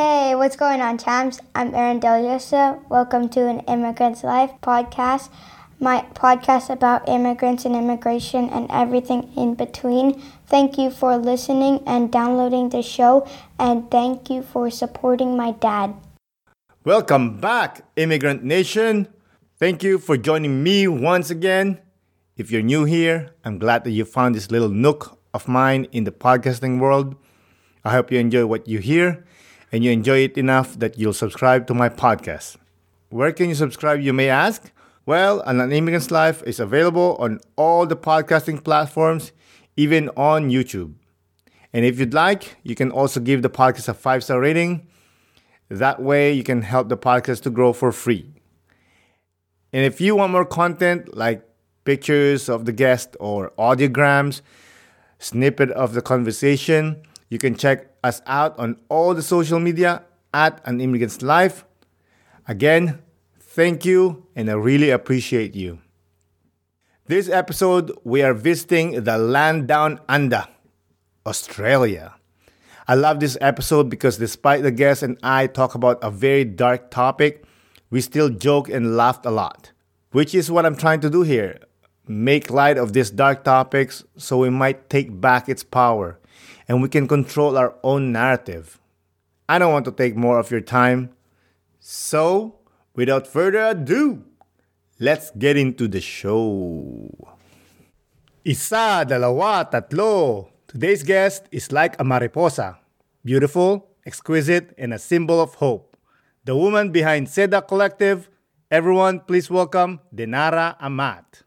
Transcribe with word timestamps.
Hey, 0.00 0.34
what's 0.34 0.56
going 0.56 0.80
on, 0.80 0.96
champs? 0.96 1.40
I'm 1.54 1.74
Aaron 1.74 2.00
Deliosa. 2.00 2.80
Welcome 2.88 3.28
to 3.36 3.46
an 3.46 3.60
Immigrant's 3.68 4.24
Life 4.24 4.50
podcast, 4.62 5.28
my 5.78 6.06
podcast 6.14 6.70
about 6.70 7.06
immigrants 7.06 7.66
and 7.66 7.76
immigration 7.76 8.48
and 8.48 8.66
everything 8.70 9.30
in 9.36 9.56
between. 9.56 10.18
Thank 10.46 10.78
you 10.78 10.90
for 10.90 11.18
listening 11.18 11.82
and 11.86 12.10
downloading 12.10 12.70
the 12.70 12.80
show, 12.80 13.28
and 13.58 13.90
thank 13.90 14.30
you 14.30 14.40
for 14.40 14.70
supporting 14.70 15.36
my 15.36 15.50
dad. 15.50 15.92
Welcome 16.82 17.38
back, 17.38 17.84
Immigrant 17.96 18.42
Nation. 18.42 19.06
Thank 19.58 19.82
you 19.82 19.98
for 19.98 20.16
joining 20.16 20.62
me 20.62 20.88
once 20.88 21.28
again. 21.28 21.78
If 22.38 22.50
you're 22.50 22.62
new 22.62 22.84
here, 22.86 23.34
I'm 23.44 23.58
glad 23.58 23.84
that 23.84 23.90
you 23.90 24.06
found 24.06 24.34
this 24.34 24.50
little 24.50 24.70
nook 24.70 25.18
of 25.34 25.46
mine 25.46 25.88
in 25.92 26.04
the 26.04 26.10
podcasting 26.10 26.80
world. 26.80 27.16
I 27.84 27.90
hope 27.90 28.10
you 28.10 28.18
enjoy 28.18 28.46
what 28.46 28.66
you 28.66 28.78
hear 28.78 29.26
and 29.72 29.84
you 29.84 29.90
enjoy 29.90 30.18
it 30.18 30.36
enough 30.36 30.78
that 30.78 30.98
you'll 30.98 31.12
subscribe 31.12 31.66
to 31.66 31.74
my 31.74 31.88
podcast. 31.88 32.56
Where 33.10 33.32
can 33.32 33.48
you 33.48 33.54
subscribe, 33.54 34.00
you 34.00 34.12
may 34.12 34.28
ask? 34.28 34.70
Well, 35.06 35.40
An 35.40 35.60
Immigrant's 35.72 36.10
Life 36.10 36.42
is 36.44 36.60
available 36.60 37.16
on 37.18 37.40
all 37.56 37.86
the 37.86 37.96
podcasting 37.96 38.62
platforms, 38.62 39.32
even 39.76 40.08
on 40.16 40.50
YouTube. 40.50 40.94
And 41.72 41.84
if 41.84 41.98
you'd 41.98 42.14
like, 42.14 42.56
you 42.62 42.74
can 42.74 42.90
also 42.90 43.20
give 43.20 43.42
the 43.42 43.50
podcast 43.50 43.88
a 43.88 43.94
five 43.94 44.24
star 44.24 44.40
rating. 44.40 44.86
That 45.68 46.02
way, 46.02 46.32
you 46.32 46.42
can 46.42 46.62
help 46.62 46.88
the 46.88 46.96
podcast 46.96 47.42
to 47.42 47.50
grow 47.50 47.72
for 47.72 47.92
free. 47.92 48.26
And 49.72 49.84
if 49.84 50.00
you 50.00 50.16
want 50.16 50.32
more 50.32 50.44
content 50.44 51.16
like 51.16 51.42
pictures 51.84 52.48
of 52.48 52.64
the 52.64 52.72
guest 52.72 53.16
or 53.20 53.52
audiograms, 53.58 54.42
snippet 55.18 55.70
of 55.70 55.94
the 55.94 56.02
conversation, 56.02 57.02
you 57.30 57.38
can 57.38 57.54
check 57.54 57.86
us 58.02 58.20
out 58.26 58.58
on 58.58 58.76
all 58.88 59.14
the 59.14 59.22
social 59.22 59.60
media 59.60 60.02
at 60.34 60.60
An 60.66 60.80
Immigrant's 60.80 61.22
Life. 61.22 61.64
Again, 62.46 63.00
thank 63.38 63.84
you, 63.84 64.26
and 64.34 64.50
I 64.50 64.54
really 64.54 64.90
appreciate 64.90 65.54
you. 65.54 65.78
This 67.06 67.28
episode, 67.28 67.92
we 68.04 68.22
are 68.22 68.34
visiting 68.34 69.04
the 69.04 69.16
land 69.16 69.68
down 69.68 70.00
under, 70.08 70.46
Australia. 71.24 72.14
I 72.88 72.94
love 72.94 73.20
this 73.20 73.38
episode 73.40 73.88
because 73.88 74.18
despite 74.18 74.62
the 74.62 74.72
guest 74.72 75.04
and 75.04 75.16
I 75.22 75.46
talk 75.46 75.76
about 75.76 76.02
a 76.02 76.10
very 76.10 76.44
dark 76.44 76.90
topic, 76.90 77.44
we 77.90 78.00
still 78.00 78.28
joke 78.28 78.68
and 78.68 78.96
laughed 78.96 79.26
a 79.26 79.30
lot, 79.30 79.70
which 80.10 80.34
is 80.34 80.50
what 80.50 80.66
I'm 80.66 80.76
trying 80.76 81.00
to 81.00 81.10
do 81.10 81.22
here. 81.22 81.58
Make 82.08 82.50
light 82.50 82.78
of 82.78 82.92
these 82.92 83.10
dark 83.10 83.44
topics 83.44 84.02
so 84.16 84.38
we 84.38 84.50
might 84.50 84.90
take 84.90 85.20
back 85.20 85.48
its 85.48 85.62
power 85.62 86.19
and 86.70 86.80
we 86.80 86.88
can 86.88 87.08
control 87.08 87.58
our 87.58 87.74
own 87.82 88.12
narrative. 88.12 88.78
I 89.48 89.58
don't 89.58 89.72
want 89.72 89.84
to 89.86 89.90
take 89.90 90.14
more 90.14 90.38
of 90.38 90.52
your 90.52 90.60
time. 90.60 91.10
So, 91.80 92.60
without 92.94 93.26
further 93.26 93.74
ado, 93.74 94.22
let's 95.00 95.32
get 95.32 95.56
into 95.56 95.88
the 95.88 96.00
show. 96.00 97.10
Isa, 98.44 99.02
dalawa, 99.02 99.66
tatlo. 99.66 100.46
Today's 100.68 101.02
guest 101.02 101.50
is 101.50 101.72
like 101.72 101.98
a 101.98 102.04
mariposa. 102.04 102.78
Beautiful, 103.24 103.90
exquisite, 104.06 104.72
and 104.78 104.94
a 104.94 104.98
symbol 105.00 105.40
of 105.42 105.56
hope. 105.56 105.96
The 106.44 106.54
woman 106.54 106.92
behind 106.92 107.26
Seda 107.26 107.66
Collective. 107.66 108.30
Everyone, 108.70 109.18
please 109.18 109.50
welcome 109.50 109.98
Dinara 110.14 110.76
Amat. 110.78 111.42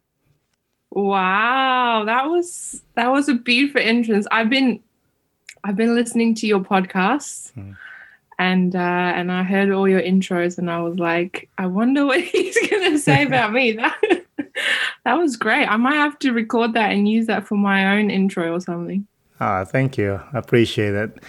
Wow, 0.92 2.04
that 2.06 2.28
was 2.28 2.84
that 2.96 3.08
was 3.08 3.30
a 3.30 3.36
beautiful 3.36 3.80
entrance. 3.80 4.28
I've 4.30 4.50
been 4.50 4.84
I've 5.64 5.76
been 5.76 5.96
listening 5.96 6.36
to 6.36 6.48
your 6.48 6.60
podcasts, 6.60 7.54
mm. 7.54 7.76
and 8.38 8.76
uh, 8.76 8.80
and 9.16 9.32
I 9.32 9.44
heard 9.44 9.72
all 9.72 9.88
your 9.88 10.02
intros, 10.02 10.58
and 10.58 10.70
I 10.70 10.82
was 10.82 11.00
like, 11.00 11.50
I 11.58 11.68
wonder 11.68 12.06
what 12.06 12.22
he's 12.34 12.58
gonna 12.70 12.98
say 12.98 13.24
about 13.28 13.54
me. 13.54 13.74
That 13.74 13.96
that 15.06 15.18
was 15.18 15.38
great. 15.38 15.66
I 15.66 15.78
might 15.78 15.96
have 15.96 16.20
to 16.20 16.32
record 16.32 16.74
that 16.74 16.92
and 16.92 17.08
use 17.08 17.28
that 17.28 17.48
for 17.48 17.56
my 17.56 17.98
own 17.98 18.10
intro 18.10 18.54
or 18.54 18.60
something. 18.60 19.08
Ah, 19.40 19.64
thank 19.64 19.98
you. 19.98 20.20
I 20.34 20.38
appreciate 20.38 20.94
it. 20.94 21.24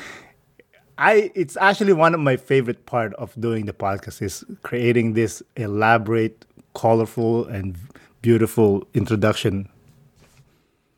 I 0.99 1.31
it's 1.35 1.57
actually 1.57 1.93
one 1.93 2.15
of 2.15 2.21
my 2.21 2.37
favorite 2.37 2.87
part 2.87 3.15
of 3.15 3.39
doing 3.41 3.67
the 3.67 3.73
podcast 3.73 4.23
is 4.23 4.45
creating 4.63 5.15
this 5.15 5.43
elaborate, 5.57 6.45
colorful, 6.75 7.47
and 7.47 7.77
beautiful 8.23 8.87
introduction 8.95 9.69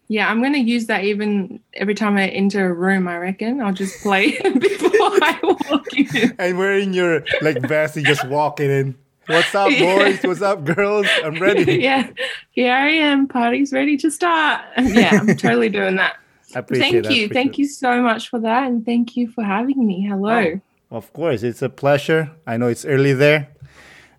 yeah, 0.09 0.31
I'm 0.31 0.41
going 0.41 0.53
to 0.53 0.61
use 0.61 0.87
that 0.87 1.05
even 1.05 1.61
every 1.75 1.95
time 1.95 2.17
I 2.17 2.29
enter 2.29 2.71
a 2.71 2.73
room. 2.73 3.09
I 3.09 3.19
reckon 3.19 3.61
I'll 3.61 3.73
just 3.73 4.01
play 4.03 4.39
before 4.59 4.91
I 4.93 5.39
walk 5.43 5.93
in. 5.95 6.35
And 6.39 6.59
wearing 6.59 6.93
your 6.93 7.25
like 7.43 7.61
vest, 7.63 7.97
you 7.97 8.03
just 8.03 8.27
walking 8.29 8.71
in. 8.71 8.95
What's 9.27 9.53
up, 9.57 9.71
yeah. 9.73 9.97
boys? 9.97 10.23
What's 10.23 10.43
up, 10.43 10.65
girls? 10.65 11.09
I'm 11.25 11.41
ready. 11.41 11.75
yeah, 11.83 12.11
here 12.53 12.73
I 12.73 12.91
am. 12.91 13.27
Party's 13.27 13.73
ready 13.73 13.97
to 13.99 14.11
start. 14.11 14.65
Yeah, 14.79 15.19
I'm 15.21 15.37
totally 15.37 15.69
doing 15.69 15.97
that. 15.97 16.17
I 16.55 16.61
appreciate 16.61 16.85
that. 16.85 16.93
Thank 16.93 17.05
that. 17.07 17.15
you. 17.15 17.29
Thank 17.29 17.59
you 17.59 17.67
so 17.67 18.01
much 18.01 18.29
for 18.29 18.39
that, 18.39 18.69
and 18.69 18.87
thank 18.87 19.17
you 19.17 19.29
for 19.29 19.43
having 19.43 19.85
me. 19.85 20.07
Hello. 20.07 20.61
Oh, 20.93 20.97
of 20.97 21.13
course, 21.13 21.43
it's 21.43 21.61
a 21.61 21.69
pleasure. 21.69 22.31
I 22.47 22.57
know 22.57 22.69
it's 22.69 22.85
early 22.85 23.15
there. 23.15 23.49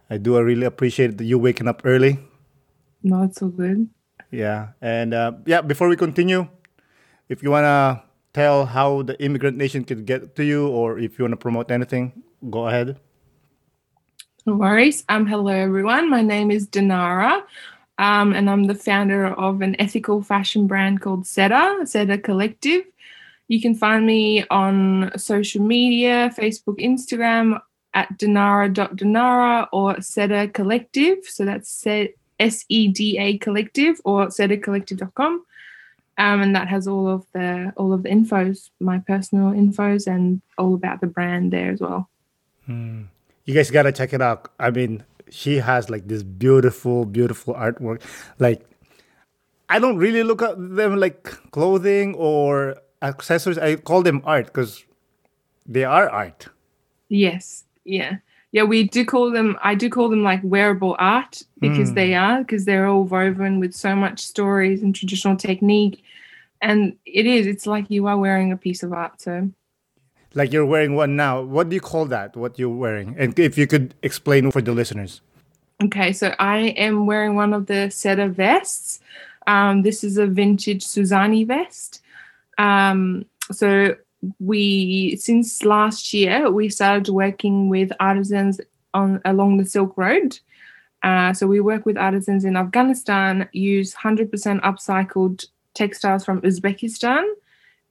I 0.10 0.18
do. 0.18 0.36
I 0.36 0.42
really 0.42 0.66
appreciate 0.66 1.20
you 1.22 1.40
waking 1.40 1.70
up 1.70 1.84
early. 1.86 2.20
No, 3.02 3.24
it's 3.24 3.40
so 3.40 3.48
good. 3.48 3.90
Yeah, 4.32 4.70
and 4.82 5.14
uh, 5.14 5.34
yeah, 5.46 5.62
before 5.62 5.88
we 5.88 5.96
continue, 5.96 6.48
if 7.30 7.42
you 7.42 7.52
wanna 7.52 8.04
tell 8.34 8.66
how 8.66 9.02
the 9.04 9.22
immigrant 9.24 9.58
nation 9.58 9.84
could 9.84 10.06
get 10.06 10.36
to 10.36 10.44
you, 10.44 10.68
or 10.68 11.00
if 11.00 11.18
you 11.18 11.24
wanna 11.24 11.38
promote 11.38 11.72
anything, 11.72 12.24
go 12.50 12.68
ahead. 12.68 13.00
No 14.46 14.56
worries. 14.56 15.04
Um, 15.10 15.26
hello 15.28 15.48
everyone. 15.48 16.10
My 16.10 16.22
name 16.22 16.52
is 16.52 16.68
Dinara, 16.68 17.44
um, 17.98 18.34
and 18.34 18.50
I'm 18.50 18.66
the 18.66 18.76
founder 18.76 19.28
of 19.28 19.62
an 19.62 19.76
ethical 19.80 20.22
fashion 20.22 20.68
brand 20.68 21.02
called 21.02 21.24
Seda, 21.24 21.82
Seda 21.84 22.22
Collective. 22.22 22.84
You 23.48 23.62
can 23.62 23.76
find 23.76 24.06
me 24.06 24.46
on 24.50 25.12
social 25.18 25.64
media, 25.64 26.34
Facebook, 26.38 26.80
Instagram 26.84 27.62
at 27.94 28.18
dinara.dinara 28.18 29.68
or 29.72 29.96
Seda 29.96 30.54
Collective. 30.54 31.20
So 31.24 31.46
that's 31.46 31.86
S 32.40 32.66
E 32.70 32.88
D 32.88 33.18
A 33.18 33.38
Collective 33.38 34.00
or 34.04 34.28
sedacollective.com. 34.28 35.46
Um, 36.20 36.42
and 36.42 36.56
that 36.56 36.68
has 36.68 36.88
all 36.88 37.08
of 37.08 37.26
the 37.34 37.72
all 37.78 37.94
of 37.94 38.04
the 38.04 38.10
infos, 38.10 38.70
my 38.80 39.00
personal 39.00 39.52
infos, 39.52 40.08
and 40.08 40.42
all 40.58 40.74
about 40.74 41.00
the 41.00 41.08
brand 41.08 41.54
there 41.54 41.72
as 41.72 41.80
well. 41.80 42.10
Mm. 42.68 43.08
You 43.46 43.54
guys 43.54 43.70
gotta 43.70 43.92
check 43.92 44.14
it 44.14 44.22
out. 44.22 44.52
I 44.60 44.72
mean, 44.72 45.04
she 45.30 45.58
has 45.58 45.90
like 45.90 46.08
this 46.08 46.24
beautiful, 46.24 47.06
beautiful 47.06 47.54
artwork. 47.54 48.02
Like, 48.40 48.66
I 49.70 49.80
don't 49.80 49.98
really 49.98 50.24
look 50.24 50.42
at 50.42 50.56
them 50.58 51.00
like 51.00 51.24
clothing 51.52 52.16
or 52.16 52.78
accessories. 53.02 53.60
I 53.60 53.76
call 53.76 54.02
them 54.02 54.22
art 54.26 54.48
because 54.48 54.84
they 55.68 55.84
are 55.84 56.10
art. 56.10 56.48
Yes. 57.10 57.64
Yeah 57.86 58.18
yeah, 58.58 58.64
we 58.64 58.86
do 58.86 59.06
call 59.06 59.30
them, 59.30 59.56
I 59.62 59.76
do 59.76 59.88
call 59.88 60.10
them 60.10 60.24
like 60.24 60.40
wearable 60.44 60.96
art 60.98 61.44
because 61.60 61.92
mm. 61.92 61.94
they 61.94 62.16
are, 62.16 62.40
because 62.40 62.66
they're 62.66 62.88
all 62.88 63.04
woven 63.04 63.60
with 63.60 63.76
so 63.76 63.96
much 63.96 64.20
stories 64.20 64.82
and 64.82 64.96
traditional 64.96 65.36
technique. 65.36 66.04
And 66.60 66.98
it 67.06 67.28
is, 67.28 67.46
it's 67.46 67.68
like 67.68 67.86
you 67.92 68.08
are 68.08 68.18
wearing 68.18 68.52
a 68.52 68.58
piece 68.58 68.82
of 68.82 68.94
art. 68.94 69.22
So, 69.22 69.52
like 70.34 70.52
you're 70.52 70.66
wearing 70.66 70.96
one 70.96 71.16
now. 71.16 71.40
What 71.44 71.70
do 71.70 71.76
you 71.76 71.82
call 71.82 72.06
that? 72.06 72.36
What 72.36 72.58
you're 72.58 72.70
wearing? 72.70 73.16
And 73.20 73.38
if 73.38 73.60
you 73.60 73.68
could 73.68 73.94
explain 74.02 74.50
for 74.50 74.64
the 74.64 74.72
listeners. 74.72 75.22
Okay, 75.84 76.12
so 76.12 76.34
I 76.40 76.74
am 76.86 77.06
wearing 77.06 77.36
one 77.36 77.54
of 77.54 77.68
the 77.68 77.92
Seda 77.92 78.32
vests. 78.32 79.00
Um, 79.46 79.84
this 79.84 80.04
is 80.04 80.18
a 80.18 80.26
vintage 80.26 80.84
Suzani 80.84 81.46
vest. 81.46 82.02
Um, 82.58 83.26
so 83.52 83.98
we 84.40 85.16
since 85.18 85.64
last 85.64 86.14
year 86.14 86.50
we 86.50 86.70
started 86.70 87.10
working 87.10 87.70
with 87.70 87.92
artisans 88.00 88.60
on 88.94 89.22
along 89.26 89.58
the 89.58 89.66
Silk 89.66 89.94
Road. 89.98 90.40
Uh, 91.04 91.32
so 91.34 91.46
we 91.46 91.60
work 91.60 91.86
with 91.86 91.98
artisans 91.98 92.44
in 92.44 92.58
Afghanistan, 92.58 93.48
use 93.54 93.94
100% 93.94 94.30
upcycled 94.62 95.46
textiles 95.76 96.26
from 96.26 96.42
Uzbekistan 96.42 97.24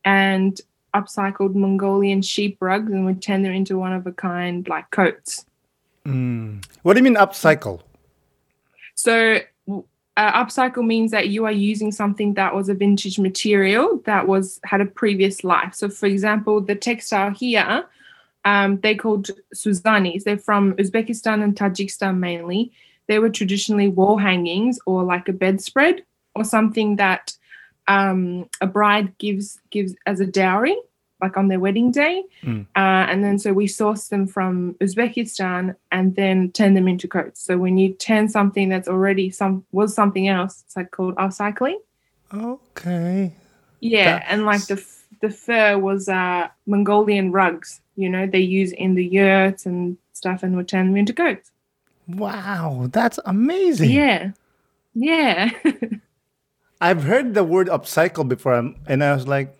and 0.04 0.60
upcycled 0.92 1.54
Mongolian 1.54 2.20
sheep 2.20 2.58
rugs, 2.60 2.90
and 2.90 3.06
we 3.06 3.14
turn 3.14 3.42
them 3.42 3.52
into 3.52 3.78
one 3.78 3.92
of 3.92 4.06
a 4.06 4.12
kind 4.12 4.68
like 4.68 4.90
coats. 4.90 5.46
Mm. 6.04 6.64
What 6.82 6.94
do 6.94 6.98
you 6.98 7.04
mean 7.04 7.14
upcycle? 7.14 7.80
So 8.94 9.38
uh, 10.16 10.44
upcycle 10.44 10.84
means 10.84 11.10
that 11.10 11.28
you 11.28 11.44
are 11.44 11.52
using 11.52 11.92
something 11.92 12.34
that 12.34 12.54
was 12.54 12.68
a 12.68 12.74
vintage 12.74 13.18
material 13.18 14.00
that 14.06 14.26
was 14.26 14.60
had 14.64 14.80
a 14.80 14.86
previous 14.86 15.44
life. 15.44 15.74
So, 15.74 15.88
for 15.88 16.06
example, 16.06 16.60
the 16.60 16.74
textile 16.74 17.30
here, 17.30 17.84
um, 18.44 18.80
they 18.80 18.94
called 18.94 19.30
Suzanis. 19.54 20.24
They're 20.24 20.38
from 20.38 20.74
Uzbekistan 20.74 21.42
and 21.42 21.54
Tajikistan 21.54 22.18
mainly. 22.18 22.72
They 23.08 23.18
were 23.18 23.30
traditionally 23.30 23.88
wall 23.88 24.16
hangings 24.16 24.78
or 24.86 25.04
like 25.04 25.28
a 25.28 25.32
bedspread 25.32 26.04
or 26.34 26.44
something 26.44 26.96
that 26.96 27.34
um, 27.88 28.48
a 28.60 28.66
bride 28.66 29.16
gives 29.18 29.60
gives 29.70 29.94
as 30.06 30.20
a 30.20 30.26
dowry. 30.26 30.76
Like 31.20 31.36
on 31.36 31.48
their 31.48 31.60
wedding 31.60 31.90
day. 31.90 32.24
Mm. 32.42 32.66
Uh, 32.76 33.06
and 33.08 33.24
then 33.24 33.38
so 33.38 33.52
we 33.52 33.66
source 33.66 34.08
them 34.08 34.26
from 34.26 34.74
Uzbekistan 34.74 35.74
and 35.90 36.14
then 36.14 36.52
turn 36.52 36.74
them 36.74 36.88
into 36.88 37.08
coats. 37.08 37.40
So 37.40 37.56
when 37.56 37.78
you 37.78 37.94
turn 37.94 38.28
something 38.28 38.68
that's 38.68 38.88
already 38.88 39.30
some 39.30 39.64
was 39.72 39.94
something 39.94 40.28
else, 40.28 40.62
it's 40.66 40.76
like 40.76 40.90
called 40.90 41.16
upcycling. 41.16 41.76
Okay. 42.32 43.32
Yeah, 43.80 44.24
and 44.28 44.44
like 44.44 44.66
the 44.66 44.84
the 45.20 45.30
fur 45.30 45.78
was 45.78 46.08
uh, 46.08 46.48
Mongolian 46.66 47.32
rugs. 47.32 47.80
You 47.96 48.08
know, 48.08 48.26
they 48.26 48.40
use 48.40 48.72
in 48.72 48.94
the 48.94 49.04
yurts 49.04 49.66
and 49.66 49.96
stuff, 50.12 50.42
and 50.42 50.56
would 50.56 50.68
turn 50.68 50.88
them 50.88 50.96
into 50.96 51.12
coats. 51.12 51.50
Wow, 52.08 52.88
that's 52.90 53.18
amazing. 53.24 53.90
Yeah, 53.90 54.30
yeah, 54.94 55.50
I've 56.80 57.04
heard 57.04 57.34
the 57.34 57.44
word 57.44 57.68
upcycle 57.68 58.28
before, 58.28 58.54
and 58.86 59.04
I 59.04 59.14
was 59.14 59.26
like, 59.26 59.56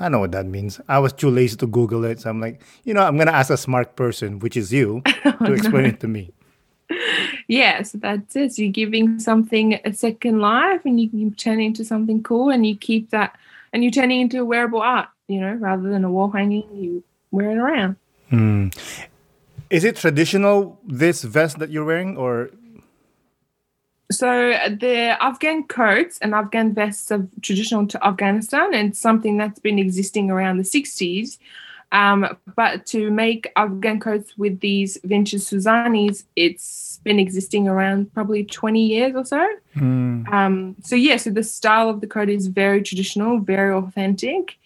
I 0.00 0.08
know 0.08 0.18
what 0.18 0.32
that 0.32 0.46
means. 0.46 0.80
I 0.88 0.98
was 0.98 1.12
too 1.12 1.30
lazy 1.30 1.56
to 1.58 1.66
Google 1.66 2.04
it, 2.04 2.20
so 2.20 2.30
I'm 2.30 2.40
like, 2.40 2.62
you 2.84 2.94
know, 2.94 3.02
I'm 3.02 3.18
gonna 3.18 3.32
ask 3.32 3.50
a 3.50 3.56
smart 3.56 3.96
person, 3.96 4.38
which 4.38 4.56
is 4.56 4.72
you, 4.72 5.02
to 5.44 5.52
explain 5.52 5.84
it 5.84 6.00
to 6.00 6.08
me. 6.08 6.32
Yes, 7.46 7.92
that's 7.92 8.34
it. 8.34 8.58
You're 8.58 8.72
giving 8.72 9.18
something 9.18 9.78
a 9.84 9.92
second 9.92 10.40
life, 10.40 10.80
and 10.84 10.98
you, 10.98 11.10
you 11.12 11.30
turn 11.32 11.60
it 11.60 11.66
into 11.66 11.84
something 11.84 12.22
cool, 12.22 12.48
and 12.48 12.66
you 12.66 12.76
keep 12.76 13.10
that, 13.10 13.36
and 13.72 13.84
you're 13.84 13.92
turning 13.92 14.22
into 14.22 14.40
a 14.40 14.44
wearable 14.44 14.80
art. 14.80 15.08
You 15.28 15.40
know, 15.40 15.52
rather 15.52 15.90
than 15.90 16.04
a 16.04 16.10
wall 16.10 16.30
hanging, 16.30 16.64
you 16.74 17.04
wear 17.30 17.50
it 17.50 17.58
around. 17.58 17.96
Hmm. 18.30 18.68
Is 19.68 19.84
it 19.84 19.96
traditional 19.96 20.80
this 20.84 21.22
vest 21.22 21.58
that 21.58 21.70
you're 21.70 21.84
wearing, 21.84 22.16
or 22.16 22.50
So 24.10 24.26
the 24.68 25.16
Afghan 25.22 25.64
coats 25.64 26.18
and 26.20 26.34
Afghan 26.34 26.74
vests 26.74 27.12
are 27.12 27.26
traditional 27.42 27.86
to 27.86 28.06
Afghanistan 28.06 28.74
and 28.74 28.96
something 28.96 29.36
that's 29.36 29.60
been 29.60 29.78
existing 29.78 30.30
around 30.30 30.58
the 30.58 30.64
60s. 30.64 31.38
Um, 31.92 32.36
but 32.56 32.86
to 32.86 33.10
make 33.10 33.52
Afghan 33.56 34.00
coats 34.00 34.36
with 34.36 34.60
these 34.60 34.98
vintage 35.04 35.40
Suzanis, 35.40 36.24
it's 36.36 37.00
been 37.04 37.18
existing 37.18 37.68
around 37.68 38.12
probably 38.12 38.44
20 38.44 38.84
years 38.84 39.14
or 39.14 39.24
so. 39.24 39.48
Um, 40.32 40.76
so 40.82 40.96
yeah, 40.96 41.16
so 41.16 41.30
the 41.30 41.42
style 41.42 41.88
of 41.88 42.00
the 42.00 42.06
coat 42.06 42.28
is 42.28 42.46
very 42.46 42.82
traditional, 42.82 43.38
very 43.38 43.72
authentic. 43.72 44.56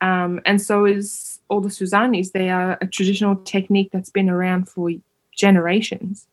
Um, 0.00 0.40
and 0.44 0.60
so 0.60 0.84
is 0.84 1.40
all 1.48 1.60
the 1.60 1.70
Suzanis. 1.70 2.32
They 2.32 2.50
are 2.50 2.76
a 2.80 2.86
traditional 2.86 3.36
technique 3.36 3.90
that's 3.92 4.10
been 4.10 4.28
around 4.28 4.68
for 4.68 4.90
generations. 5.34 6.26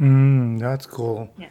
Mm, 0.00 0.58
that's 0.58 0.86
cool. 0.86 1.30
Yeah. 1.38 1.48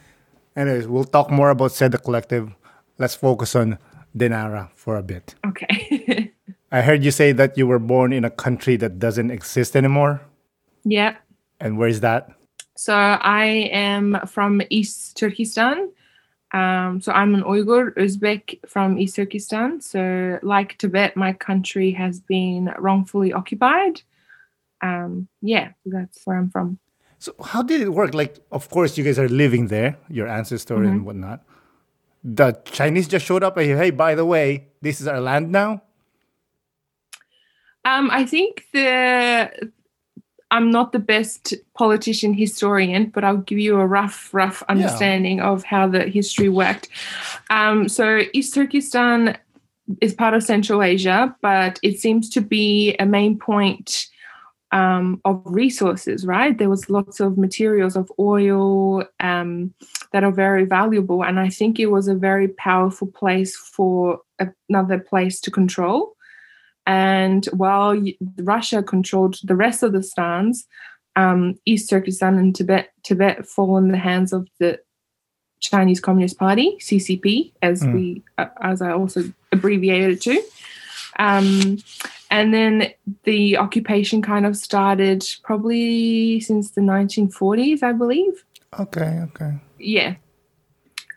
Anyways, 0.55 0.87
we'll 0.87 1.03
talk 1.05 1.31
more 1.31 1.49
about 1.49 1.71
Seda 1.71 2.01
Collective. 2.01 2.51
Let's 2.97 3.15
focus 3.15 3.55
on 3.55 3.77
Dinara 4.15 4.69
for 4.75 4.97
a 4.97 5.03
bit. 5.03 5.35
Okay. 5.45 6.31
I 6.71 6.81
heard 6.81 7.03
you 7.03 7.11
say 7.11 7.31
that 7.33 7.57
you 7.57 7.67
were 7.67 7.79
born 7.79 8.13
in 8.13 8.25
a 8.25 8.29
country 8.29 8.75
that 8.77 8.99
doesn't 8.99 9.31
exist 9.31 9.75
anymore. 9.75 10.21
yeah. 10.83 11.15
And 11.59 11.77
where 11.77 11.87
is 11.87 12.01
that? 12.01 12.29
So 12.75 12.93
I 12.93 13.45
am 13.71 14.19
from 14.27 14.61
East 14.69 15.15
Turkestan. 15.15 15.91
Um, 16.51 16.99
so 17.01 17.11
I'm 17.11 17.33
an 17.35 17.43
Uyghur 17.43 17.93
Uzbek 17.95 18.67
from 18.67 18.99
East 18.99 19.15
Turkestan. 19.15 19.81
So 19.81 20.39
like 20.41 20.77
Tibet, 20.77 21.15
my 21.15 21.33
country 21.33 21.91
has 21.91 22.19
been 22.19 22.73
wrongfully 22.77 23.33
occupied. 23.33 24.01
Um, 24.81 25.27
yeah, 25.41 25.71
that's 25.85 26.19
where 26.25 26.37
I'm 26.37 26.49
from. 26.49 26.79
So 27.23 27.33
how 27.41 27.61
did 27.63 27.79
it 27.79 27.93
work? 27.93 28.13
Like, 28.13 28.35
of 28.51 28.69
course, 28.69 28.97
you 28.97 29.03
guys 29.05 29.17
are 29.17 29.29
living 29.29 29.67
there, 29.67 29.95
your 30.09 30.27
ancestor 30.27 30.83
and 30.83 31.05
whatnot. 31.05 31.41
The 32.21 32.51
Chinese 32.65 33.07
just 33.07 33.25
showed 33.25 33.43
up 33.43 33.55
and 33.55 33.79
hey, 33.79 33.91
by 33.91 34.13
the 34.13 34.25
way, 34.25 34.67
this 34.81 34.99
is 34.99 35.07
our 35.07 35.21
land 35.21 35.49
now. 35.49 35.83
Um, 37.85 38.11
I 38.11 38.25
think 38.25 38.65
the 38.73 39.71
I'm 40.51 40.69
not 40.69 40.91
the 40.91 40.99
best 40.99 41.53
politician 41.77 42.33
historian, 42.33 43.05
but 43.05 43.23
I'll 43.23 43.37
give 43.37 43.57
you 43.57 43.79
a 43.79 43.87
rough, 43.87 44.33
rough 44.33 44.61
understanding 44.67 45.39
of 45.39 45.63
how 45.63 45.87
the 45.87 46.03
history 46.03 46.49
worked. 46.49 46.89
Um, 47.49 47.87
so 47.87 48.23
East 48.33 48.53
Turkestan 48.53 49.37
is 50.01 50.13
part 50.13 50.33
of 50.33 50.43
Central 50.43 50.83
Asia, 50.83 51.33
but 51.41 51.79
it 51.83 52.01
seems 52.01 52.29
to 52.31 52.41
be 52.41 52.97
a 52.99 53.05
main 53.05 53.39
point 53.39 54.07
um, 54.73 55.21
of 55.23 55.41
resources, 55.45 56.25
right? 56.25 56.57
There 56.57 56.69
was 56.69 56.89
lots 56.89 57.19
of 57.19 57.37
materials 57.37 57.95
of 57.95 58.11
oil 58.17 59.05
um, 59.19 59.73
that 60.11 60.23
are 60.23 60.31
very 60.31 60.65
valuable, 60.65 61.23
and 61.23 61.39
I 61.39 61.49
think 61.49 61.79
it 61.79 61.91
was 61.91 62.07
a 62.07 62.15
very 62.15 62.47
powerful 62.47 63.07
place 63.07 63.55
for 63.55 64.19
another 64.67 64.99
place 64.99 65.39
to 65.41 65.51
control. 65.51 66.15
And 66.85 67.45
while 67.53 67.93
Russia 68.39 68.81
controlled 68.83 69.35
the 69.43 69.55
rest 69.55 69.83
of 69.83 69.93
the 69.93 70.03
stans, 70.03 70.65
um, 71.15 71.55
East 71.65 71.89
Turkestan 71.89 72.37
and 72.39 72.55
Tibet, 72.55 72.89
Tibet 73.03 73.45
fall 73.45 73.77
in 73.77 73.89
the 73.89 73.97
hands 73.97 74.33
of 74.33 74.47
the 74.59 74.79
Chinese 75.59 76.01
Communist 76.01 76.37
Party 76.39 76.77
(CCP), 76.79 77.53
as 77.61 77.83
Mm. 77.83 77.93
we, 77.93 78.23
uh, 78.39 78.47
as 78.61 78.81
I 78.81 78.91
also 78.91 79.21
abbreviated 79.51 80.09
it 80.17 80.21
to. 80.21 80.41
Um, 81.19 81.77
and 82.31 82.53
then 82.53 82.91
the 83.23 83.57
occupation 83.57 84.21
kind 84.21 84.45
of 84.45 84.57
started 84.57 85.23
probably 85.43 86.39
since 86.39 86.71
the 86.71 86.81
1940s, 86.81 87.83
I 87.83 87.91
believe. 87.93 88.43
Okay, 88.79 89.19
okay. 89.29 89.53
yeah. 89.79 90.15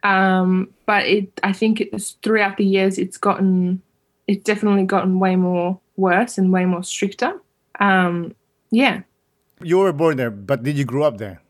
Um 0.02 0.68
but 0.84 1.06
it 1.06 1.40
i 1.42 1.52
think 1.52 1.80
it's 1.80 2.12
throughout 2.22 2.58
the 2.58 2.64
years 2.64 2.98
it's 2.98 3.16
gotten 3.16 3.82
it's 4.28 4.44
definitely 4.44 4.84
gotten 4.84 5.18
way 5.18 5.36
more 5.36 5.80
worse 5.96 6.38
and 6.38 6.52
way 6.52 6.64
more 6.66 6.82
stricter. 6.84 7.40
Um 7.80 8.34
yeah. 8.70 9.00
You 9.62 9.78
were 9.78 9.92
born 9.92 10.18
there, 10.18 10.30
but 10.30 10.62
did 10.62 10.76
you 10.76 10.84
grow 10.84 11.04
up 11.04 11.18
there? 11.18 11.40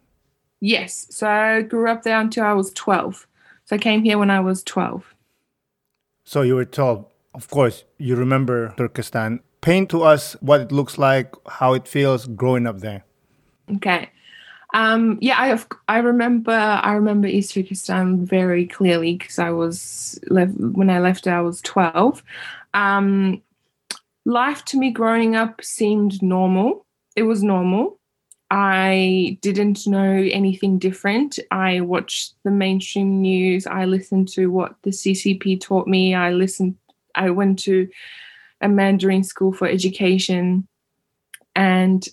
yes. 0.60 1.06
So 1.10 1.28
i 1.28 1.62
grew 1.62 1.90
up 1.90 2.02
there 2.02 2.20
until 2.20 2.44
i 2.44 2.52
was 2.52 2.72
12 2.72 3.26
so 3.64 3.76
i 3.76 3.78
came 3.78 4.04
here 4.04 4.16
when 4.16 4.30
i 4.30 4.40
was 4.40 4.62
12 4.62 5.14
So 6.24 6.42
you 6.42 6.54
were 6.54 6.64
12. 6.64 7.04
Of 7.36 7.48
course, 7.50 7.84
you 7.98 8.16
remember 8.16 8.74
Turkestan. 8.78 9.40
Paint 9.60 9.90
to 9.90 10.02
us 10.02 10.36
what 10.40 10.62
it 10.62 10.72
looks 10.72 10.96
like, 10.96 11.34
how 11.46 11.74
it 11.74 11.86
feels 11.86 12.26
growing 12.26 12.66
up 12.66 12.78
there. 12.80 13.04
Okay. 13.76 14.08
Um, 14.72 15.18
yeah, 15.20 15.36
I 15.38 15.48
of- 15.48 15.68
I 15.86 15.98
remember 15.98 16.52
I 16.52 16.92
remember 16.92 17.28
East 17.28 17.54
Turkestan 17.54 18.24
very 18.24 18.66
clearly 18.66 19.16
because 19.16 19.38
I 19.38 19.50
was 19.50 20.18
when 20.28 20.90
I 20.90 20.98
left. 20.98 21.26
I 21.26 21.42
was 21.42 21.60
twelve. 21.60 22.22
Um, 22.74 23.42
life 24.24 24.64
to 24.66 24.78
me 24.78 24.90
growing 24.90 25.36
up 25.36 25.62
seemed 25.62 26.22
normal. 26.22 26.86
It 27.14 27.22
was 27.24 27.42
normal. 27.42 27.98
I 28.50 29.38
didn't 29.42 29.86
know 29.86 30.28
anything 30.32 30.78
different. 30.78 31.38
I 31.50 31.80
watched 31.80 32.34
the 32.44 32.50
mainstream 32.50 33.20
news. 33.20 33.66
I 33.66 33.84
listened 33.84 34.28
to 34.30 34.46
what 34.48 34.76
the 34.82 34.90
CCP 34.90 35.60
taught 35.60 35.86
me. 35.86 36.14
I 36.14 36.30
listened. 36.32 36.76
I 37.16 37.30
went 37.30 37.58
to 37.60 37.88
a 38.60 38.68
Mandarin 38.68 39.24
school 39.24 39.52
for 39.52 39.68
education, 39.68 40.66
and 41.54 42.06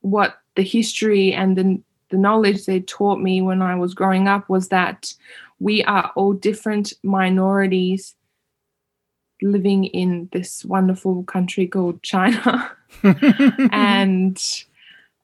what 0.00 0.38
the 0.56 0.62
history 0.62 1.32
and 1.32 1.56
the, 1.56 1.80
the 2.10 2.18
knowledge 2.18 2.66
they 2.66 2.80
taught 2.80 3.20
me 3.20 3.42
when 3.42 3.62
I 3.62 3.74
was 3.74 3.94
growing 3.94 4.28
up 4.28 4.48
was 4.48 4.68
that 4.68 5.12
we 5.58 5.84
are 5.84 6.10
all 6.16 6.32
different 6.32 6.92
minorities 7.02 8.14
living 9.42 9.84
in 9.84 10.28
this 10.32 10.64
wonderful 10.64 11.22
country 11.24 11.66
called 11.66 12.02
China. 12.02 12.72
and 13.72 14.64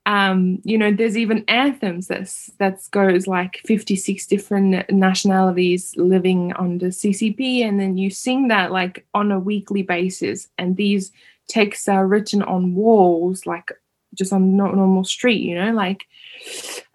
um, 0.07 0.61
you 0.63 0.77
know, 0.77 0.93
there's 0.93 1.17
even 1.17 1.43
anthems 1.49 2.07
that's 2.07 2.49
that 2.59 2.79
goes 2.91 3.27
like 3.27 3.59
56 3.65 4.25
different 4.27 4.89
nationalities 4.89 5.93
living 5.97 6.47
the 6.47 6.87
CCP, 6.87 7.59
and 7.59 7.77
then 7.77 7.97
you 7.97 8.09
sing 8.09 8.47
that 8.47 8.71
like 8.71 9.05
on 9.13 9.33
a 9.33 9.39
weekly 9.39 9.83
basis. 9.83 10.47
And 10.57 10.77
these 10.77 11.11
texts 11.49 11.89
are 11.89 12.07
written 12.07 12.41
on 12.41 12.73
walls, 12.73 13.45
like 13.45 13.69
just 14.13 14.31
on 14.31 14.55
no 14.55 14.71
normal 14.71 15.03
street, 15.03 15.41
you 15.41 15.55
know, 15.55 15.73
like. 15.73 16.07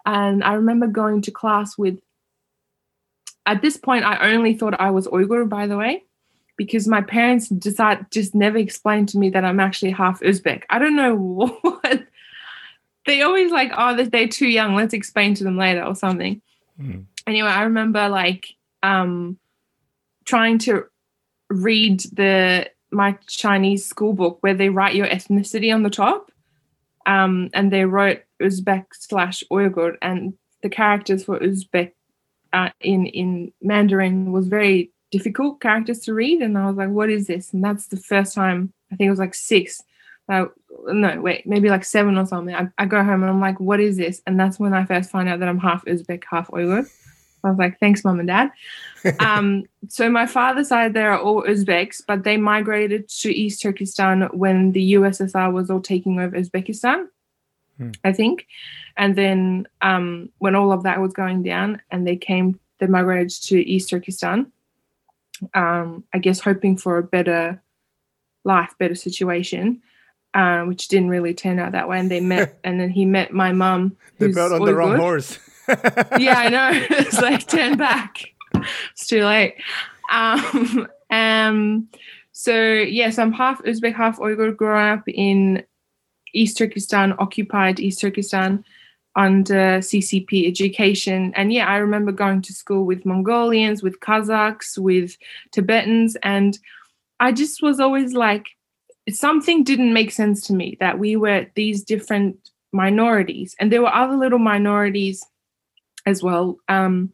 And 0.07 0.43
I 0.43 0.53
remember 0.53 0.87
going 0.87 1.21
to 1.21 1.31
class 1.31 1.77
with. 1.77 1.99
At 3.45 3.61
this 3.61 3.77
point, 3.77 4.05
I 4.05 4.31
only 4.31 4.55
thought 4.57 4.79
I 4.79 4.89
was 4.89 5.07
Uyghur, 5.07 5.47
by 5.47 5.67
the 5.67 5.77
way, 5.77 6.03
because 6.57 6.87
my 6.87 7.01
parents 7.01 7.47
decide 7.49 8.09
just 8.09 8.33
never 8.33 8.57
explained 8.57 9.09
to 9.09 9.19
me 9.19 9.29
that 9.31 9.45
I'm 9.45 9.59
actually 9.59 9.91
half 9.91 10.21
Uzbek. 10.21 10.63
I 10.71 10.79
don't 10.79 10.95
know 10.95 11.15
what 11.61 12.07
they 13.05 13.21
always 13.21 13.51
like, 13.51 13.71
oh, 13.77 13.95
they're- 13.95 14.27
too 14.27 14.47
young. 14.47 14.75
Let's 14.75 14.93
explain 14.93 15.33
to 15.35 15.43
them 15.43 15.57
later 15.57 15.83
or 15.83 15.95
something. 15.95 16.41
Mm. 16.79 17.05
Anyway, 17.27 17.49
I 17.49 17.63
remember 17.63 18.09
like 18.09 18.47
um, 18.81 19.37
trying 20.25 20.57
to 20.59 20.85
read 21.49 22.01
the 22.13 22.69
my 22.91 23.17
Chinese 23.27 23.85
school 23.85 24.13
book 24.13 24.37
where 24.41 24.53
they 24.53 24.69
write 24.69 24.95
your 24.95 25.07
ethnicity 25.07 25.73
on 25.73 25.83
the 25.83 25.89
top, 25.89 26.31
um, 27.05 27.49
and 27.53 27.71
they 27.71 27.85
wrote 27.85 28.21
Uzbek 28.41 28.85
slash 28.93 29.43
Uyghur, 29.51 29.97
and 30.01 30.33
the 30.61 30.69
characters 30.69 31.23
for 31.25 31.39
Uzbek 31.39 31.93
uh, 32.51 32.69
in 32.81 33.05
in 33.07 33.51
Mandarin 33.61 34.31
was 34.31 34.47
very 34.47 34.91
difficult 35.11 35.61
characters 35.61 35.99
to 36.01 36.13
read, 36.13 36.41
and 36.41 36.57
I 36.57 36.67
was 36.67 36.75
like, 36.75 36.89
what 36.89 37.09
is 37.09 37.27
this? 37.27 37.53
And 37.53 37.63
that's 37.63 37.87
the 37.87 37.97
first 37.97 38.33
time 38.33 38.73
I 38.91 38.95
think 38.95 39.07
it 39.07 39.11
was 39.11 39.19
like 39.19 39.35
six 39.35 39.81
Like, 40.27 40.49
no, 40.87 41.21
wait, 41.21 41.45
maybe 41.45 41.69
like 41.69 41.83
seven 41.83 42.17
or 42.17 42.25
something. 42.25 42.55
I, 42.55 42.67
I 42.77 42.85
go 42.85 43.03
home 43.03 43.23
and 43.23 43.29
I'm 43.29 43.41
like, 43.41 43.59
what 43.59 43.79
is 43.79 43.97
this? 43.97 44.21
And 44.25 44.39
that's 44.39 44.59
when 44.59 44.73
I 44.73 44.85
first 44.85 45.09
find 45.09 45.27
out 45.27 45.39
that 45.39 45.49
I'm 45.49 45.59
half 45.59 45.83
Uzbek, 45.85 46.23
half 46.29 46.47
Uyghur. 46.49 46.89
I 47.45 47.49
was 47.49 47.57
like, 47.57 47.77
thanks, 47.79 48.05
mom 48.05 48.19
and 48.19 48.27
dad. 48.27 48.51
um, 49.19 49.65
so 49.89 50.09
my 50.09 50.25
father's 50.25 50.69
side, 50.69 50.93
they're 50.93 51.19
all 51.19 51.43
Uzbeks, 51.43 52.01
but 52.07 52.23
they 52.23 52.37
migrated 52.37 53.09
to 53.09 53.35
East 53.35 53.61
Turkestan 53.61 54.29
when 54.31 54.71
the 54.71 54.93
USSR 54.93 55.51
was 55.51 55.69
all 55.69 55.81
taking 55.81 56.21
over 56.21 56.37
Uzbekistan, 56.37 57.07
Hmm. 57.77 57.91
I 58.03 58.13
think. 58.13 58.47
And 58.97 59.15
then 59.15 59.67
um, 59.81 60.29
when 60.37 60.55
all 60.55 60.71
of 60.71 60.83
that 60.83 61.01
was 61.01 61.13
going 61.13 61.43
down 61.43 61.81
and 61.91 62.05
they 62.05 62.15
came, 62.15 62.59
they 62.79 62.87
migrated 62.87 63.29
to 63.43 63.59
East 63.59 63.89
Turkestan, 63.89 64.51
um, 65.53 66.03
I 66.13 66.19
guess 66.19 66.39
hoping 66.39 66.77
for 66.77 66.97
a 66.97 67.03
better 67.03 67.61
life, 68.43 68.75
better 68.77 68.95
situation. 68.95 69.81
Uh, 70.33 70.63
which 70.63 70.87
didn't 70.87 71.09
really 71.09 71.33
turn 71.33 71.59
out 71.59 71.73
that 71.73 71.87
way, 71.87 71.99
and 71.99 72.09
they 72.09 72.19
met, 72.19 72.57
and 72.63 72.79
then 72.79 72.89
he 72.89 73.05
met 73.05 73.31
my 73.31 73.51
mum. 73.51 73.95
They 74.17 74.31
bet 74.31 74.51
on 74.51 74.65
the 74.65 74.73
wrong 74.73 74.93
Uyghur 74.93 74.99
horse. 74.99 75.39
yeah, 76.19 76.35
I 76.37 76.49
know. 76.49 76.71
it's 76.89 77.21
like 77.21 77.47
turn 77.47 77.77
back. 77.77 78.23
It's 78.91 79.07
too 79.07 79.23
late. 79.23 79.55
Um, 80.11 80.87
um, 81.11 81.87
so 82.31 82.55
yes, 82.73 83.19
I'm 83.19 83.31
half 83.31 83.61
Uzbek, 83.63 83.93
half 83.93 84.17
Uyghur. 84.17 84.55
Growing 84.55 84.87
up 84.87 85.03
in 85.07 85.63
East 86.33 86.57
Turkestan, 86.57 87.13
occupied 87.19 87.79
East 87.79 88.01
Turkestan, 88.01 88.65
under 89.15 89.79
CCP 89.79 90.47
education. 90.47 91.31
And 91.35 91.53
yeah, 91.53 91.67
I 91.67 91.77
remember 91.77 92.11
going 92.11 92.41
to 92.41 92.53
school 92.53 92.85
with 92.85 93.05
Mongolians, 93.05 93.83
with 93.83 93.99
Kazakhs, 93.99 94.77
with 94.77 95.17
Tibetans, 95.51 96.17
and 96.23 96.57
I 97.19 97.31
just 97.31 97.61
was 97.61 97.79
always 97.79 98.13
like, 98.13 98.47
something 99.09 99.63
didn't 99.63 99.93
make 99.93 100.11
sense 100.11 100.41
to 100.47 100.53
me 100.53 100.77
that 100.79 100.99
we 100.99 101.15
were 101.15 101.47
these 101.55 101.83
different 101.83 102.37
minorities, 102.71 103.55
and 103.59 103.71
there 103.71 103.81
were 103.81 103.93
other 103.93 104.15
little 104.15 104.39
minorities 104.39 105.25
as 106.05 106.23
well. 106.23 106.57
Um, 106.67 107.13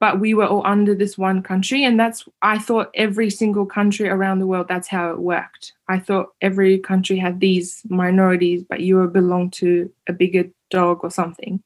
but 0.00 0.20
we 0.20 0.34
were 0.34 0.46
all 0.46 0.66
under 0.66 0.94
this 0.94 1.16
one 1.16 1.42
country, 1.42 1.84
and 1.84 1.98
that's 1.98 2.24
I 2.42 2.58
thought 2.58 2.90
every 2.94 3.30
single 3.30 3.64
country 3.64 4.08
around 4.08 4.38
the 4.38 4.46
world 4.46 4.68
that's 4.68 4.88
how 4.88 5.10
it 5.10 5.18
worked. 5.18 5.72
I 5.88 5.98
thought 5.98 6.34
every 6.40 6.78
country 6.78 7.16
had 7.16 7.40
these 7.40 7.82
minorities, 7.88 8.64
but 8.68 8.80
you 8.80 9.06
belong 9.08 9.50
to 9.52 9.90
a 10.08 10.12
bigger 10.12 10.44
dog 10.70 11.00
or 11.02 11.10
something. 11.10 11.62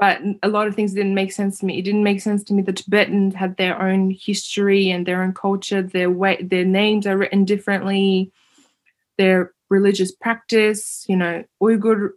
But 0.00 0.22
a 0.42 0.48
lot 0.48 0.66
of 0.66 0.74
things 0.74 0.94
didn't 0.94 1.14
make 1.14 1.30
sense 1.30 1.58
to 1.58 1.66
me. 1.66 1.78
It 1.78 1.82
didn't 1.82 2.02
make 2.02 2.22
sense 2.22 2.42
to 2.44 2.54
me. 2.54 2.62
The 2.62 2.72
Tibetans 2.72 3.34
had 3.34 3.58
their 3.58 3.80
own 3.80 4.10
history 4.10 4.90
and 4.90 5.04
their 5.04 5.22
own 5.22 5.34
culture. 5.34 5.82
Their 5.82 6.10
way, 6.10 6.42
their 6.42 6.64
names 6.64 7.06
are 7.06 7.18
written 7.18 7.44
differently. 7.44 8.32
Their 9.18 9.52
religious 9.68 10.10
practice, 10.10 11.04
you 11.06 11.16
know, 11.16 11.44
Uyghur 11.62 12.12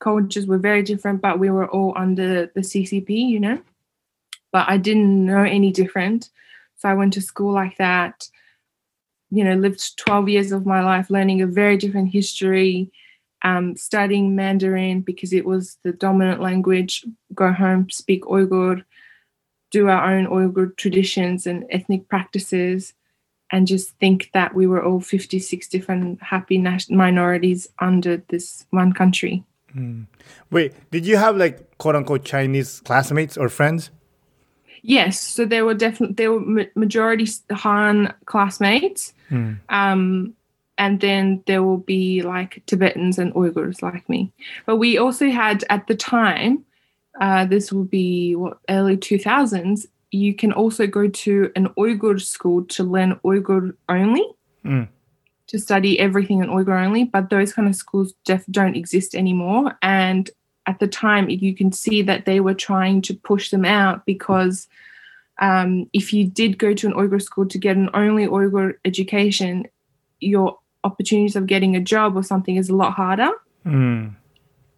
cultures 0.00 0.46
were 0.46 0.58
very 0.58 0.82
different, 0.82 1.22
but 1.22 1.38
we 1.38 1.48
were 1.48 1.66
all 1.70 1.94
under 1.96 2.52
the 2.54 2.60
CCP, 2.60 3.08
you 3.08 3.40
know. 3.40 3.58
But 4.52 4.68
I 4.68 4.76
didn't 4.76 5.24
know 5.24 5.42
any 5.42 5.72
different. 5.72 6.28
So 6.76 6.90
I 6.90 6.94
went 6.94 7.14
to 7.14 7.22
school 7.22 7.54
like 7.54 7.78
that, 7.78 8.28
you 9.30 9.44
know, 9.44 9.54
lived 9.54 9.96
12 9.96 10.28
years 10.28 10.52
of 10.52 10.66
my 10.66 10.82
life 10.84 11.08
learning 11.08 11.40
a 11.40 11.46
very 11.46 11.78
different 11.78 12.12
history, 12.12 12.92
um, 13.44 13.76
studying 13.76 14.34
Mandarin 14.34 15.02
because 15.02 15.32
it 15.32 15.44
was 15.44 15.78
the 15.84 15.92
dominant 15.92 16.40
language, 16.40 17.04
go 17.34 17.52
home, 17.52 17.90
speak 17.90 18.24
Uyghur, 18.24 18.82
do 19.70 19.88
our 19.88 20.12
own 20.12 20.26
Uyghur 20.26 20.76
traditions 20.76 21.46
and 21.46 21.64
ethnic 21.70 22.08
practices, 22.08 22.94
and 23.50 23.66
just 23.66 23.90
think 23.98 24.30
that 24.32 24.54
we 24.54 24.66
were 24.66 24.82
all 24.82 25.00
56 25.00 25.68
different 25.68 26.22
happy 26.22 26.58
minorities 26.88 27.68
under 27.78 28.16
this 28.28 28.66
one 28.70 28.92
country. 28.92 29.44
Wait, 30.50 30.72
did 30.90 31.04
you 31.04 31.16
have 31.16 31.36
like 31.36 31.76
quote 31.78 31.96
unquote 31.96 32.24
Chinese 32.24 32.80
classmates 32.80 33.36
or 33.36 33.48
friends? 33.48 33.90
Yes, 34.82 35.20
so 35.20 35.44
there 35.44 35.64
were 35.64 35.74
definitely 35.74 36.14
there 36.14 36.32
were 36.32 36.66
majority 36.74 37.28
Han 37.50 38.14
classmates, 38.26 39.12
um, 39.68 40.34
and 40.78 41.00
then 41.00 41.42
there 41.46 41.62
will 41.62 41.78
be 41.78 42.22
like 42.22 42.62
Tibetans 42.66 43.18
and 43.18 43.32
Uyghurs 43.34 43.82
like 43.82 44.08
me. 44.08 44.32
But 44.66 44.76
we 44.76 44.98
also 44.98 45.30
had 45.30 45.64
at 45.70 45.86
the 45.86 45.94
time, 45.94 46.64
uh, 47.20 47.44
this 47.44 47.72
will 47.72 47.84
be 47.84 48.34
what 48.34 48.58
early 48.68 48.96
two 48.96 49.18
thousands. 49.18 49.86
You 50.10 50.34
can 50.34 50.52
also 50.52 50.86
go 50.86 51.08
to 51.08 51.50
an 51.56 51.68
Uyghur 51.78 52.20
school 52.20 52.64
to 52.66 52.84
learn 52.84 53.20
Uyghur 53.24 53.74
only, 53.88 54.26
Mm. 54.64 54.88
to 55.48 55.58
study 55.58 55.98
everything 56.00 56.40
in 56.42 56.48
Uyghur 56.48 56.84
only. 56.84 57.04
But 57.04 57.30
those 57.30 57.52
kind 57.52 57.68
of 57.68 57.76
schools 57.76 58.14
def- 58.24 58.46
don't 58.50 58.76
exist 58.76 59.14
anymore, 59.14 59.76
and 59.82 60.30
at 60.66 60.78
the 60.78 60.88
time 60.88 61.28
you 61.28 61.54
can 61.54 61.70
see 61.72 62.00
that 62.02 62.24
they 62.24 62.40
were 62.40 62.54
trying 62.54 63.02
to 63.02 63.14
push 63.14 63.50
them 63.50 63.64
out 63.66 64.06
because 64.06 64.66
um, 65.40 65.88
if 65.92 66.12
you 66.12 66.24
did 66.26 66.58
go 66.58 66.72
to 66.74 66.86
an 66.86 66.94
Uyghur 66.94 67.20
school 67.20 67.46
to 67.46 67.58
get 67.58 67.76
an 67.76 67.90
only 67.92 68.26
Uyghur 68.26 68.74
education, 68.84 69.66
your 70.20 70.56
opportunities 70.84 71.36
of 71.36 71.46
getting 71.46 71.74
a 71.74 71.80
job 71.80 72.16
or 72.16 72.22
something 72.22 72.56
is 72.56 72.68
a 72.68 72.76
lot 72.76 72.92
harder. 72.92 73.30
Mm. 73.66 74.14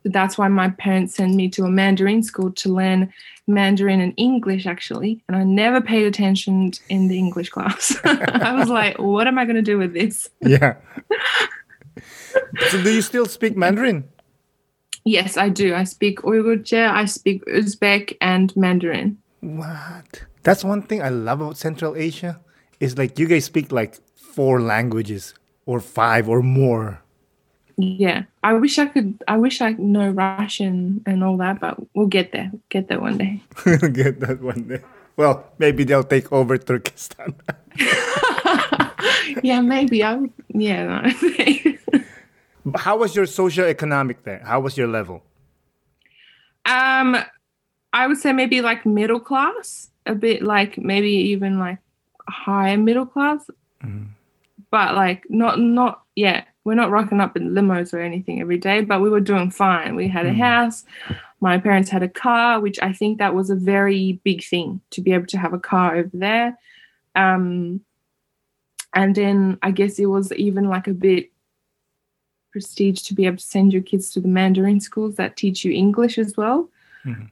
So 0.03 0.11
that's 0.11 0.39
why 0.39 0.49
my 0.49 0.71
parents 0.71 1.17
sent 1.17 1.35
me 1.35 1.49
to 1.51 1.65
a 1.65 1.69
Mandarin 1.69 2.23
school 2.23 2.53
to 2.53 2.69
learn 2.69 3.13
Mandarin 3.49 4.01
and 4.01 4.15
English, 4.17 4.67
actually. 4.67 5.23
And 5.27 5.37
I 5.37 5.43
never 5.43 5.81
paid 5.81 6.07
attention 6.07 6.73
in 6.89 7.09
the 7.09 7.19
English 7.19 7.49
class. 7.51 7.97
I 8.05 8.55
was 8.55 8.69
like, 8.69 8.99
what 8.99 9.27
am 9.27 9.37
I 9.37 9.45
going 9.45 9.57
to 9.57 9.63
do 9.63 9.79
with 9.79 9.93
this? 9.93 10.29
Yeah. 10.41 10.77
so 12.71 12.83
do 12.83 12.93
you 12.93 13.03
still 13.03 13.27
speak 13.27 13.57
Mandarin? 13.57 14.05
Yes, 15.05 15.37
I 15.37 15.49
do. 15.49 15.75
I 15.75 15.85
speak 15.85 16.21
Uyghurcha, 16.23 16.91
I 16.91 17.05
speak 17.07 17.45
Uzbek 17.47 18.17
and 18.21 18.55
Mandarin. 18.57 19.19
What? 19.41 20.25
That's 20.43 20.63
one 20.63 20.83
thing 20.83 21.03
I 21.03 21.09
love 21.09 21.41
about 21.41 21.57
Central 21.57 21.97
Asia. 21.97 22.41
Is 22.79 22.99
like 22.99 23.19
you 23.19 23.27
guys 23.27 23.45
speak 23.45 23.73
like 23.73 23.97
four 24.15 24.61
languages 24.61 25.35
or 25.67 25.81
five 25.81 26.29
or 26.29 26.43
more. 26.43 27.03
Yeah, 27.77 28.25
I 28.43 28.55
wish 28.55 28.79
I 28.79 28.87
could. 28.87 29.23
I 29.29 29.37
wish 29.37 29.61
I 29.61 29.73
know 29.73 30.09
Russian 30.09 31.03
and 31.05 31.23
all 31.23 31.37
that, 31.37 31.61
but 31.61 31.77
we'll 31.95 32.07
get 32.07 32.33
there. 32.33 32.51
Get 32.71 32.89
there 32.89 33.01
one 33.01 33.19
day. 33.19 33.43
Get 33.93 34.21
that 34.21 34.41
one 34.41 34.63
day. 34.69 34.81
Well, 35.17 35.45
maybe 35.59 35.85
they'll 35.85 36.05
take 36.05 36.33
over 36.33 36.57
Turkestan. 36.57 37.35
yeah, 39.43 39.61
maybe 39.61 40.03
I 40.03 40.15
would. 40.15 40.33
Yeah, 40.49 41.03
no. 41.03 42.73
How 42.77 42.97
was 42.97 43.15
your 43.15 43.27
socio-economic 43.27 44.25
there? 44.25 44.41
How 44.45 44.61
was 44.61 44.77
your 44.77 44.89
level? 44.89 45.23
um, 46.67 47.17
I 47.93 48.07
would 48.07 48.19
say 48.19 48.33
maybe 48.33 48.61
like 48.61 48.85
middle 48.85 49.21
class, 49.21 49.91
a 50.05 50.15
bit 50.15 50.43
like 50.43 50.77
maybe 50.79 51.11
even 51.11 51.59
like 51.59 51.79
higher 52.29 52.77
middle 52.77 53.07
class, 53.07 53.49
but 54.77 54.95
like 54.95 55.25
not 55.31 55.59
not 55.59 56.03
yeah. 56.17 56.45
We're 56.65 56.75
not 56.75 56.91
rocking 56.91 57.21
up 57.21 57.35
in 57.35 57.53
limos 57.53 57.95
or 57.95 58.01
anything 58.01 58.43
every 58.43 58.59
day, 58.59 58.83
but 58.83 59.01
we 59.01 59.09
were 59.09 59.21
doing 59.21 59.51
fine. 59.51 59.95
We 59.95 60.07
had 60.07 60.27
a 60.27 60.35
house. 60.35 60.85
My 61.41 61.57
parents 61.57 61.89
had 61.89 62.03
a 62.03 62.09
car, 62.09 62.61
which 62.61 62.79
I 62.83 62.93
think 62.93 63.17
that 63.17 63.35
was 63.35 63.49
a 63.49 63.55
very 63.55 64.21
big 64.23 64.45
thing 64.45 64.83
to 64.91 65.01
be 65.01 65.13
able 65.13 65.29
to 65.29 65.39
have 65.39 65.55
a 65.55 65.59
car 65.59 65.97
over 65.97 66.11
there. 66.13 66.59
Um, 67.15 67.81
and 68.93 69.15
then 69.15 69.59
I 69.63 69.71
guess 69.71 69.99
it 69.99 70.07
was 70.07 70.31
even 70.33 70.65
like 70.69 70.89
a 70.89 70.93
bit 70.93 71.31
prestige 72.51 73.01
to 73.05 73.15
be 73.15 73.25
able 73.25 73.39
to 73.39 73.47
send 73.47 73.73
your 73.73 73.83
kids 73.83 74.11
to 74.11 74.21
the 74.21 74.29
Mandarin 74.29 74.81
schools 74.81 75.15
that 75.17 75.37
teach 75.37 75.65
you 75.65 75.73
English 75.73 76.19
as 76.19 76.37
well. 76.37 76.69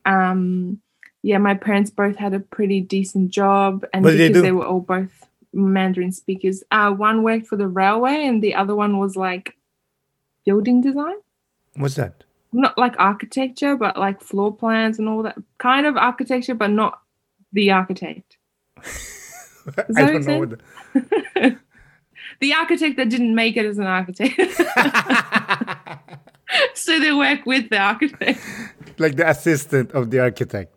Um, 0.06 0.80
yeah, 1.22 1.38
my 1.38 1.54
parents 1.54 1.90
both 1.90 2.16
had 2.16 2.32
a 2.32 2.40
pretty 2.40 2.80
decent 2.80 3.30
job, 3.30 3.84
and 3.92 4.04
they 4.04 4.16
because 4.16 4.32
do? 4.32 4.42
they 4.42 4.52
were 4.52 4.66
all 4.66 4.80
both 4.80 5.26
Mandarin 5.54 6.12
speakers, 6.12 6.62
uh, 6.70 6.90
one 6.92 7.22
worked 7.22 7.46
for 7.46 7.56
the 7.56 7.68
railway, 7.68 8.26
and 8.26 8.42
the 8.42 8.54
other 8.54 8.74
one 8.74 8.98
was 8.98 9.16
like 9.16 9.56
building 10.44 10.80
design 10.82 11.14
What's 11.76 11.94
that? 11.94 12.24
not 12.52 12.76
like 12.78 12.94
architecture, 12.98 13.76
but 13.76 13.96
like 13.96 14.20
floor 14.20 14.54
plans 14.54 14.98
and 14.98 15.08
all 15.08 15.22
that 15.24 15.36
kind 15.58 15.86
of 15.86 15.96
architecture, 15.96 16.54
but 16.54 16.70
not 16.70 17.00
the 17.52 17.70
architect. 17.72 18.36
I 19.96 20.12
don't 20.12 20.26
know. 20.26 20.44
The- 20.46 21.58
The 22.40 22.52
architect 22.52 22.96
that 22.96 23.08
didn't 23.10 23.34
make 23.34 23.56
it 23.56 23.64
as 23.64 23.78
an 23.78 23.86
architect. 23.86 24.34
so 26.74 26.98
they 26.98 27.12
work 27.12 27.46
with 27.46 27.70
the 27.70 27.78
architect. 27.78 28.40
like 28.98 29.16
the 29.16 29.28
assistant 29.28 29.92
of 29.92 30.10
the 30.10 30.20
architect. 30.20 30.74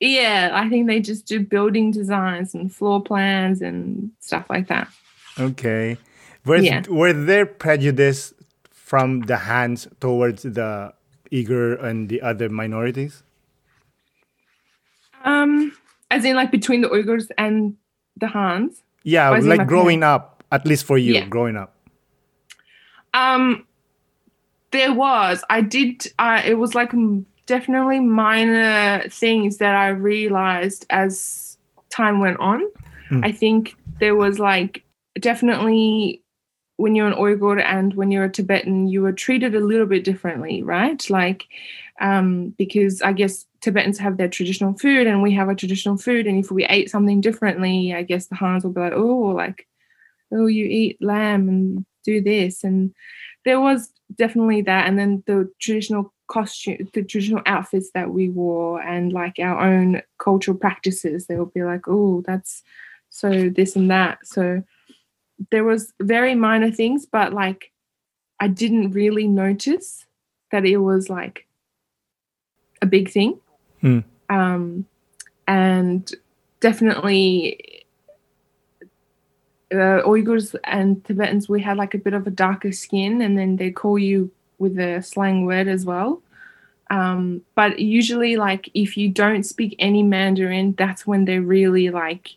Yeah, 0.00 0.50
I 0.52 0.68
think 0.68 0.86
they 0.86 1.00
just 1.00 1.26
do 1.26 1.40
building 1.40 1.90
designs 1.90 2.54
and 2.54 2.72
floor 2.72 3.02
plans 3.02 3.60
and 3.62 4.10
stuff 4.20 4.46
like 4.48 4.68
that. 4.68 4.88
Okay. 5.38 5.96
Was, 6.46 6.64
Yeah. 6.64 6.82
Were 6.88 7.12
there 7.12 7.46
prejudice 7.46 8.32
from 8.70 9.20
the 9.22 9.36
Hans 9.36 9.88
towards 10.00 10.42
the 10.44 10.92
Uyghur 11.32 11.82
and 11.82 12.08
the 12.08 12.22
other 12.22 12.48
minorities? 12.48 13.22
Um, 15.24 15.72
as 16.10 16.24
in 16.24 16.36
like 16.36 16.50
between 16.50 16.80
the 16.80 16.88
Uyghurs 16.88 17.28
and 17.36 17.76
the 18.16 18.28
Hans. 18.28 18.82
Yeah, 19.02 19.30
Was 19.30 19.46
like 19.46 19.66
growing 19.66 20.02
up, 20.02 20.44
at 20.52 20.66
least 20.66 20.84
for 20.84 20.96
you, 20.98 21.14
Yeah. 21.14 21.26
growing 21.26 21.56
up. 21.56 21.74
Um, 23.14 23.66
there 24.70 24.92
was. 24.92 25.42
I 25.50 25.60
did. 25.60 26.06
Uh, 26.18 26.42
it 26.44 26.54
was 26.54 26.74
like 26.74 26.92
definitely 27.48 27.98
minor 27.98 29.08
things 29.08 29.56
that 29.56 29.74
I 29.74 29.88
realized 29.88 30.86
as 30.90 31.58
time 31.90 32.20
went 32.20 32.38
on. 32.38 32.62
Hmm. 33.08 33.24
I 33.24 33.32
think 33.32 33.74
there 33.98 34.14
was 34.14 34.38
like 34.38 34.84
definitely 35.18 36.22
when 36.76 36.94
you're 36.94 37.08
an 37.08 37.14
Uyghur 37.14 37.60
and 37.60 37.94
when 37.94 38.12
you're 38.12 38.26
a 38.26 38.30
Tibetan, 38.30 38.86
you 38.86 39.02
were 39.02 39.12
treated 39.12 39.56
a 39.56 39.60
little 39.60 39.86
bit 39.86 40.04
differently, 40.04 40.62
right? 40.62 41.10
Like, 41.10 41.46
um, 42.00 42.50
because 42.56 43.02
I 43.02 43.12
guess 43.12 43.46
Tibetans 43.60 43.98
have 43.98 44.16
their 44.16 44.28
traditional 44.28 44.74
food 44.74 45.08
and 45.08 45.20
we 45.20 45.32
have 45.32 45.48
our 45.48 45.56
traditional 45.56 45.96
food, 45.96 46.28
and 46.28 46.38
if 46.38 46.52
we 46.52 46.64
ate 46.66 46.90
something 46.90 47.20
differently, 47.20 47.92
I 47.92 48.02
guess 48.02 48.26
the 48.26 48.36
Hans 48.36 48.62
will 48.62 48.72
be 48.72 48.80
like, 48.80 48.92
oh, 48.94 49.34
like, 49.34 49.66
oh, 50.30 50.46
you 50.46 50.66
eat 50.66 50.98
lamb 51.00 51.48
and 51.48 51.84
do 52.04 52.22
this, 52.22 52.62
and 52.62 52.94
there 53.44 53.60
was 53.60 53.90
definitely 54.14 54.62
that, 54.62 54.86
and 54.86 54.96
then 54.96 55.24
the 55.26 55.50
traditional 55.60 56.12
costume, 56.28 56.88
the 56.92 57.02
traditional 57.02 57.42
outfits 57.46 57.90
that 57.94 58.10
we 58.10 58.28
wore, 58.28 58.80
and 58.80 59.12
like 59.12 59.38
our 59.38 59.58
own 59.60 60.02
cultural 60.18 60.56
practices, 60.56 61.26
they 61.26 61.36
would 61.36 61.52
be 61.52 61.64
like, 61.64 61.88
oh, 61.88 62.22
that's 62.26 62.62
so 63.10 63.48
this 63.48 63.74
and 63.74 63.90
that, 63.90 64.26
so 64.26 64.62
there 65.50 65.64
was 65.64 65.92
very 66.00 66.34
minor 66.34 66.70
things 66.70 67.06
but 67.06 67.32
like 67.32 67.72
i 68.40 68.48
didn't 68.48 68.90
really 68.92 69.26
notice 69.26 70.06
that 70.50 70.64
it 70.64 70.78
was 70.78 71.08
like 71.08 71.46
a 72.82 72.86
big 72.86 73.10
thing 73.10 73.38
Hmm. 73.80 74.00
um 74.28 74.86
and 75.46 76.12
definitely 76.60 77.84
uh, 79.70 80.02
uyghurs 80.04 80.56
and 80.64 81.04
tibetans 81.04 81.48
we 81.48 81.60
had 81.62 81.76
like 81.76 81.94
a 81.94 81.98
bit 81.98 82.14
of 82.14 82.26
a 82.26 82.30
darker 82.30 82.72
skin 82.72 83.20
and 83.20 83.38
then 83.38 83.56
they 83.56 83.70
call 83.70 83.98
you 83.98 84.30
with 84.58 84.78
a 84.78 85.02
slang 85.02 85.44
word 85.44 85.68
as 85.68 85.84
well 85.84 86.22
um 86.90 87.42
but 87.54 87.78
usually 87.78 88.36
like 88.36 88.70
if 88.74 88.96
you 88.96 89.08
don't 89.08 89.44
speak 89.44 89.76
any 89.78 90.02
mandarin 90.02 90.74
that's 90.78 91.06
when 91.06 91.24
they 91.26 91.38
really 91.38 91.90
like 91.90 92.36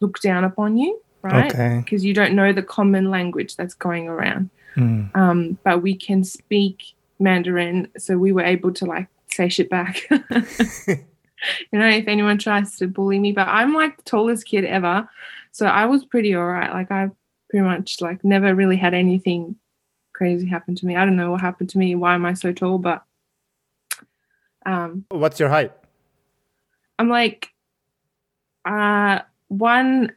look 0.00 0.20
down 0.20 0.44
upon 0.44 0.76
you 0.76 1.00
right 1.22 1.52
Okay. 1.52 1.80
because 1.84 2.04
you 2.04 2.14
don't 2.14 2.34
know 2.34 2.52
the 2.52 2.62
common 2.62 3.10
language 3.10 3.56
that's 3.56 3.74
going 3.74 4.08
around. 4.08 4.50
Mm. 4.76 5.14
Um, 5.16 5.58
but 5.64 5.82
we 5.82 5.94
can 5.94 6.22
speak 6.24 6.94
Mandarin, 7.18 7.88
so 7.98 8.18
we 8.18 8.32
were 8.32 8.44
able 8.44 8.72
to 8.74 8.84
like 8.84 9.08
say 9.32 9.48
shit 9.48 9.70
back. 9.70 10.06
you 10.10 10.18
know, 11.72 11.88
if 11.88 12.06
anyone 12.08 12.38
tries 12.38 12.76
to 12.76 12.86
bully 12.86 13.18
me, 13.18 13.32
but 13.32 13.48
I'm 13.48 13.72
like 13.74 13.96
the 13.96 14.02
tallest 14.02 14.46
kid 14.46 14.64
ever, 14.64 15.08
so 15.52 15.66
I 15.66 15.86
was 15.86 16.04
pretty 16.04 16.36
alright. 16.36 16.72
Like 16.72 16.90
I 16.90 17.10
pretty 17.50 17.64
much 17.64 18.00
like 18.00 18.24
never 18.24 18.54
really 18.54 18.76
had 18.76 18.94
anything 18.94 19.56
crazy 20.16 20.46
happened 20.46 20.78
to 20.78 20.86
me. 20.86 20.96
I 20.96 21.04
don't 21.04 21.16
know 21.16 21.30
what 21.30 21.42
happened 21.42 21.68
to 21.70 21.78
me. 21.78 21.94
Why 21.94 22.14
am 22.14 22.24
I 22.24 22.32
so 22.32 22.52
tall? 22.52 22.78
But 22.78 23.04
um, 24.64 25.04
What's 25.10 25.38
your 25.38 25.50
height? 25.50 25.72
I'm 26.98 27.10
like 27.10 27.52
uh 28.64 29.20
one 29.48 30.12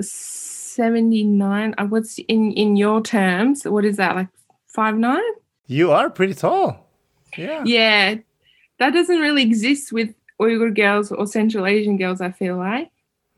seventy 0.00 1.24
nine. 1.24 1.74
I 1.78 1.84
what's 1.84 2.18
in 2.18 2.52
in 2.52 2.76
your 2.76 3.00
terms? 3.00 3.64
What 3.64 3.84
is 3.84 3.96
that 3.96 4.16
like 4.16 4.28
five 4.66 4.96
nine? 4.96 5.22
You 5.68 5.92
are 5.92 6.10
pretty 6.10 6.34
tall. 6.34 6.90
Yeah. 7.36 7.62
Yeah, 7.64 8.16
that 8.78 8.90
doesn't 8.90 9.20
really 9.20 9.42
exist 9.42 9.92
with 9.92 10.14
Uyghur 10.40 10.74
girls 10.74 11.12
or 11.12 11.26
Central 11.26 11.66
Asian 11.66 11.96
girls. 11.96 12.20
I 12.20 12.32
feel 12.32 12.56
like. 12.56 12.90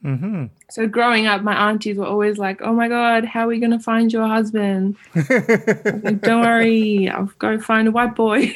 Mm-hmm. 0.05 0.45
So 0.71 0.87
growing 0.87 1.27
up, 1.27 1.43
my 1.43 1.55
aunties 1.71 1.97
were 1.97 2.07
always 2.07 2.39
like, 2.39 2.61
"Oh 2.63 2.73
my 2.73 2.89
god, 2.89 3.25
how 3.25 3.45
are 3.45 3.49
we 3.49 3.59
gonna 3.59 3.81
find 3.81 4.13
your 4.13 4.27
husband?" 4.29 4.97
Like, 5.15 6.21
Don't 6.21 6.43
worry, 6.43 7.09
I'll 7.09 7.27
go 7.39 7.59
find 7.59 7.89
a 7.89 7.91
white 7.91 8.15
boy. 8.15 8.55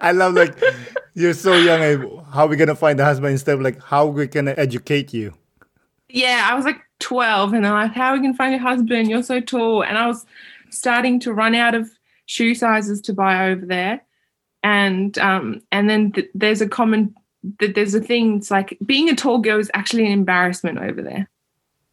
I 0.00 0.12
love 0.12 0.34
like 0.34 0.58
you're 1.14 1.34
so 1.34 1.54
young. 1.54 1.82
and 1.82 2.20
How 2.32 2.44
are 2.46 2.48
we 2.48 2.56
gonna 2.56 2.74
find 2.74 2.98
a 2.98 3.04
husband 3.04 3.32
instead 3.32 3.54
of 3.54 3.60
like 3.62 3.80
how 3.82 4.06
we 4.06 4.26
gonna 4.26 4.54
educate 4.56 5.12
you? 5.14 5.34
yeah, 6.08 6.46
I 6.50 6.54
was 6.54 6.64
like 6.64 6.80
12 7.00 7.54
and 7.54 7.64
they're 7.64 7.72
like, 7.72 7.92
How 7.92 8.10
are 8.10 8.12
we 8.14 8.20
going 8.20 8.32
to 8.32 8.36
find 8.36 8.52
your 8.52 8.60
husband? 8.60 9.08
You're 9.10 9.22
so 9.22 9.40
tall. 9.40 9.82
And 9.82 9.98
I 9.98 10.06
was 10.06 10.24
starting 10.70 11.18
to 11.20 11.32
run 11.32 11.56
out 11.56 11.74
of 11.74 11.90
shoe 12.26 12.54
sizes 12.54 13.00
to 13.02 13.12
buy 13.12 13.50
over 13.50 13.66
there. 13.66 14.00
And 14.62 15.18
um, 15.18 15.60
and 15.72 15.90
then 15.90 16.12
th- 16.12 16.30
there's 16.34 16.60
a 16.60 16.68
common 16.68 17.14
that 17.60 17.74
there's 17.74 17.94
a 17.94 18.00
thing. 18.00 18.38
It's 18.38 18.50
like 18.50 18.78
being 18.84 19.08
a 19.08 19.14
tall 19.14 19.38
girl 19.38 19.58
is 19.58 19.70
actually 19.74 20.06
an 20.06 20.12
embarrassment 20.12 20.78
over 20.78 21.02
there. 21.02 21.28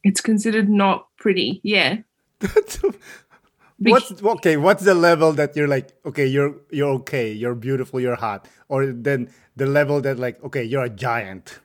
It's 0.04 0.22
considered 0.22 0.70
not 0.70 1.08
pretty. 1.18 1.60
Yeah. 1.64 1.98
What's 3.84 4.12
okay? 4.24 4.58
What's 4.58 4.84
the 4.84 4.94
level 4.94 5.34
that 5.34 5.56
you're 5.56 5.68
like? 5.68 5.90
Okay, 6.06 6.28
you're 6.28 6.56
you're 6.70 6.92
okay. 7.02 7.32
You're 7.32 7.56
beautiful. 7.56 8.00
You're 8.00 8.16
hot. 8.16 8.48
Or 8.70 8.86
then 8.86 9.30
the 9.56 9.66
level 9.66 10.02
that 10.02 10.20
like 10.20 10.44
okay, 10.44 10.64
you're 10.64 10.84
a 10.84 10.90
giant. 10.90 11.60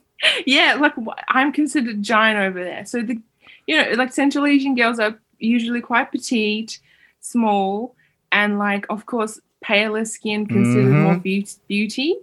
yeah, 0.46 0.74
like 0.74 0.92
I'm 1.28 1.52
considered 1.52 2.02
giant 2.02 2.38
over 2.38 2.62
there. 2.62 2.84
So 2.84 3.02
the, 3.02 3.18
you 3.66 3.76
know, 3.76 3.92
like 3.92 4.12
Central 4.12 4.46
Asian 4.46 4.74
girls 4.74 4.98
are 4.98 5.18
usually 5.38 5.80
quite 5.80 6.12
petite, 6.12 6.78
small, 7.20 7.96
and 8.30 8.58
like 8.58 8.86
of 8.90 9.06
course 9.06 9.40
paler 9.62 10.04
skin 10.04 10.46
considered 10.46 10.92
mm-hmm. 10.92 11.02
more 11.02 11.16
beau- 11.16 11.60
beauty. 11.68 12.16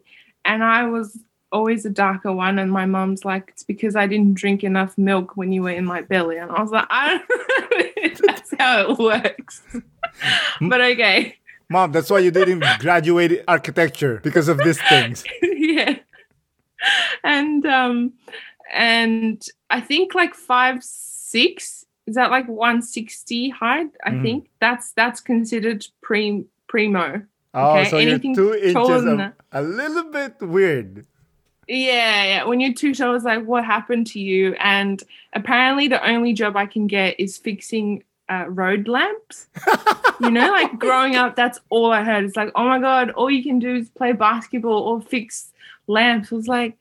And 0.46 0.64
I 0.64 0.86
was 0.86 1.18
always 1.52 1.86
a 1.86 1.90
darker 1.90 2.32
one, 2.32 2.60
and 2.60 2.72
my 2.72 2.86
mom's 2.86 3.26
like, 3.26 3.50
it's 3.50 3.64
because 3.64 3.96
I 3.96 4.08
didn't 4.08 4.36
drink 4.36 4.64
enough 4.64 4.98
milk 4.98 5.36
when 5.36 5.52
you 5.52 5.64
were 5.64 5.72
in 5.72 5.86
my 5.86 6.02
belly, 6.02 6.38
and 6.38 6.52
I 6.52 6.62
was 6.62 6.72
like, 6.72 6.86
I 6.90 7.18
don't 7.18 7.72
know 7.72 7.92
if 7.98 8.18
that's 8.26 8.54
how 8.60 8.92
it 8.92 8.98
works. 9.00 9.62
but 10.62 10.82
okay, 10.82 11.36
Mom, 11.70 11.92
that's 11.92 12.10
why 12.10 12.20
you 12.20 12.32
didn't 12.32 12.64
graduate 12.80 13.44
architecture 13.48 14.20
because 14.24 14.48
of 14.48 14.58
these 14.58 14.80
things. 14.90 15.24
yeah. 15.42 15.98
And 17.24 17.66
um 17.66 18.14
and 18.74 19.44
I 19.70 19.82
think 19.82 20.16
like 20.16 20.34
five 20.34 20.84
six 20.84 21.86
is 22.08 22.16
that 22.16 22.32
like 22.32 22.48
160 22.48 23.50
height? 23.50 23.90
I 24.04 24.12
Mhm. 24.12 24.22
think 24.24 24.50
that's 24.60 24.94
that's 24.94 25.20
considered 25.22 25.86
pre 26.02 26.46
primo. 26.68 27.24
Oh, 27.54 27.78
Okay, 27.80 27.90
so 27.90 27.98
anything 27.98 28.36
you're 28.36 28.54
two 28.54 28.60
inches 28.60 29.04
of, 29.06 29.34
a 29.52 29.62
little 29.62 30.12
bit 30.12 30.36
weird. 30.42 31.06
Yeah, 31.68 32.24
yeah. 32.24 32.44
When 32.46 32.60
you're 32.60 32.74
too 32.74 32.94
tall, 32.96 33.16
it's 33.16 33.26
like, 33.26 33.46
what 33.46 33.64
happened 33.66 34.08
to 34.08 34.20
you? 34.20 34.54
And 34.56 35.02
apparently, 35.34 35.88
the 35.88 36.04
only 36.08 36.34
job 36.34 36.56
I 36.58 36.66
can 36.66 36.88
get 36.88 37.20
is 37.20 37.38
fixing 37.38 38.04
uh, 38.28 38.46
road 38.48 38.88
lamps. 38.88 39.48
you 40.22 40.30
know, 40.32 40.50
like 40.52 40.78
growing 40.80 41.16
up, 41.16 41.36
that's 41.36 41.60
all 41.70 41.92
I 41.92 42.04
heard. 42.04 42.26
It's 42.26 42.36
like, 42.36 42.52
oh 42.56 42.64
my 42.66 42.80
god, 42.80 43.12
all 43.12 43.30
you 43.30 43.44
can 43.44 43.60
do 43.60 43.76
is 43.76 43.90
play 43.90 44.12
basketball 44.14 44.82
or 44.84 45.02
fix 45.02 45.52
lamps. 45.88 46.32
It 46.32 46.36
was 46.36 46.48
like, 46.48 46.76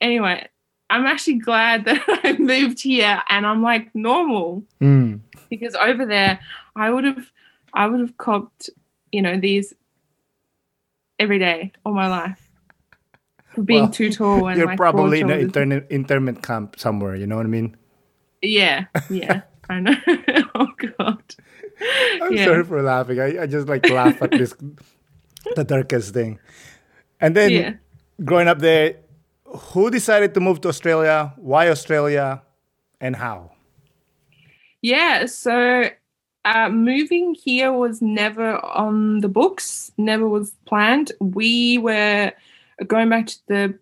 anyway, 0.00 0.46
I'm 0.88 1.06
actually 1.06 1.38
glad 1.38 1.84
that 1.86 2.02
I 2.24 2.32
moved 2.38 2.82
here 2.82 3.22
and 3.28 3.46
I'm 3.46 3.62
like 3.62 3.94
normal 3.94 4.64
Mm. 4.80 5.20
because 5.50 5.74
over 5.76 6.04
there, 6.06 6.40
I 6.76 6.90
would 6.90 7.04
have, 7.04 7.30
I 7.74 7.86
would 7.86 8.00
have 8.00 8.16
copped, 8.16 8.70
you 9.12 9.22
know, 9.22 9.38
these 9.38 9.74
every 11.18 11.38
day 11.38 11.72
all 11.84 11.92
my 11.92 12.08
life 12.08 12.48
for 13.54 13.62
being 13.62 13.82
Well, 13.82 13.90
too 13.90 14.10
tall 14.10 14.48
and 14.48 14.56
You're 14.58 14.66
like 14.68 14.76
probably 14.76 15.20
in 15.20 15.30
an 15.30 15.40
intern- 15.40 15.86
internment 15.90 16.42
camp 16.42 16.78
somewhere. 16.78 17.14
You 17.16 17.26
know 17.26 17.36
what 17.36 17.46
I 17.46 17.48
mean? 17.50 17.76
Yeah, 18.42 18.86
yeah, 19.10 19.42
I 19.68 19.80
know. 19.80 19.94
oh 20.54 20.68
god. 20.98 21.22
I'm 22.22 22.32
yeah. 22.34 22.44
sorry 22.44 22.64
for 22.64 22.82
laughing. 22.82 23.20
I, 23.20 23.42
I 23.42 23.46
just 23.46 23.68
like 23.68 23.88
laugh 23.88 24.20
at 24.22 24.30
this 24.30 24.54
the 25.56 25.64
darkest 25.64 26.14
thing. 26.14 26.38
And 27.20 27.34
then 27.36 27.50
Yeah. 27.50 27.72
growing 28.24 28.48
up 28.48 28.58
there, 28.60 28.96
who 29.44 29.90
decided 29.90 30.32
to 30.34 30.40
move 30.40 30.60
to 30.62 30.68
Australia? 30.68 31.34
Why 31.36 31.68
Australia? 31.68 32.42
And 33.00 33.16
how? 33.16 33.52
Yeah, 34.82 35.26
so 35.26 35.88
uh, 36.44 36.68
moving 36.70 37.34
here 37.34 37.72
was 37.72 38.00
never 38.00 38.64
on 38.64 39.20
the 39.20 39.28
books, 39.28 39.92
never 39.98 40.26
was 40.28 40.52
planned. 40.66 41.12
We 41.20 41.78
were 41.78 42.32
going 42.86 43.10
back 43.10 43.26
to 43.26 43.38
the 43.48 43.78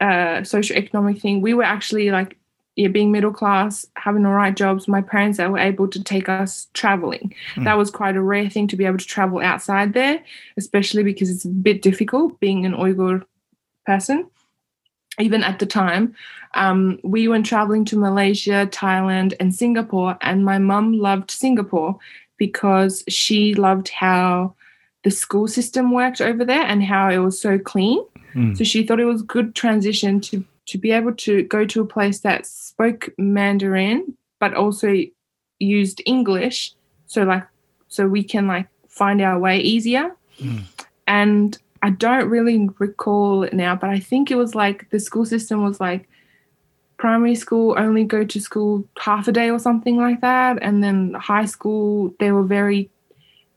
uh, 0.00 0.40
socioeconomic 0.40 1.20
thing. 1.20 1.40
We 1.42 1.54
were 1.54 1.64
actually 1.64 2.10
like, 2.10 2.38
yeah, 2.76 2.88
being 2.88 3.10
middle 3.10 3.32
class, 3.32 3.86
having 3.96 4.26
all 4.26 4.32
right 4.32 4.54
jobs. 4.54 4.86
My 4.86 5.00
parents 5.00 5.38
that 5.38 5.50
were 5.50 5.58
able 5.58 5.88
to 5.88 6.02
take 6.02 6.28
us 6.28 6.68
traveling. 6.74 7.34
That 7.64 7.78
was 7.78 7.90
quite 7.90 8.16
a 8.16 8.22
rare 8.22 8.50
thing 8.50 8.68
to 8.68 8.76
be 8.76 8.84
able 8.84 8.98
to 8.98 9.06
travel 9.06 9.40
outside 9.40 9.94
there, 9.94 10.22
especially 10.58 11.02
because 11.02 11.30
it's 11.30 11.46
a 11.46 11.48
bit 11.48 11.80
difficult 11.80 12.38
being 12.38 12.66
an 12.66 12.72
Uyghur 12.72 13.24
person. 13.86 14.28
Even 15.18 15.42
at 15.42 15.58
the 15.58 15.66
time, 15.66 16.14
um, 16.54 16.98
we 17.02 17.28
went 17.28 17.46
traveling 17.46 17.84
to 17.86 17.98
Malaysia, 17.98 18.68
Thailand, 18.70 19.34
and 19.40 19.54
Singapore. 19.54 20.18
And 20.20 20.44
my 20.44 20.58
mum 20.58 20.92
loved 20.94 21.30
Singapore 21.30 21.98
because 22.38 23.02
she 23.08 23.54
loved 23.54 23.88
how 23.88 24.54
the 25.04 25.10
school 25.10 25.48
system 25.48 25.92
worked 25.92 26.20
over 26.20 26.44
there 26.44 26.62
and 26.62 26.82
how 26.82 27.08
it 27.08 27.18
was 27.18 27.40
so 27.40 27.58
clean. 27.58 28.04
Mm. 28.34 28.56
So 28.56 28.64
she 28.64 28.84
thought 28.84 29.00
it 29.00 29.04
was 29.04 29.22
a 29.22 29.24
good 29.24 29.54
transition 29.54 30.20
to 30.22 30.44
to 30.66 30.78
be 30.78 30.90
able 30.90 31.14
to 31.14 31.44
go 31.44 31.64
to 31.64 31.80
a 31.80 31.86
place 31.86 32.20
that 32.20 32.44
spoke 32.44 33.08
Mandarin 33.16 34.16
but 34.40 34.52
also 34.52 34.96
used 35.60 36.02
English. 36.06 36.74
So 37.06 37.22
like 37.22 37.44
so 37.88 38.08
we 38.08 38.24
can 38.24 38.46
like 38.46 38.68
find 38.88 39.22
our 39.22 39.38
way 39.38 39.60
easier. 39.60 40.16
And 41.06 41.56
I 41.86 41.90
don't 41.90 42.28
really 42.28 42.68
recall 42.80 43.44
it 43.44 43.52
now, 43.52 43.76
but 43.76 43.90
I 43.90 44.00
think 44.00 44.32
it 44.32 44.34
was 44.34 44.56
like 44.56 44.90
the 44.90 44.98
school 44.98 45.24
system 45.24 45.62
was 45.62 45.78
like 45.78 46.08
primary 46.96 47.36
school 47.36 47.76
only 47.78 48.02
go 48.02 48.24
to 48.24 48.40
school 48.40 48.84
half 48.98 49.28
a 49.28 49.32
day 49.32 49.50
or 49.50 49.60
something 49.60 49.96
like 49.96 50.20
that. 50.20 50.58
And 50.62 50.82
then 50.82 51.14
high 51.14 51.44
school, 51.44 52.12
they 52.18 52.32
were 52.32 52.42
very 52.42 52.90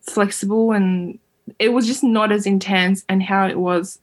flexible 0.02 0.74
and 0.74 1.18
it 1.58 1.70
was 1.70 1.88
just 1.88 2.04
not 2.04 2.32
as 2.32 2.46
intense 2.46 3.04
and 3.10 3.24
how 3.24 3.48
it 3.48 3.58
was 3.58 3.98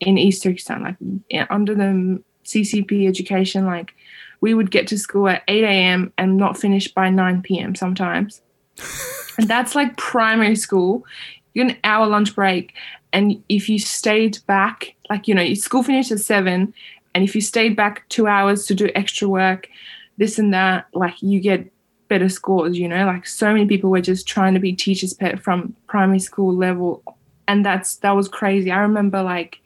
in 0.00 0.18
East 0.18 0.42
Turkestan, 0.42 0.82
like 0.82 1.46
under 1.48 1.74
the 1.74 2.22
CCP 2.44 3.08
education, 3.08 3.64
like 3.64 3.94
we 4.42 4.52
would 4.52 4.70
get 4.70 4.86
to 4.88 4.98
school 4.98 5.30
at 5.30 5.44
8 5.48 5.64
a.m. 5.64 6.12
and 6.18 6.36
not 6.36 6.58
finish 6.58 6.88
by 6.88 7.08
9 7.08 7.40
p.m. 7.40 7.74
sometimes. 7.74 8.42
and 9.38 9.48
that's 9.48 9.74
like 9.74 9.96
primary 9.96 10.56
school. 10.56 11.06
You 11.54 11.64
get 11.64 11.76
an 11.76 11.80
hour 11.84 12.06
lunch 12.06 12.34
break. 12.34 12.74
And 13.12 13.42
if 13.48 13.68
you 13.68 13.78
stayed 13.78 14.38
back, 14.46 14.94
like, 15.08 15.26
you 15.26 15.34
know, 15.34 15.42
your 15.42 15.56
school 15.56 15.82
finished 15.82 16.12
at 16.12 16.20
seven, 16.20 16.72
and 17.14 17.24
if 17.24 17.34
you 17.34 17.40
stayed 17.40 17.76
back 17.76 18.08
two 18.08 18.26
hours 18.26 18.66
to 18.66 18.74
do 18.74 18.90
extra 18.94 19.28
work, 19.28 19.68
this 20.16 20.38
and 20.38 20.54
that, 20.54 20.86
like, 20.94 21.20
you 21.22 21.40
get 21.40 21.70
better 22.08 22.28
scores, 22.28 22.78
you 22.78 22.88
know? 22.88 23.06
Like, 23.06 23.26
so 23.26 23.52
many 23.52 23.66
people 23.66 23.90
were 23.90 24.00
just 24.00 24.28
trying 24.28 24.54
to 24.54 24.60
be 24.60 24.72
teachers' 24.72 25.14
pet 25.14 25.42
from 25.42 25.74
primary 25.88 26.18
school 26.20 26.54
level. 26.54 27.02
And 27.48 27.64
that's, 27.64 27.96
that 27.96 28.12
was 28.12 28.28
crazy. 28.28 28.70
I 28.70 28.78
remember, 28.78 29.22
like, 29.22 29.58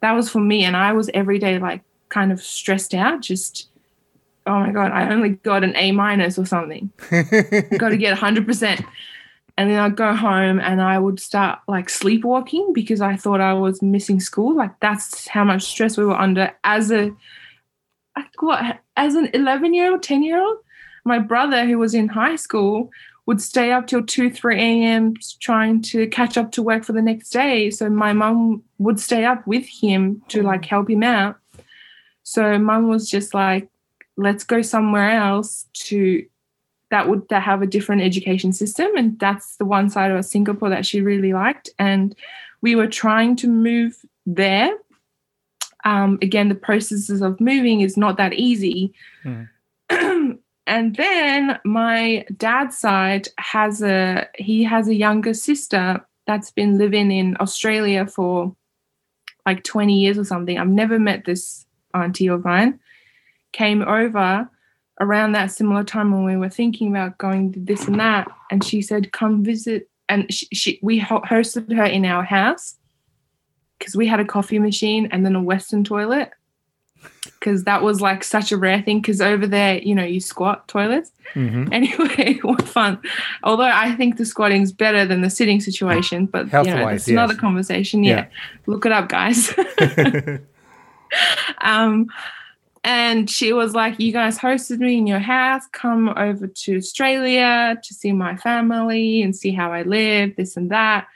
that 0.00 0.12
was 0.12 0.28
for 0.28 0.40
me. 0.40 0.64
And 0.64 0.76
I 0.76 0.92
was 0.92 1.10
every 1.14 1.38
day, 1.38 1.58
like, 1.58 1.82
kind 2.08 2.32
of 2.32 2.40
stressed 2.40 2.94
out, 2.94 3.20
just, 3.20 3.68
oh 4.46 4.58
my 4.60 4.72
God, 4.72 4.90
I 4.90 5.12
only 5.12 5.30
got 5.30 5.62
an 5.64 5.76
A 5.76 5.92
minus 5.92 6.38
or 6.38 6.46
something. 6.46 6.90
got 7.78 7.90
to 7.90 7.96
get 7.96 8.18
100%. 8.18 8.84
And 9.56 9.70
then 9.70 9.78
I'd 9.78 9.96
go 9.96 10.14
home 10.14 10.60
and 10.60 10.80
I 10.80 10.98
would 10.98 11.20
start 11.20 11.60
like 11.68 11.90
sleepwalking 11.90 12.72
because 12.72 13.00
I 13.00 13.16
thought 13.16 13.40
I 13.40 13.52
was 13.54 13.82
missing 13.82 14.20
school. 14.20 14.56
Like 14.56 14.78
that's 14.80 15.28
how 15.28 15.44
much 15.44 15.62
stress 15.64 15.96
we 15.96 16.04
were 16.04 16.18
under 16.18 16.52
as 16.64 16.90
a 16.90 17.12
what 18.40 18.80
as 18.96 19.14
an 19.14 19.30
11 19.34 19.74
year 19.74 19.92
old, 19.92 20.02
10 20.02 20.22
year 20.22 20.42
old. 20.42 20.58
My 21.04 21.18
brother, 21.18 21.66
who 21.66 21.78
was 21.78 21.94
in 21.94 22.08
high 22.08 22.36
school, 22.36 22.90
would 23.26 23.40
stay 23.40 23.72
up 23.72 23.86
till 23.86 24.04
2, 24.04 24.30
3 24.30 24.56
a.m. 24.60 25.14
trying 25.40 25.80
to 25.82 26.06
catch 26.08 26.36
up 26.36 26.52
to 26.52 26.62
work 26.62 26.84
for 26.84 26.92
the 26.92 27.02
next 27.02 27.30
day. 27.30 27.70
So 27.70 27.88
my 27.88 28.12
mum 28.12 28.62
would 28.78 28.98
stay 28.98 29.24
up 29.24 29.46
with 29.46 29.66
him 29.66 30.22
to 30.28 30.42
mm. 30.42 30.44
like 30.44 30.64
help 30.64 30.90
him 30.90 31.02
out. 31.02 31.36
So 32.22 32.58
mum 32.58 32.88
was 32.88 33.08
just 33.08 33.34
like, 33.34 33.68
let's 34.16 34.44
go 34.44 34.62
somewhere 34.62 35.10
else 35.10 35.66
to 35.74 36.24
that 36.92 37.08
would 37.08 37.26
that 37.30 37.42
have 37.42 37.62
a 37.62 37.66
different 37.66 38.02
education 38.02 38.52
system 38.52 38.94
and 38.96 39.18
that's 39.18 39.56
the 39.56 39.64
one 39.64 39.88
side 39.88 40.10
of 40.10 40.24
singapore 40.24 40.68
that 40.68 40.86
she 40.86 41.00
really 41.00 41.32
liked. 41.32 41.70
And 41.78 42.14
we 42.60 42.76
were 42.76 42.86
trying 42.86 43.34
to 43.36 43.48
move 43.48 43.96
there. 44.26 44.76
Um, 45.84 46.18
again 46.22 46.48
the 46.48 46.54
processes 46.54 47.22
of 47.22 47.40
moving 47.40 47.80
is 47.80 47.96
not 47.96 48.18
that 48.18 48.34
easy. 48.34 48.92
Mm. 49.24 49.48
and 50.66 50.96
then 50.96 51.58
my 51.64 52.26
dad's 52.36 52.78
side 52.78 53.26
has 53.38 53.82
a 53.82 54.28
he 54.36 54.62
has 54.62 54.86
a 54.86 54.94
younger 54.94 55.34
sister 55.34 56.04
that's 56.26 56.52
been 56.52 56.78
living 56.78 57.10
in 57.10 57.36
australia 57.40 58.06
for 58.06 58.54
like 59.46 59.64
20 59.64 59.98
years 59.98 60.18
or 60.18 60.24
something. 60.24 60.58
I've 60.58 60.68
never 60.68 60.98
met 60.98 61.24
this 61.24 61.66
auntie 61.94 62.28
of 62.28 62.44
mine. 62.44 62.78
Came 63.52 63.82
over 63.82 64.48
around 65.00 65.32
that 65.32 65.50
similar 65.50 65.84
time 65.84 66.12
when 66.12 66.24
we 66.24 66.36
were 66.36 66.48
thinking 66.48 66.88
about 66.88 67.18
going 67.18 67.52
to 67.52 67.60
this 67.60 67.86
and 67.86 67.98
that 67.98 68.30
and 68.50 68.62
she 68.62 68.82
said 68.82 69.12
come 69.12 69.42
visit 69.42 69.88
and 70.08 70.32
she, 70.32 70.46
she 70.52 70.78
we 70.82 71.00
hosted 71.00 71.74
her 71.74 71.84
in 71.84 72.04
our 72.04 72.22
house 72.22 72.76
because 73.78 73.96
we 73.96 74.06
had 74.06 74.20
a 74.20 74.24
coffee 74.24 74.58
machine 74.58 75.08
and 75.10 75.24
then 75.24 75.34
a 75.34 75.42
western 75.42 75.82
toilet 75.82 76.30
because 77.24 77.64
that 77.64 77.82
was 77.82 78.00
like 78.00 78.22
such 78.22 78.52
a 78.52 78.56
rare 78.56 78.80
thing 78.82 79.00
because 79.00 79.20
over 79.20 79.46
there 79.46 79.78
you 79.78 79.94
know 79.94 80.04
you 80.04 80.20
squat 80.20 80.68
toilets 80.68 81.10
Mhm. 81.34 81.68
anyway 81.72 82.34
what 82.42 82.62
fun 82.68 83.00
although 83.42 83.64
i 83.64 83.92
think 83.92 84.18
the 84.18 84.24
squatting's 84.24 84.70
better 84.70 85.06
than 85.06 85.22
the 85.22 85.30
sitting 85.30 85.60
situation 85.60 86.26
but 86.26 86.46
you 86.46 86.52
know, 86.52 86.64
Health-wise, 86.64 87.00
that's 87.00 87.08
another 87.08 87.32
yes. 87.32 87.40
conversation 87.40 88.04
yeah. 88.04 88.26
look 88.66 88.84
it 88.84 88.92
up 88.92 89.08
guys 89.08 89.54
um, 91.60 92.08
and 92.84 93.30
she 93.30 93.52
was 93.52 93.74
like, 93.74 94.00
You 94.00 94.12
guys 94.12 94.38
hosted 94.38 94.78
me 94.78 94.98
in 94.98 95.06
your 95.06 95.20
house. 95.20 95.62
Come 95.72 96.08
over 96.16 96.46
to 96.46 96.76
Australia 96.76 97.78
to 97.82 97.94
see 97.94 98.12
my 98.12 98.36
family 98.36 99.22
and 99.22 99.34
see 99.36 99.52
how 99.52 99.72
I 99.72 99.82
live, 99.82 100.36
this 100.36 100.56
and 100.56 100.70
that. 100.70 101.06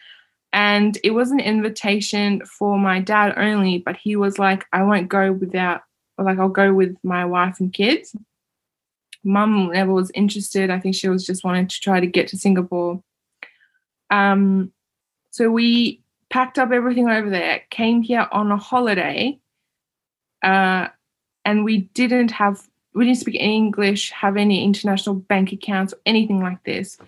And 0.53 0.97
it 1.03 1.11
was 1.11 1.33
an 1.33 1.41
invitation 1.41 2.45
for 2.47 2.79
my 2.79 3.01
dad 3.01 3.35
only, 3.37 3.79
but 3.79 3.97
he 3.97 4.17
was 4.17 4.39
like, 4.39 4.65
I 4.73 4.85
won't 4.85 5.09
go 5.09 5.33
without, 5.33 5.83
or 6.17 6.25
like, 6.25 6.39
I'll 6.39 6.49
go 6.49 6.73
with 6.73 6.97
my 7.03 7.25
wife 7.25 7.61
and 7.61 7.73
kids. 7.73 8.17
Mum 9.25 9.71
never 9.73 9.93
was 9.93 10.13
interested. 10.15 10.71
I 10.71 10.79
think 10.79 10.95
she 10.95 11.09
was 11.09 11.27
just 11.27 11.45
wanting 11.45 11.67
to 11.67 11.81
try 11.81 11.99
to 11.99 12.07
get 12.07 12.29
to 12.29 12.39
Singapore. 12.39 13.03
Um, 14.09 14.73
so 15.31 15.51
we 15.51 16.01
packed 16.31 16.59
up 16.59 16.71
everything 16.71 17.09
over 17.09 17.29
there, 17.29 17.63
came 17.71 18.03
here 18.03 18.29
on 18.31 18.53
a 18.53 18.57
holiday, 18.57 19.39
uh, 20.43 20.89
and 21.47 21.65
we 21.65 21.83
didn't 21.95 22.33
have 22.33 22.69
we 22.95 23.05
didn't 23.05 23.19
speak 23.19 23.37
English, 23.37 24.11
have 24.11 24.37
any 24.37 24.65
international 24.65 25.15
bank 25.15 25.53
accounts 25.53 25.93
or 25.93 25.99
anything 26.07 26.41
like 26.41 26.63
this. 26.65 26.99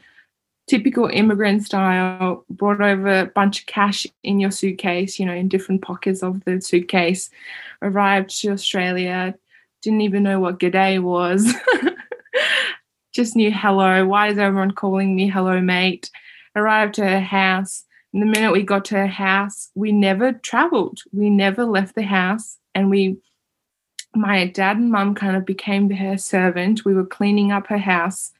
Typical 0.69 1.07
immigrant 1.07 1.65
style, 1.65 2.45
brought 2.51 2.83
over 2.83 3.21
a 3.21 3.27
bunch 3.27 3.61
of 3.61 3.67
cash 3.67 4.07
in 4.23 4.39
your 4.39 4.51
suitcase, 4.51 5.19
you 5.19 5.25
know, 5.25 5.33
in 5.33 5.49
different 5.49 5.81
pockets 5.81 6.23
of 6.23 6.45
the 6.45 6.61
suitcase, 6.61 7.31
arrived 7.81 8.29
to 8.41 8.51
Australia, 8.51 9.35
didn't 9.81 10.03
even 10.03 10.23
know 10.23 10.41
what 10.41 10.61
g'day 10.61 11.03
was. 11.03 11.55
Just 13.15 13.35
knew 13.35 13.51
hello. 13.51 14.07
Why 14.07 14.29
is 14.29 14.39
everyone 14.39 14.73
calling 14.73 15.17
me 15.17 15.27
hello, 15.27 15.59
mate? 15.61 16.11
Arrived 16.55 16.95
to 16.95 17.09
her 17.09 17.21
house. 17.21 17.85
And 18.13 18.21
the 18.21 18.27
minute 18.27 18.53
we 18.53 18.63
got 18.63 18.85
to 18.87 18.97
her 18.97 19.07
house, 19.07 19.71
we 19.75 19.91
never 19.91 20.35
traveled. 20.35 21.01
We 21.13 21.31
never 21.31 21.65
left 21.65 21.95
the 21.95 22.03
house. 22.03 22.59
And 22.75 22.91
we 22.91 23.17
my 24.15 24.47
dad 24.47 24.77
and 24.77 24.91
mum 24.91 25.15
kind 25.15 25.37
of 25.37 25.45
became 25.45 25.91
her 25.91 26.19
servant. 26.19 26.85
We 26.85 26.95
were 26.95 27.07
cleaning 27.07 27.53
up 27.53 27.67
her 27.69 27.79
house. 27.79 28.33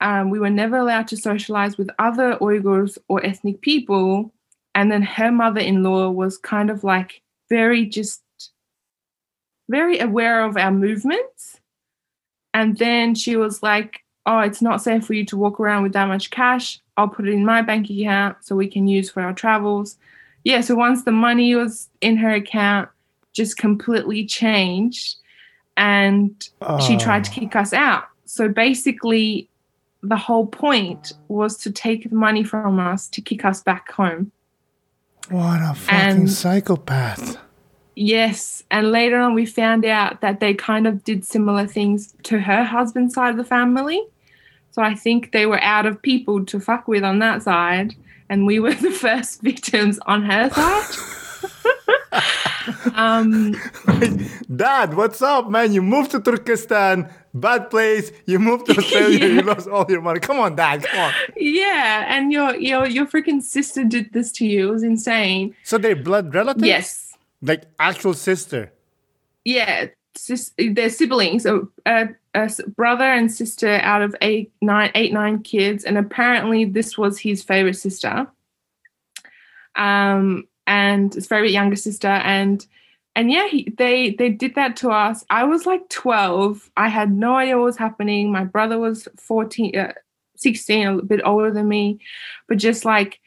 Um, 0.00 0.30
we 0.30 0.38
were 0.38 0.50
never 0.50 0.76
allowed 0.78 1.08
to 1.08 1.16
socialize 1.16 1.76
with 1.76 1.90
other 1.98 2.36
Uyghurs 2.36 2.98
or 3.08 3.24
ethnic 3.24 3.60
people. 3.60 4.32
And 4.74 4.90
then 4.90 5.02
her 5.02 5.30
mother 5.30 5.60
in 5.60 5.82
law 5.82 6.10
was 6.10 6.38
kind 6.38 6.70
of 6.70 6.84
like 6.84 7.22
very 7.48 7.84
just 7.86 8.22
very 9.68 9.98
aware 10.00 10.44
of 10.44 10.56
our 10.56 10.72
movements. 10.72 11.60
And 12.52 12.78
then 12.78 13.14
she 13.14 13.36
was 13.36 13.62
like, 13.62 14.04
Oh, 14.26 14.40
it's 14.40 14.60
not 14.60 14.82
safe 14.82 15.06
for 15.06 15.14
you 15.14 15.24
to 15.26 15.36
walk 15.36 15.58
around 15.58 15.82
with 15.82 15.92
that 15.94 16.08
much 16.08 16.30
cash. 16.30 16.78
I'll 16.96 17.08
put 17.08 17.26
it 17.26 17.32
in 17.32 17.44
my 17.44 17.62
bank 17.62 17.88
account 17.88 18.36
so 18.42 18.54
we 18.54 18.68
can 18.68 18.86
use 18.86 19.10
for 19.10 19.22
our 19.22 19.32
travels. 19.32 19.96
Yeah, 20.44 20.60
so 20.60 20.74
once 20.74 21.04
the 21.04 21.12
money 21.12 21.54
was 21.54 21.88
in 22.00 22.16
her 22.18 22.32
account, 22.32 22.90
just 23.32 23.56
completely 23.56 24.24
changed 24.26 25.16
and 25.76 26.42
she 26.42 26.94
ah. 26.94 26.98
tried 26.98 27.24
to 27.24 27.30
kick 27.30 27.56
us 27.56 27.72
out. 27.72 28.04
So 28.26 28.48
basically, 28.48 29.48
the 30.02 30.16
whole 30.16 30.46
point 30.46 31.12
was 31.28 31.56
to 31.58 31.70
take 31.70 32.08
the 32.08 32.16
money 32.16 32.44
from 32.44 32.78
us 32.78 33.08
to 33.08 33.20
kick 33.20 33.44
us 33.44 33.62
back 33.62 33.90
home. 33.92 34.30
What 35.30 35.60
a 35.62 35.74
fucking 35.74 35.98
And- 35.98 36.30
psychopath. 36.30 37.38
Yes. 37.96 38.62
And 38.70 38.92
later 38.92 39.18
on, 39.18 39.34
we 39.34 39.44
found 39.44 39.84
out 39.84 40.20
that 40.20 40.40
they 40.40 40.54
kind 40.54 40.86
of 40.86 41.04
did 41.04 41.24
similar 41.24 41.66
things 41.66 42.14
to 42.22 42.38
her 42.40 42.64
husband's 42.64 43.14
side 43.14 43.30
of 43.30 43.36
the 43.36 43.44
family. 43.44 44.02
So 44.70 44.80
I 44.80 44.94
think 44.94 45.32
they 45.32 45.44
were 45.44 45.60
out 45.60 45.86
of 45.86 46.00
people 46.00 46.44
to 46.46 46.60
fuck 46.60 46.88
with 46.88 47.04
on 47.04 47.18
that 47.18 47.42
side. 47.42 47.94
And 48.28 48.46
we 48.46 48.58
were 48.58 48.74
the 48.86 48.90
first 48.90 49.42
victims 49.42 49.98
on 50.06 50.22
her 50.22 50.50
side. 50.50 51.50
um, 52.94 53.52
Dad, 54.56 54.94
what's 54.94 55.22
up, 55.22 55.48
man? 55.50 55.72
You 55.72 55.82
moved 55.82 56.10
to 56.12 56.20
Turkestan, 56.20 57.08
bad 57.34 57.70
place. 57.70 58.12
You 58.26 58.38
moved 58.38 58.66
to 58.66 58.76
Australia, 58.78 59.26
you 59.34 59.42
lost 59.42 59.68
all 59.68 59.86
your 59.88 60.00
money. 60.02 60.20
Come 60.20 60.38
on, 60.40 60.56
Dad, 60.56 60.82
come 60.84 61.00
on. 61.00 61.12
yeah. 61.36 62.06
And 62.08 62.32
your, 62.32 62.54
your, 62.56 62.86
your 62.86 63.06
freaking 63.06 63.42
sister 63.42 63.84
did 63.84 64.12
this 64.12 64.32
to 64.32 64.46
you. 64.46 64.68
It 64.68 64.72
was 64.72 64.82
insane. 64.82 65.54
So 65.64 65.78
they're 65.78 65.96
blood 65.96 66.34
relatives? 66.34 66.66
Yes. 66.66 67.12
Like 67.42 67.64
actual 67.78 68.14
sister. 68.14 68.72
yeah, 69.44 69.86
sis- 70.14 70.52
they're 70.58 70.90
siblings, 70.90 71.46
a 71.46 72.08
brother 72.76 73.04
and 73.04 73.32
sister 73.32 73.80
out 73.82 74.02
of 74.02 74.14
eight, 74.20 74.52
nine, 74.60 74.90
eight, 74.94 75.12
nine 75.12 75.42
kids, 75.42 75.84
and 75.84 75.96
apparently 75.96 76.64
this 76.66 76.98
was 76.98 77.18
his 77.18 77.42
favorite 77.42 77.74
sister, 77.78 78.26
um, 79.76 80.44
and 80.70 81.12
his 81.12 81.26
favorite 81.26 81.50
younger 81.50 81.76
sister, 81.76 82.08
and 82.08 82.64
and 83.14 83.30
yeah, 83.30 83.48
he, 83.48 83.68
they 83.76 84.12
they 84.12 84.30
did 84.30 84.54
that 84.54 84.76
to 84.76 84.90
us. 84.90 85.24
I 85.28 85.44
was 85.44 85.66
like 85.66 85.86
twelve. 85.90 86.70
I 86.78 86.88
had 86.88 87.12
no 87.12 87.36
idea 87.36 87.58
what 87.58 87.64
was 87.64 87.76
happening. 87.76 88.32
My 88.32 88.44
brother 88.44 88.78
was 88.78 89.06
fourteen. 89.16 89.76
Uh, 89.76 89.92
16, 90.36 90.86
a 90.86 91.02
bit 91.02 91.20
older 91.22 91.50
than 91.50 91.68
me, 91.68 92.00
but 92.48 92.56
just 92.56 92.86
like 92.86 93.20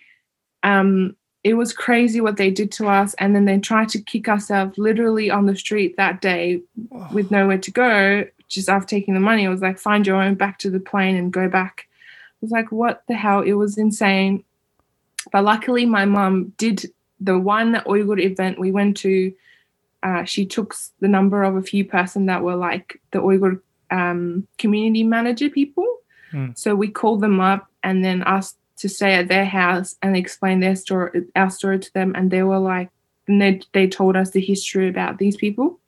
um 0.64 1.16
it 1.44 1.56
was 1.56 1.74
crazy 1.74 2.22
what 2.22 2.38
they 2.38 2.50
did 2.50 2.72
to 2.72 2.88
us 2.88 3.14
and 3.16 3.36
then 3.36 3.46
they 3.46 3.60
tried 3.60 3.90
to 3.90 4.02
kick 4.02 4.28
us 4.28 4.50
out 4.50 4.78
literally 4.78 5.30
on 5.30 5.46
the 5.46 5.56
street 5.56 5.96
that 5.98 6.22
day 6.22 6.62
with 7.12 7.30
nowhere 7.32 7.58
to 7.58 7.72
go 7.72 8.26
just 8.48 8.70
after 8.70 8.88
taking 8.88 9.14
the 9.14 9.20
money 9.20 9.44
it 9.44 9.50
was 9.50 9.62
like 9.62 9.78
find 9.78 10.08
your 10.08 10.22
own 10.22 10.36
back 10.36 10.58
to 10.58 10.70
the 10.70 10.80
plane 10.80 11.16
and 11.16 11.34
go 11.34 11.50
back 11.50 11.88
it 12.42 12.46
was 12.46 12.52
like 12.52 12.72
what 12.72 13.04
the 13.08 13.14
hell 13.14 13.42
it 13.42 13.54
was 13.54 13.78
insane 13.78 14.44
but 15.32 15.44
luckily 15.44 15.86
my 15.86 16.06
mum 16.06 16.54
did 16.58 16.90
the 17.24 17.38
one 17.40 17.76
uyghur 17.88 18.20
event 18.20 18.60
we 18.60 18.72
went 18.72 18.98
to 18.98 19.34
uh, 20.04 20.24
she 20.26 20.46
took 20.46 20.76
the 21.00 21.08
number 21.08 21.44
of 21.44 21.56
a 21.56 21.62
few 21.62 21.86
person 21.86 22.26
that 22.26 22.44
were 22.44 22.56
like 22.56 23.00
the 23.12 23.20
uyghur 23.20 23.60
um, 23.92 24.48
community 24.58 25.04
manager 25.04 25.50
people 25.50 25.88
Hmm. 26.34 26.50
so 26.56 26.74
we 26.74 26.88
called 26.90 27.22
them 27.22 27.40
up 27.40 27.68
and 27.84 28.04
then 28.04 28.24
asked 28.26 28.58
to 28.78 28.90
stay 28.90 29.14
at 29.14 29.28
their 29.28 29.46
house 29.46 29.96
and 30.02 30.18
explain 30.18 30.60
their 30.60 30.76
story, 30.76 31.26
our 31.36 31.52
story 31.52 31.78
to 31.78 31.94
them, 31.94 32.12
and 32.16 32.32
they 32.32 32.42
were 32.42 32.60
like, 32.60 32.90
and 33.28 33.40
they 33.40 33.62
they 33.72 33.88
told 33.88 34.16
us 34.16 34.32
the 34.32 34.42
history 34.42 34.90
about 34.90 35.20
these 35.20 35.38
people. 35.38 35.80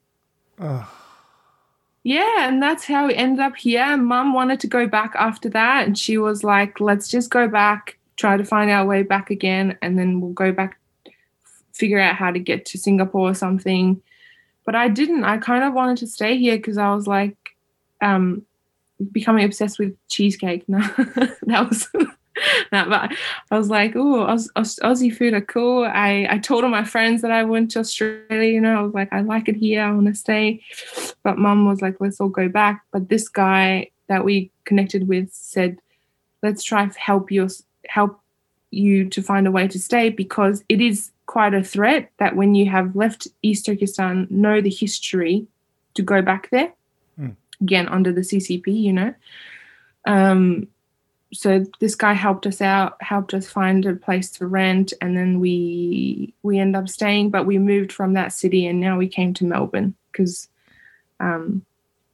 Yeah, 2.03 2.47
and 2.47 2.61
that's 2.61 2.85
how 2.85 3.07
we 3.07 3.15
ended 3.15 3.39
up 3.39 3.55
here. 3.55 3.97
Mum 3.97 4.33
wanted 4.33 4.59
to 4.59 4.67
go 4.67 4.85
back 4.87 5.13
after 5.15 5.49
that, 5.49 5.87
and 5.87 5.97
she 5.97 6.19
was 6.19 6.43
like, 6.43 6.79
"Let's 6.79 7.07
just 7.07 7.31
go 7.31 7.47
back, 7.47 7.97
try 8.15 8.37
to 8.37 8.45
find 8.45 8.69
our 8.69 8.85
way 8.85 9.01
back 9.01 9.31
again, 9.31 9.77
and 9.81 9.97
then 9.97 10.21
we'll 10.21 10.33
go 10.33 10.51
back, 10.51 10.77
figure 11.75 11.99
out 11.99 12.15
how 12.15 12.31
to 12.31 12.39
get 12.39 12.65
to 12.67 12.77
Singapore 12.77 13.29
or 13.29 13.35
something." 13.35 14.01
But 14.65 14.75
I 14.75 14.87
didn't. 14.87 15.23
I 15.23 15.37
kind 15.37 15.63
of 15.63 15.73
wanted 15.73 15.97
to 15.97 16.07
stay 16.07 16.37
here 16.37 16.57
because 16.57 16.77
I 16.77 16.93
was 16.93 17.05
like, 17.05 17.37
um, 18.01 18.45
becoming 19.11 19.45
obsessed 19.45 19.79
with 19.79 19.95
cheesecake. 20.07 20.67
No, 20.67 20.79
that 21.43 21.69
was. 21.69 21.87
no, 22.71 22.85
but 22.89 23.11
I 23.51 23.57
was 23.57 23.69
like, 23.69 23.93
oh, 23.95 24.23
Aus- 24.23 24.49
Aus- 24.55 24.79
Aussie 24.79 25.15
food 25.15 25.33
are 25.33 25.41
cool. 25.41 25.85
I, 25.85 26.27
I 26.29 26.37
told 26.37 26.63
all 26.63 26.69
my 26.69 26.83
friends 26.83 27.21
that 27.21 27.31
I 27.31 27.43
went 27.43 27.71
to 27.71 27.79
Australia, 27.79 28.51
you 28.51 28.61
know, 28.61 28.79
I 28.79 28.81
was 28.81 28.93
like, 28.93 29.11
I 29.13 29.21
like 29.21 29.47
it 29.47 29.55
here, 29.55 29.81
I 29.81 29.91
want 29.91 30.07
to 30.07 30.15
stay. 30.15 30.61
But 31.23 31.37
mum 31.37 31.65
was 31.65 31.81
like, 31.81 31.95
let's 31.99 32.19
all 32.19 32.29
go 32.29 32.49
back. 32.49 32.83
But 32.91 33.09
this 33.09 33.29
guy 33.29 33.91
that 34.07 34.25
we 34.25 34.51
connected 34.65 35.07
with 35.07 35.31
said, 35.31 35.77
let's 36.43 36.63
try 36.63 36.89
help 36.97 37.31
you, 37.31 37.49
help 37.87 38.19
you 38.71 39.09
to 39.09 39.21
find 39.21 39.47
a 39.47 39.51
way 39.51 39.67
to 39.67 39.79
stay 39.79 40.09
because 40.09 40.63
it 40.67 40.81
is 40.81 41.11
quite 41.25 41.53
a 41.53 41.63
threat 41.63 42.11
that 42.17 42.35
when 42.35 42.55
you 42.55 42.69
have 42.69 42.95
left 42.95 43.27
East 43.41 43.65
Turkestan, 43.65 44.27
know 44.29 44.61
the 44.61 44.69
history 44.69 45.47
to 45.95 46.01
go 46.01 46.21
back 46.21 46.49
there. 46.51 46.71
Hmm. 47.17 47.29
Again, 47.61 47.87
under 47.87 48.11
the 48.11 48.21
CCP, 48.21 48.67
you 48.67 48.93
know. 48.93 49.13
Um, 50.05 50.67
so 51.33 51.65
this 51.79 51.95
guy 51.95 52.13
helped 52.13 52.45
us 52.45 52.61
out 52.61 52.95
helped 53.01 53.33
us 53.33 53.47
find 53.47 53.85
a 53.85 53.95
place 53.95 54.29
to 54.31 54.47
rent 54.47 54.93
and 55.01 55.17
then 55.17 55.39
we 55.39 56.33
we 56.43 56.59
end 56.59 56.75
up 56.75 56.87
staying 56.87 57.29
but 57.29 57.45
we 57.45 57.57
moved 57.57 57.91
from 57.91 58.13
that 58.13 58.31
city 58.31 58.65
and 58.67 58.79
now 58.79 58.97
we 58.97 59.07
came 59.07 59.33
to 59.33 59.43
melbourne 59.43 59.93
because 60.11 60.47
um 61.19 61.65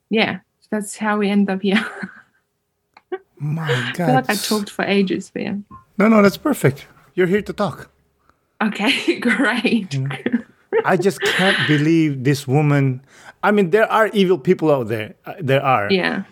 yeah 0.10 0.39
that's 0.71 0.97
how 0.97 1.17
we 1.17 1.30
end 1.30 1.50
up 1.50 1.62
here 1.62 1.86
My 3.38 3.65
i 3.65 3.93
feel 3.93 4.08
God. 4.08 4.15
like 4.15 4.30
i 4.30 4.36
talked 4.36 4.69
for 4.71 4.86
ages 4.86 5.32
yeah 5.36 5.58
No, 5.97 6.08
no, 6.08 6.21
that's 6.24 6.38
perfect. 6.38 6.88
You're 7.13 7.28
here 7.28 7.43
to 7.43 7.54
talk. 7.54 7.91
Okay 8.62 9.19
great 9.19 10.00
I 10.86 10.95
just 10.97 11.19
can't 11.21 11.67
believe 11.67 12.24
this 12.24 12.47
woman. 12.47 13.02
I 13.43 13.52
mean, 13.52 13.69
there 13.71 13.91
are 13.91 14.08
evil 14.13 14.38
people 14.39 14.71
out 14.71 14.88
there. 14.88 15.15
Uh, 15.26 15.34
There 15.39 15.62
are. 15.63 15.91
yeah 15.91 16.24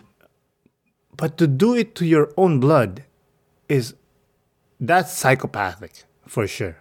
But 1.16 1.36
to 1.38 1.46
do 1.46 1.74
it 1.74 1.94
to 1.96 2.06
your 2.06 2.32
own 2.36 2.58
blood 2.60 3.04
is 3.68 3.94
that's 4.80 5.12
psychopathic 5.12 6.04
for 6.26 6.46
sure. 6.46 6.76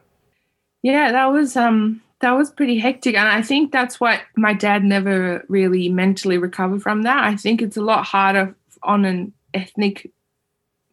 Yeah, 0.81 1.11
that 1.11 1.25
was 1.31 1.57
um 1.57 2.01
that 2.21 2.31
was 2.31 2.49
pretty 2.51 2.79
hectic 2.79 3.15
and 3.15 3.27
I 3.27 3.41
think 3.41 3.71
that's 3.71 3.99
what 3.99 4.21
my 4.35 4.53
dad 4.53 4.83
never 4.83 5.43
really 5.49 5.89
mentally 5.89 6.37
recovered 6.37 6.81
from 6.81 7.03
that. 7.03 7.23
I 7.23 7.35
think 7.35 7.61
it's 7.61 7.77
a 7.77 7.81
lot 7.83 8.05
harder 8.05 8.55
on 8.83 9.05
an 9.05 9.33
ethnic 9.53 10.09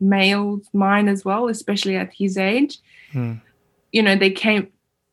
male's 0.00 0.66
mind 0.72 1.08
as 1.08 1.24
well, 1.24 1.48
especially 1.48 1.96
at 1.96 2.12
his 2.12 2.36
age. 2.36 2.78
Hmm. 3.12 3.34
You 3.96 4.02
know, 4.02 4.14
they 4.16 4.30
came 4.30 4.68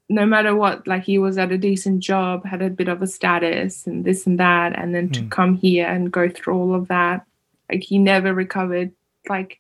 no 0.10 0.26
matter 0.26 0.54
what, 0.54 0.86
like 0.92 1.04
he 1.04 1.18
was 1.18 1.38
at 1.38 1.52
a 1.54 1.58
decent 1.58 2.02
job, 2.02 2.46
had 2.46 2.62
a 2.62 2.70
bit 2.70 2.90
of 2.90 3.02
a 3.02 3.08
status 3.08 3.88
and 3.88 4.04
this 4.08 4.28
and 4.28 4.38
that, 4.40 4.78
and 4.78 4.94
then 4.94 5.08
to 5.16 5.22
Hmm. 5.22 5.30
come 5.38 5.54
here 5.66 5.88
and 5.88 6.12
go 6.12 6.28
through 6.30 6.56
all 6.60 6.76
of 6.76 6.88
that, 6.90 7.26
like 7.72 7.84
he 7.84 7.98
never 7.98 8.34
recovered. 8.34 8.92
Like 9.30 9.52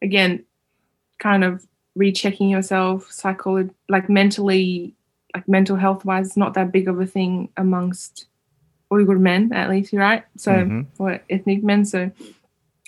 again, 0.00 0.44
kind 1.18 1.44
of 1.44 1.66
rechecking 1.94 2.48
yourself 2.48 3.10
psycholo- 3.10 3.74
like 3.94 4.08
mentally 4.08 4.94
like 5.34 5.46
mental 5.48 5.76
health 5.76 6.04
wise 6.06 6.28
it's 6.28 6.36
not 6.44 6.54
that 6.54 6.72
big 6.72 6.88
of 6.88 6.98
a 7.00 7.06
thing 7.06 7.48
amongst 7.64 8.26
uyghur 8.90 9.18
men 9.20 9.52
at 9.52 9.68
least 9.70 9.92
right 9.92 10.24
so 10.36 10.52
Mhm. 10.52 10.86
or 10.98 11.20
ethnic 11.34 11.62
men 11.62 11.84
so 11.84 12.10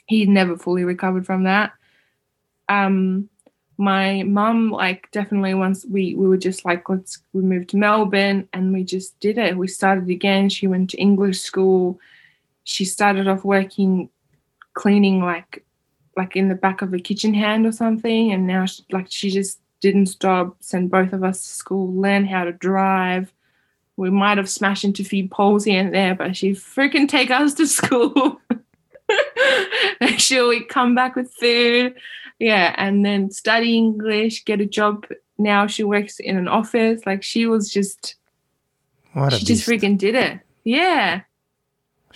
he 0.06 0.24
never 0.26 0.56
fully 0.64 0.84
recovered 0.84 1.24
from 1.26 1.44
that 1.44 1.72
um 2.68 3.28
my 3.76 4.22
mum 4.22 4.70
like 4.70 5.10
definitely 5.10 5.54
once 5.54 5.84
we 5.86 6.14
we 6.14 6.28
were 6.28 6.36
just 6.36 6.64
like 6.64 6.88
let's 6.88 7.18
we 7.32 7.42
moved 7.42 7.70
to 7.70 7.76
melbourne 7.76 8.48
and 8.52 8.72
we 8.72 8.84
just 8.84 9.18
did 9.20 9.38
it. 9.38 9.56
We 9.56 9.68
started 9.68 10.08
again. 10.08 10.48
She 10.48 10.66
went 10.66 10.90
to 10.90 10.96
english 10.98 11.40
school. 11.40 11.98
She 12.64 12.84
started 12.84 13.28
off 13.28 13.44
working 13.44 14.08
cleaning 14.74 15.20
like 15.20 15.64
like 16.16 16.36
in 16.36 16.48
the 16.48 16.54
back 16.54 16.82
of 16.82 16.94
a 16.94 16.98
kitchen 16.98 17.34
hand 17.34 17.66
or 17.66 17.72
something. 17.72 18.32
And 18.32 18.46
now 18.46 18.66
she, 18.66 18.84
like 18.90 19.06
she 19.10 19.30
just 19.30 19.58
didn't 19.80 20.06
stop. 20.06 20.56
Send 20.60 20.90
both 20.90 21.12
of 21.12 21.24
us 21.24 21.42
to 21.42 21.48
school 21.48 21.92
learn 21.92 22.26
how 22.26 22.44
to 22.44 22.52
drive. 22.52 23.32
We 23.96 24.10
might 24.10 24.38
have 24.38 24.50
smashed 24.50 24.84
into 24.84 25.02
a 25.02 25.04
few 25.04 25.28
poles 25.28 25.64
here 25.64 25.80
and 25.80 25.94
there 25.94 26.14
but 26.14 26.36
she 26.36 26.52
freaking 26.52 27.08
take 27.08 27.30
us 27.30 27.54
to 27.54 27.66
school 27.78 28.40
make 30.00 30.18
sure 30.18 30.48
we 30.48 30.64
come 30.64 30.94
back 30.94 31.16
with 31.16 31.32
food 31.34 31.94
yeah 32.38 32.74
and 32.78 33.04
then 33.04 33.30
study 33.30 33.76
english 33.76 34.44
get 34.44 34.60
a 34.60 34.66
job 34.66 35.06
now 35.38 35.66
she 35.66 35.82
works 35.84 36.18
in 36.20 36.36
an 36.36 36.48
office 36.48 37.04
like 37.06 37.22
she 37.22 37.46
was 37.46 37.70
just 37.70 38.16
What 39.12 39.32
she 39.32 39.44
just 39.44 39.66
freaking 39.68 39.96
did 39.98 40.14
it 40.14 40.40
yeah 40.64 41.22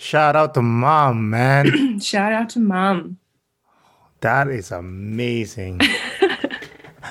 Shout 0.01 0.33
out 0.37 0.53
to 0.53 0.61
mom, 0.61 1.29
man. 1.29 1.99
shout 1.99 2.31
out 2.31 2.47
to 2.51 2.59
mom 2.59 3.17
that 4.21 4.47
is 4.49 4.71
amazing. 4.71 5.79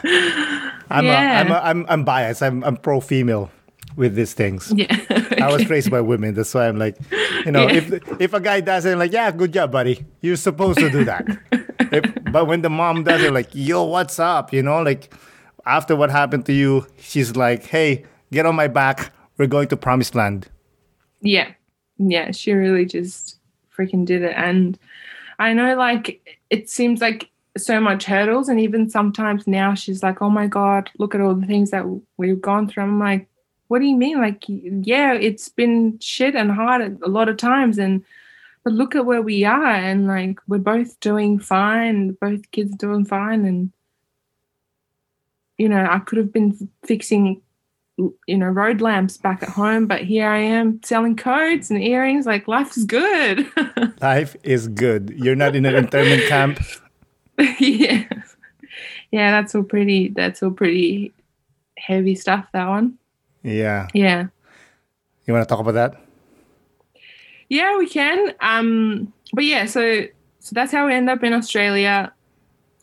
I'm, 0.91 1.05
Yeah. 1.05 1.41
a, 1.41 1.41
I'm, 1.41 1.51
a, 1.51 1.55
I'm, 1.55 1.87
I'm 1.89 2.05
biased. 2.05 2.43
I'm, 2.43 2.63
I'm 2.65 2.77
pro 2.77 3.01
female 3.01 3.51
with 3.97 4.15
these 4.15 4.35
things. 4.35 4.73
yeah 4.77 4.95
I 5.43 5.51
was 5.53 5.69
raised 5.71 5.91
by 5.91 6.01
women. 6.01 6.35
That's 6.35 6.53
why 6.55 6.69
I'm 6.69 6.79
like, 6.79 6.97
you 7.53 7.53
know, 7.53 7.67
Yeah. 7.67 7.77
if 7.81 8.21
if 8.21 8.33
a 8.35 8.41
guy 8.41 8.61
does 8.61 8.85
it, 8.85 8.99
like, 8.99 9.13
yeah, 9.13 9.31
good 9.31 9.53
job, 9.53 9.73
buddy. 9.73 10.05
You're 10.21 10.37
supposed 10.37 10.79
to 10.81 10.91
do 10.91 11.05
that. 11.05 11.25
if, 11.81 12.05
but 12.31 12.47
when 12.47 12.61
the 12.61 12.69
mom 12.69 13.05
does 13.05 13.23
it, 13.23 13.33
like, 13.33 13.49
yo, 13.53 13.85
what's 13.85 14.19
up? 14.19 14.53
You 14.53 14.63
know, 14.63 14.83
like 14.83 15.15
after 15.65 15.97
what 15.97 16.11
happened 16.11 16.45
to 16.47 16.53
you, 16.53 16.87
she's 16.99 17.37
like, 17.37 17.65
hey, 17.65 18.05
get 18.33 18.45
on 18.45 18.55
my 18.55 18.69
back. 18.69 19.13
We're 19.39 19.47
going 19.47 19.69
to 19.69 19.77
promised 19.77 20.15
land. 20.15 20.49
Yeah. 21.23 21.53
Yeah. 21.97 22.33
She 22.33 22.53
really 22.53 22.85
just 22.85 23.39
freaking 23.77 24.05
did 24.05 24.23
it. 24.23 24.35
And 24.37 24.79
I 25.39 25.53
know, 25.53 25.77
like, 25.77 26.21
it 26.51 26.69
seems 26.69 27.01
like 27.01 27.31
so 27.57 27.81
much 27.81 28.05
hurdles. 28.05 28.49
And 28.49 28.59
even 28.61 28.91
sometimes 28.91 29.47
now 29.47 29.75
she's 29.75 30.03
like, 30.03 30.21
oh 30.21 30.31
my 30.31 30.47
God, 30.49 30.91
look 30.99 31.15
at 31.15 31.21
all 31.21 31.35
the 31.35 31.47
things 31.47 31.71
that 31.71 31.85
we've 32.17 32.41
gone 32.41 32.69
through. 32.69 32.83
I'm 32.83 32.99
like, 32.99 33.28
what 33.69 33.81
do 33.81 33.87
you 33.87 33.97
mean? 33.97 34.21
Like, 34.21 34.45
yeah, 34.49 35.15
it's 35.15 35.49
been 35.49 35.99
shit 36.01 36.35
and 36.35 36.51
hard 36.51 36.99
a 37.03 37.09
lot 37.09 37.29
of 37.29 37.37
times. 37.37 37.79
And, 37.79 38.05
but 38.65 38.73
look 38.73 38.95
at 38.95 39.07
where 39.07 39.23
we 39.23 39.45
are. 39.45 39.75
And 39.75 40.07
like, 40.07 40.39
we're 40.49 40.59
both 40.59 40.99
doing 41.01 41.39
fine. 41.39 42.13
Both 42.21 42.51
kids 42.51 42.75
doing 42.77 43.05
fine. 43.05 43.45
And, 43.45 43.73
you 45.59 45.69
know, 45.69 45.87
I 45.89 45.99
could 46.01 46.19
have 46.19 46.33
been 46.33 46.69
fixing 46.85 47.43
you 48.29 48.37
know 48.37 48.47
road 48.47 48.81
lamps 48.81 49.17
back 49.17 49.43
at 49.43 49.49
home 49.49 49.89
but 49.89 50.01
here 50.03 50.29
i 50.29 50.39
am 50.39 50.81
selling 50.85 51.17
coats 51.17 51.69
and 51.69 51.83
earrings 51.83 52.27
like 52.27 52.47
life 52.47 52.77
is 52.77 52.85
good 52.85 53.45
Life 54.01 54.37
is 54.45 54.69
good. 54.69 55.11
You're 55.17 55.35
not 55.35 55.57
in 55.57 55.67
an 55.67 55.75
internment 55.75 56.23
camp. 56.29 56.61
yeah 57.59 58.05
yeah 59.11 59.31
that's 59.31 59.55
all 59.55 59.63
pretty 59.63 60.09
that's 60.09 60.43
all 60.43 60.51
pretty 60.51 61.13
heavy 61.77 62.15
stuff 62.15 62.47
that 62.53 62.69
one 62.69 62.99
Yeah. 63.43 63.89
yeah. 63.95 64.27
You 65.27 65.35
want 65.35 65.47
to 65.47 65.53
talk 65.53 65.61
about 65.61 65.75
that? 65.75 66.09
yeah 67.49 67.79
we 67.79 67.89
can. 67.89 68.35
Um 68.41 69.13
but 69.33 69.45
yeah 69.45 69.67
so 69.67 70.03
so 70.41 70.51
that's 70.53 70.73
how 70.73 70.87
we 70.87 70.95
end 70.95 71.11
up 71.11 71.23
in 71.23 71.33
australia. 71.33 72.13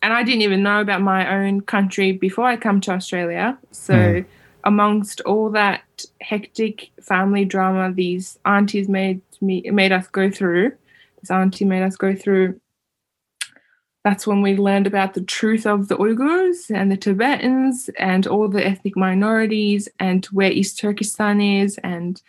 And 0.02 0.14
i 0.14 0.24
didn't 0.24 0.42
even 0.42 0.64
know 0.64 0.82
about 0.82 1.02
my 1.02 1.36
own 1.36 1.62
country 1.62 2.12
before 2.12 2.46
i 2.46 2.56
come 2.56 2.82
to 2.82 2.92
australia. 2.92 3.58
So 3.72 4.24
amongst 4.64 5.22
all 5.22 5.50
that 5.52 5.84
hectic 6.22 6.92
family 7.02 7.46
drama 7.46 7.94
these 7.94 8.40
aunties 8.46 8.90
made 8.90 9.22
me 9.40 9.62
made 9.72 9.92
us 9.92 10.08
go 10.08 10.30
through 10.30 10.72
this 11.22 11.30
auntie 11.30 11.66
made 11.66 11.84
us 11.84 11.96
go 11.96 12.16
through 12.16 12.60
that's 14.06 14.28
when 14.28 14.44
we 14.44 14.56
learned 14.56 14.86
about 14.86 15.16
the 15.16 15.24
truth 15.24 15.66
of 15.66 15.88
the 15.88 15.98
Uyghurs 15.98 16.70
and 16.70 16.92
the 16.92 16.96
Tibetans 16.96 17.90
and 17.98 18.28
all 18.28 18.48
the 18.48 18.64
ethnic 18.64 18.96
minorities 18.96 19.90
and 20.00 20.24
where 20.28 20.52
East 20.52 20.78
Turkestan 20.78 21.42
is. 21.42 21.80
And 21.80 22.22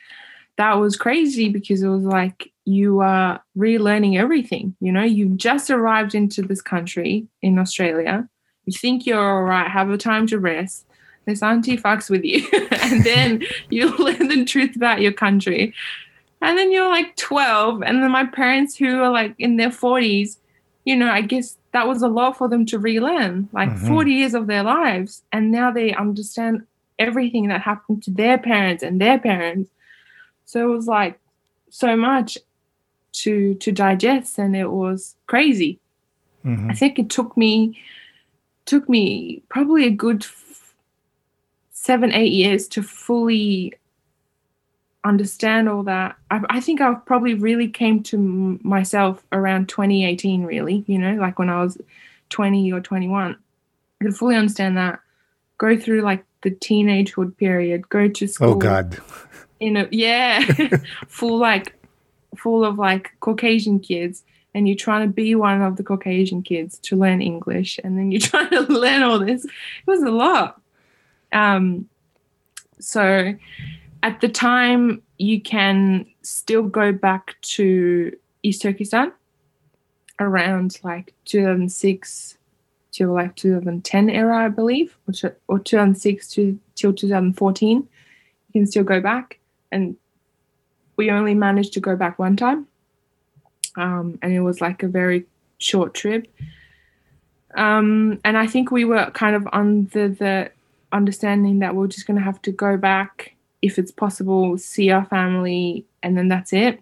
that 0.57 0.73
was 0.81 0.97
crazy 0.97 1.51
because 1.51 1.83
it 1.83 1.89
was 1.89 2.05
like 2.05 2.51
you 2.65 3.01
are 3.01 3.43
relearning 3.59 4.19
everything. 4.19 4.75
You 4.81 4.91
know, 4.91 5.03
you've 5.03 5.37
just 5.37 5.69
arrived 5.69 6.15
into 6.15 6.41
this 6.41 6.63
country 6.63 7.29
in 7.43 7.59
Australia. 7.59 8.27
You 8.65 8.73
think 8.73 9.05
you're 9.05 9.21
all 9.21 9.43
right, 9.43 9.71
have 9.71 9.91
a 9.91 9.99
time 9.99 10.27
to 10.29 10.39
rest. 10.39 10.87
This 11.27 11.43
auntie 11.43 11.77
fucks 11.77 12.09
with 12.09 12.25
you. 12.25 12.49
and 12.71 13.05
then 13.05 13.43
you 13.69 13.95
learn 13.99 14.29
the 14.29 14.47
truth 14.47 14.77
about 14.77 15.03
your 15.03 15.13
country. 15.13 15.75
And 16.41 16.57
then 16.57 16.73
you're 16.73 16.89
like 16.89 17.17
12. 17.17 17.83
And 17.83 18.03
then 18.03 18.11
my 18.11 18.25
parents, 18.25 18.79
who 18.79 19.03
are 19.03 19.11
like 19.11 19.35
in 19.39 19.57
their 19.57 19.69
40s, 19.69 20.39
you 20.87 20.97
know, 20.97 21.11
I 21.11 21.21
guess 21.21 21.59
that 21.77 21.87
was 21.87 22.01
a 22.01 22.09
lot 22.09 22.39
for 22.39 22.49
them 22.49 22.65
to 22.65 22.79
relearn, 22.79 23.51
like 23.53 23.69
mm-hmm. 23.69 23.87
40 23.87 24.11
years 24.11 24.33
of 24.33 24.47
their 24.47 24.63
lives. 24.63 25.23
And 25.31 25.53
now 25.53 25.71
they 25.71 25.93
understand 25.93 26.67
everything 26.99 27.49
that 27.49 27.61
happened 27.61 28.03
to 28.05 28.11
their 28.11 28.39
parents 28.39 28.83
and 28.83 28.99
their 28.99 29.19
parents. 29.19 29.69
So 30.47 30.73
it 30.73 30.75
was 30.75 30.87
like 30.87 31.21
so 31.69 31.95
much 31.95 32.39
to 33.25 33.55
to 33.57 33.73
digest 33.73 34.39
and 34.39 34.57
it 34.57 34.71
was 34.71 35.17
crazy. 35.27 35.79
Mm-hmm. 36.47 36.71
I 36.71 36.75
think 36.75 36.99
it 36.99 37.11
took 37.11 37.37
me 37.37 37.79
took 38.65 38.89
me 38.89 39.43
probably 39.51 39.85
a 39.87 39.91
good 39.91 40.23
f- 40.25 40.75
seven, 41.73 42.11
eight 42.11 42.33
years 42.33 42.69
to 42.69 42.83
fully 42.83 43.75
understand 45.07 45.69
all 45.69 45.83
that. 45.85 46.17
I, 46.31 46.41
I, 46.49 46.61
think 46.61 46.81
I 46.81 46.95
probably 46.95 47.35
really 47.35 47.69
came 47.69 48.03
to 48.05 48.17
m- 48.17 48.61
myself 48.63 49.25
around 49.33 49.69
2018, 49.69 50.45
really, 50.45 50.85
you 50.87 50.99
know, 50.99 51.15
like 51.15 51.39
when 51.39 51.49
I 51.49 51.63
was 51.63 51.79
20 52.31 52.73
or 52.73 52.81
21. 52.81 53.37
I 54.01 54.05
could 54.05 54.17
fully 54.17 54.37
understand 54.37 54.77
that. 54.77 55.01
Go 55.59 55.77
through 55.77 56.03
like 56.03 56.25
the 56.43 56.51
teenagehood 56.51 57.37
period, 57.37 57.89
go 57.89 58.09
to 58.09 58.25
oh, 58.25 58.29
school. 58.29 58.51
Oh, 58.51 58.57
God. 58.57 58.99
you 59.61 59.71
know 59.71 59.89
yeah, 59.91 60.45
full 61.09 61.39
like, 61.39 61.75
full 62.37 62.65
of 62.65 62.79
like 62.79 63.13
Caucasian 63.21 63.81
kids. 63.81 64.25
And 64.55 64.67
you're 64.67 64.77
trying 64.77 65.07
to 65.07 65.13
be 65.13 65.35
one 65.35 65.61
of 65.61 65.77
the 65.77 65.83
Caucasian 65.83 66.43
kids 66.43 66.79
to 66.79 66.97
learn 66.97 67.21
English. 67.21 67.79
And 67.85 67.99
then 67.99 68.11
you're 68.11 68.21
trying 68.33 68.51
to 68.51 68.61
learn 68.61 69.03
all 69.03 69.19
this. 69.19 69.45
It 69.45 69.51
was 69.87 70.03
a 70.03 70.11
lot. 70.11 70.61
Um, 71.33 71.89
so, 72.79 73.35
at 74.07 74.21
the 74.21 74.29
time, 74.29 75.03
you 75.19 75.41
can 75.41 76.07
still 76.23 76.63
go 76.63 76.93
back 76.93 77.35
to 77.43 78.17
East 78.45 78.63
Turkestan 78.63 79.13
around 80.21 80.79
like 80.85 81.13
2006 81.25 82.39
to 82.93 83.13
like 83.13 83.35
2010 83.35 84.09
era, 84.09 84.45
I 84.45 84.49
believe, 84.49 84.97
or, 85.09 85.37
or 85.49 85.59
2006 85.59 86.29
to 86.29 86.57
till 86.77 86.93
2014. 86.93 87.79
You 87.79 87.87
can 88.53 88.67
still 88.69 88.85
go 88.85 89.01
back, 89.01 89.41
and 89.73 89.97
we 90.95 91.11
only 91.11 91.35
managed 91.35 91.73
to 91.73 91.81
go 91.81 91.97
back 91.97 92.17
one 92.17 92.37
time, 92.37 92.69
um, 93.75 94.21
and 94.23 94.33
it 94.33 94.41
was 94.41 94.61
like 94.61 94.85
a 94.85 94.89
very 94.89 95.27
short 95.59 95.95
trip. 95.95 96.29
Um, 97.57 98.21
and 98.25 98.39
I 98.39 98.47
think 98.47 98.71
we 98.71 98.85
were 98.85 99.11
kind 99.11 99.35
of 99.35 99.49
under 99.53 100.09
the 100.09 100.53
understanding 100.93 101.59
that 101.59 101.75
we're 101.75 101.89
just 101.89 102.07
going 102.07 102.19
to 102.19 102.23
have 102.23 102.41
to 102.43 102.53
go 102.53 102.77
back 102.77 103.36
if 103.67 103.79
it's 103.79 103.93
possible, 103.93 104.57
see 104.59 104.91
our 104.91 105.05
family, 105.07 105.85
and 106.03 106.17
then 106.17 106.29
that's 106.29 106.53
it. 106.53 106.81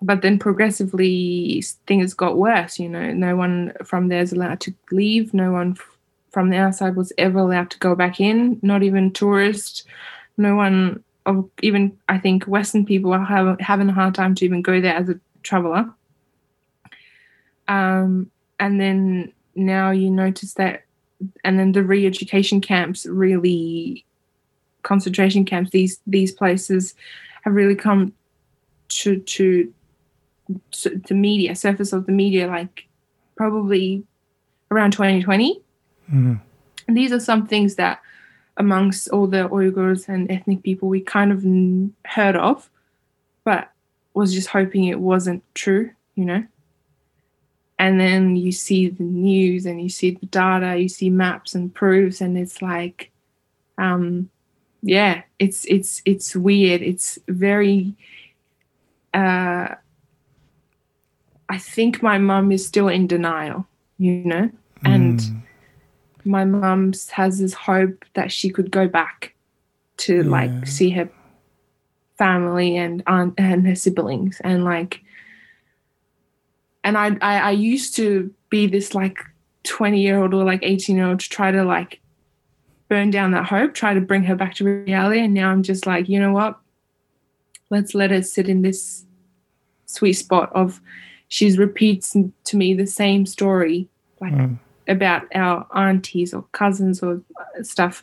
But 0.00 0.22
then 0.22 0.38
progressively, 0.38 1.62
things 1.86 2.14
got 2.14 2.36
worse. 2.36 2.78
You 2.78 2.88
know, 2.88 3.12
no 3.12 3.36
one 3.36 3.72
from 3.84 4.08
there 4.08 4.22
is 4.22 4.32
allowed 4.32 4.60
to 4.60 4.74
leave. 4.92 5.34
No 5.34 5.52
one 5.52 5.76
from 6.30 6.50
the 6.50 6.56
outside 6.56 6.94
was 6.94 7.12
ever 7.18 7.38
allowed 7.40 7.70
to 7.70 7.78
go 7.78 7.94
back 7.94 8.20
in. 8.20 8.60
Not 8.62 8.82
even 8.82 9.12
tourists. 9.12 9.84
No 10.36 10.54
one 10.54 11.02
of 11.26 11.50
even 11.62 11.98
I 12.08 12.18
think 12.18 12.44
Western 12.44 12.86
people 12.86 13.12
are 13.12 13.56
having 13.60 13.88
a 13.88 13.92
hard 13.92 14.14
time 14.14 14.34
to 14.36 14.44
even 14.44 14.62
go 14.62 14.80
there 14.80 14.94
as 14.94 15.08
a 15.08 15.20
traveler. 15.42 15.92
Um, 17.66 18.30
and 18.58 18.80
then 18.80 19.32
now 19.54 19.90
you 19.90 20.10
notice 20.10 20.54
that, 20.54 20.84
and 21.44 21.58
then 21.58 21.72
the 21.72 21.82
re-education 21.82 22.60
camps 22.60 23.04
really 23.04 24.04
concentration 24.82 25.44
camps, 25.44 25.70
these 25.70 26.00
these 26.06 26.32
places 26.32 26.94
have 27.42 27.54
really 27.54 27.74
come 27.74 28.12
to 28.88 29.18
to 29.20 29.72
to 30.70 31.00
the 31.06 31.14
media, 31.14 31.54
surface 31.54 31.92
of 31.92 32.06
the 32.06 32.12
media, 32.12 32.46
like 32.46 32.86
probably 33.36 34.04
around 34.70 34.92
2020. 34.92 35.60
Mm-hmm. 36.10 36.34
And 36.86 36.96
these 36.96 37.12
are 37.12 37.20
some 37.20 37.46
things 37.46 37.74
that, 37.76 38.00
amongst 38.56 39.08
all 39.08 39.26
the 39.26 39.48
Uyghurs 39.48 40.08
and 40.08 40.30
ethnic 40.30 40.62
people, 40.62 40.88
we 40.88 41.00
kind 41.00 41.32
of 41.32 42.10
heard 42.10 42.36
of, 42.36 42.68
but 43.44 43.70
was 44.14 44.32
just 44.32 44.48
hoping 44.48 44.84
it 44.84 45.00
wasn't 45.00 45.42
true, 45.54 45.90
you 46.14 46.24
know. 46.24 46.44
And 47.78 48.00
then 48.00 48.34
you 48.34 48.50
see 48.50 48.88
the 48.88 49.04
news 49.04 49.64
and 49.64 49.80
you 49.80 49.88
see 49.88 50.10
the 50.10 50.26
data, 50.26 50.76
you 50.76 50.88
see 50.88 51.10
maps 51.10 51.54
and 51.54 51.72
proofs, 51.72 52.20
and 52.20 52.36
it's 52.36 52.60
like, 52.60 53.12
um, 53.76 54.28
yeah, 54.82 55.22
it's 55.38 55.64
it's 55.66 56.02
it's 56.04 56.36
weird. 56.36 56.82
It's 56.82 57.18
very. 57.28 57.94
Uh, 59.14 59.74
I 61.48 61.58
think 61.58 62.02
my 62.02 62.18
mum 62.18 62.52
is 62.52 62.66
still 62.66 62.88
in 62.88 63.06
denial, 63.06 63.66
you 63.96 64.22
know, 64.24 64.50
and 64.84 65.18
mm. 65.18 65.42
my 66.24 66.44
mum 66.44 66.92
has 67.12 67.38
this 67.38 67.54
hope 67.54 68.04
that 68.14 68.30
she 68.30 68.50
could 68.50 68.70
go 68.70 68.86
back 68.86 69.34
to 69.98 70.16
yeah. 70.16 70.30
like 70.30 70.66
see 70.66 70.90
her 70.90 71.08
family 72.16 72.76
and 72.76 73.02
aunt 73.06 73.34
and 73.38 73.66
her 73.66 73.74
siblings 73.74 74.40
and 74.40 74.64
like 74.64 75.00
and 76.82 76.98
I, 76.98 77.16
I 77.20 77.38
i 77.38 77.50
used 77.52 77.94
to 77.96 78.34
be 78.50 78.66
this 78.66 78.92
like 78.94 79.18
20 79.62 80.00
year 80.00 80.20
old 80.20 80.34
or 80.34 80.44
like 80.44 80.60
18 80.62 80.96
year 80.96 81.06
old 81.06 81.20
to 81.20 81.28
try 81.28 81.52
to 81.52 81.62
like 81.62 82.00
burn 82.88 83.10
down 83.10 83.32
that 83.32 83.46
hope, 83.46 83.74
try 83.74 83.94
to 83.94 84.00
bring 84.00 84.24
her 84.24 84.34
back 84.34 84.54
to 84.54 84.64
reality. 84.64 85.20
And 85.20 85.34
now 85.34 85.50
I'm 85.50 85.62
just 85.62 85.86
like, 85.86 86.08
you 86.08 86.18
know 86.18 86.32
what? 86.32 86.58
Let's 87.70 87.94
let 87.94 88.10
her 88.10 88.22
sit 88.22 88.48
in 88.48 88.62
this 88.62 89.04
sweet 89.86 90.14
spot 90.14 90.50
of 90.54 90.80
she's 91.28 91.58
repeats 91.58 92.16
to 92.44 92.56
me 92.56 92.74
the 92.74 92.86
same 92.86 93.26
story, 93.26 93.88
like 94.20 94.32
mm. 94.32 94.58
about 94.88 95.24
our 95.34 95.66
aunties 95.74 96.32
or 96.32 96.42
cousins 96.52 97.02
or 97.02 97.20
stuff, 97.62 98.02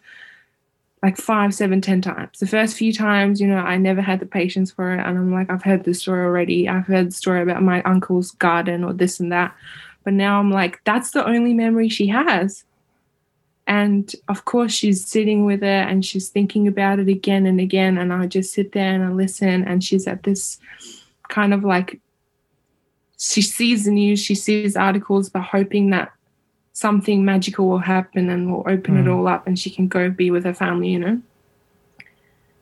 like 1.01 1.17
five, 1.17 1.53
seven, 1.53 1.81
ten 1.81 2.01
times. 2.01 2.39
The 2.39 2.47
first 2.47 2.77
few 2.77 2.93
times, 2.93 3.41
you 3.41 3.47
know, 3.47 3.57
I 3.57 3.77
never 3.77 4.01
had 4.01 4.19
the 4.19 4.25
patience 4.25 4.71
for 4.71 4.93
it. 4.93 4.99
And 4.99 5.17
I'm 5.17 5.33
like, 5.33 5.49
I've 5.49 5.63
heard 5.63 5.83
this 5.83 6.01
story 6.01 6.23
already. 6.23 6.69
I've 6.69 6.85
heard 6.85 7.07
the 7.07 7.15
story 7.15 7.41
about 7.41 7.63
my 7.63 7.81
uncle's 7.83 8.31
garden 8.31 8.83
or 8.83 8.93
this 8.93 9.19
and 9.19 9.31
that. 9.31 9.55
But 10.03 10.13
now 10.13 10.39
I'm 10.39 10.51
like, 10.51 10.79
that's 10.83 11.11
the 11.11 11.25
only 11.25 11.53
memory 11.53 11.89
she 11.89 12.07
has. 12.07 12.63
And 13.67 14.13
of 14.27 14.45
course, 14.45 14.71
she's 14.71 15.05
sitting 15.05 15.45
with 15.45 15.63
it 15.63 15.87
and 15.87 16.05
she's 16.05 16.29
thinking 16.29 16.67
about 16.67 16.99
it 16.99 17.07
again 17.07 17.45
and 17.45 17.59
again. 17.59 17.97
And 17.97 18.13
I 18.13 18.27
just 18.27 18.53
sit 18.53 18.73
there 18.73 18.93
and 18.93 19.03
I 19.03 19.09
listen. 19.09 19.63
And 19.63 19.83
she's 19.83 20.07
at 20.07 20.23
this 20.23 20.59
kind 21.29 21.53
of 21.53 21.63
like, 21.63 21.99
she 23.17 23.41
sees 23.41 23.85
the 23.85 23.91
news, 23.91 24.19
she 24.19 24.35
sees 24.35 24.75
articles, 24.75 25.29
but 25.29 25.41
hoping 25.41 25.89
that 25.89 26.11
something 26.73 27.25
magical 27.25 27.67
will 27.67 27.79
happen 27.79 28.29
and 28.29 28.51
will 28.51 28.63
open 28.67 28.95
mm. 28.95 29.01
it 29.01 29.07
all 29.07 29.27
up 29.27 29.47
and 29.47 29.57
she 29.57 29.69
can 29.69 29.87
go 29.87 30.09
be 30.09 30.29
with 30.29 30.43
her 30.43 30.53
family, 30.53 30.89
you 30.89 30.99
know? 30.99 31.21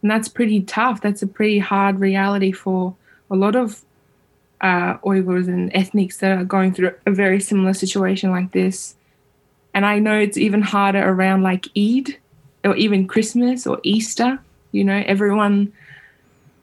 And 0.02 0.12
that's 0.12 0.28
pretty 0.28 0.62
tough. 0.62 1.02
That's 1.02 1.22
a 1.22 1.28
pretty 1.28 1.60
hard 1.60 2.00
reality 2.00 2.52
for 2.52 2.96
a 3.32 3.36
lot 3.36 3.56
of 3.56 3.84
uh, 4.62 4.98
Uyghurs 5.00 5.48
and 5.48 5.72
ethnics 5.76 6.18
that 6.20 6.38
are 6.38 6.46
going 6.46 6.74
through 6.74 6.94
a 7.06 7.12
very 7.12 7.40
similar 7.42 7.74
situation 7.74 8.32
like 8.32 8.52
this 8.52 8.96
and 9.74 9.86
I 9.86 10.00
know 10.00 10.18
it's 10.18 10.38
even 10.38 10.62
harder 10.62 11.08
around 11.08 11.42
like 11.42 11.68
Eid 11.78 12.18
or 12.64 12.76
even 12.76 13.08
Christmas 13.08 13.66
or 13.66 13.80
Easter. 13.84 14.40
You 14.72 14.84
know, 14.84 15.04
everyone, 15.06 15.74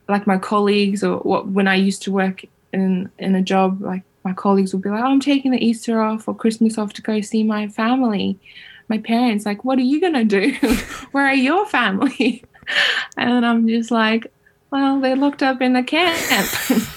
like 0.08 0.26
my 0.26 0.38
colleagues 0.38 1.02
or 1.02 1.18
what, 1.18 1.48
when 1.48 1.68
I 1.68 1.74
used 1.74 2.02
to 2.02 2.12
work 2.12 2.44
in, 2.72 3.10
in 3.18 3.34
a 3.34 3.42
job, 3.42 3.80
like 3.80 4.02
my 4.24 4.32
colleagues 4.32 4.72
would 4.72 4.82
be 4.82 4.90
like, 4.90 5.02
oh, 5.02 5.06
I'm 5.06 5.20
taking 5.20 5.50
the 5.50 5.64
Easter 5.64 6.00
off 6.00 6.28
or 6.28 6.34
Christmas 6.34 6.78
off 6.78 6.92
to 6.94 7.02
go 7.02 7.20
see 7.20 7.42
my 7.42 7.68
family. 7.68 8.38
My 8.88 8.98
parents, 8.98 9.46
like, 9.46 9.64
what 9.64 9.78
are 9.78 9.82
you 9.82 10.00
going 10.00 10.14
to 10.14 10.24
do? 10.24 10.52
Where 11.12 11.26
are 11.26 11.34
your 11.34 11.66
family? 11.66 12.44
and 13.16 13.46
I'm 13.46 13.68
just 13.68 13.90
like, 13.90 14.32
well, 14.70 15.00
they're 15.00 15.16
locked 15.16 15.42
up 15.42 15.60
in 15.60 15.74
a 15.76 15.82
camp. 15.82 16.16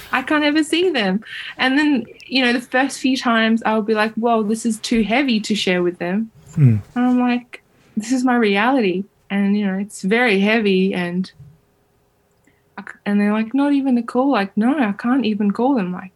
I 0.11 0.21
can't 0.21 0.43
ever 0.43 0.63
see 0.63 0.89
them. 0.89 1.23
And 1.57 1.77
then, 1.77 2.05
you 2.27 2.43
know, 2.43 2.53
the 2.53 2.61
first 2.61 2.99
few 2.99 3.17
times 3.17 3.63
I'll 3.65 3.81
be 3.81 3.95
like, 3.95 4.13
well, 4.15 4.43
this 4.43 4.65
is 4.65 4.79
too 4.79 5.03
heavy 5.03 5.39
to 5.41 5.55
share 5.55 5.81
with 5.81 5.97
them. 5.97 6.31
Mm. 6.51 6.81
And 6.95 7.05
I'm 7.05 7.19
like, 7.19 7.63
this 7.97 8.11
is 8.11 8.23
my 8.23 8.35
reality. 8.35 9.05
And, 9.29 9.57
you 9.57 9.65
know, 9.65 9.77
it's 9.79 10.03
very 10.03 10.39
heavy. 10.39 10.93
And, 10.93 11.31
and 13.05 13.19
they're 13.19 13.33
like, 13.33 13.55
not 13.55 13.73
even 13.73 13.97
a 13.97 14.03
call. 14.03 14.31
Like, 14.31 14.55
no, 14.55 14.77
I 14.77 14.91
can't 14.91 15.25
even 15.25 15.51
call 15.51 15.73
them. 15.73 15.91
Like, 15.91 16.11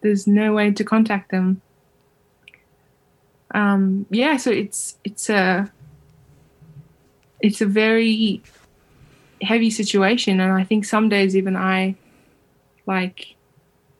there's 0.00 0.26
no 0.26 0.52
way 0.52 0.72
to 0.72 0.84
contact 0.84 1.30
them. 1.30 1.60
um, 3.52 4.06
yeah, 4.10 4.36
so 4.36 4.50
it's 4.50 4.96
it's 5.04 5.30
a 5.30 5.72
it's 7.40 7.60
a 7.60 7.66
very 7.66 8.42
heavy 9.42 9.70
situation, 9.70 10.40
and 10.40 10.52
I 10.52 10.64
think 10.64 10.84
some 10.84 11.08
days 11.08 11.36
even 11.36 11.56
I 11.56 11.94
like 12.86 13.36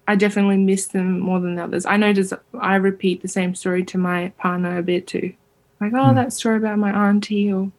I 0.07 0.17
definitely 0.17 0.57
miss 0.57 0.87
them 0.87 1.21
more 1.21 1.41
than 1.41 1.59
others. 1.59 1.85
I 1.85 1.97
notice 1.97 2.33
I 2.59 2.77
repeat 2.77 3.23
the 3.23 3.29
same 3.29 3.55
story 3.55 3.85
to 3.87 3.99
my 3.99 4.33
partner 4.39 4.79
a 4.79 4.83
bit 4.83 5.07
too, 5.07 5.35
like 5.81 5.93
oh 5.95 6.11
Hmm. 6.11 6.17
that 6.17 6.33
story 6.33 6.57
about 6.57 6.79
my 6.79 6.91
auntie 7.09 7.53
or. 7.53 7.71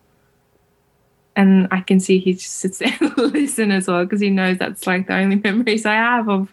And 1.35 1.69
I 1.71 1.79
can 1.79 2.01
see 2.01 2.19
he 2.19 2.33
just 2.33 2.55
sits 2.55 2.79
there 2.79 2.97
and 2.99 3.17
listen 3.17 3.71
as 3.71 3.87
well 3.87 4.03
because 4.03 4.19
he 4.19 4.29
knows 4.29 4.57
that's 4.57 4.85
like 4.85 5.07
the 5.07 5.15
only 5.15 5.35
memories 5.43 5.85
I 5.85 5.93
have 5.93 6.27
of 6.27 6.51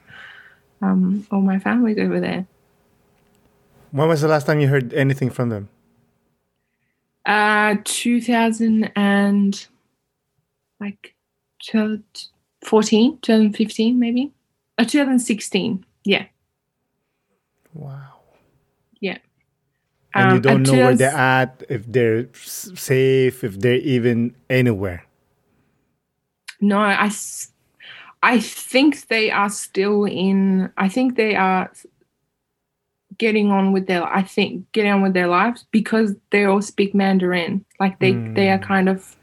um, 0.80 1.26
all 1.32 1.40
my 1.40 1.58
families 1.58 1.98
over 1.98 2.20
there. 2.20 2.46
When 3.90 4.08
was 4.08 4.20
the 4.20 4.28
last 4.28 4.46
time 4.46 4.60
you 4.60 4.68
heard 4.68 4.94
anything 4.94 5.30
from 5.30 5.48
them? 5.48 5.68
Uh, 7.24 7.76
2000 7.82 8.92
and 8.94 9.66
like 10.80 11.14
2014, 11.64 13.18
2015, 13.20 13.98
maybe. 13.98 14.32
Uh, 14.78 14.84
2016. 14.84 15.84
Yeah. 16.04 16.26
Wow. 17.74 18.20
Yeah. 19.00 19.18
And 20.14 20.30
you 20.32 20.36
Um, 20.36 20.42
don't 20.42 20.62
know 20.62 20.72
where 20.84 20.96
they're 20.96 21.10
at, 21.16 21.62
if 21.68 21.84
they're 21.90 22.28
safe, 22.34 23.44
if 23.44 23.58
they're 23.58 23.74
even 23.76 24.34
anywhere. 24.48 25.04
No, 26.60 26.78
I, 26.78 27.10
I 28.22 28.40
think 28.40 29.08
they 29.08 29.30
are 29.30 29.50
still 29.50 30.04
in. 30.04 30.70
I 30.78 30.88
think 30.88 31.16
they 31.16 31.34
are 31.36 31.70
getting 33.18 33.50
on 33.50 33.72
with 33.72 33.86
their. 33.86 34.04
I 34.04 34.22
think 34.22 34.70
getting 34.72 34.90
on 34.92 35.02
with 35.02 35.12
their 35.12 35.26
lives 35.28 35.66
because 35.70 36.14
they 36.30 36.44
all 36.44 36.62
speak 36.62 36.94
Mandarin. 36.94 37.64
Like 37.78 37.98
they, 37.98 38.12
they 38.12 38.48
are 38.50 38.58
Mm. 38.58 38.62
kind 38.62 38.88
of 38.88 39.16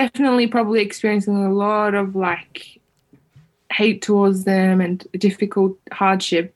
definitely 0.00 0.46
probably 0.46 0.80
experiencing 0.82 1.36
a 1.44 1.52
lot 1.52 1.94
of 1.94 2.14
like 2.14 2.80
hate 3.72 4.02
towards 4.02 4.44
them 4.44 4.80
and 4.80 5.06
difficult 5.18 5.78
hardship. 5.92 6.52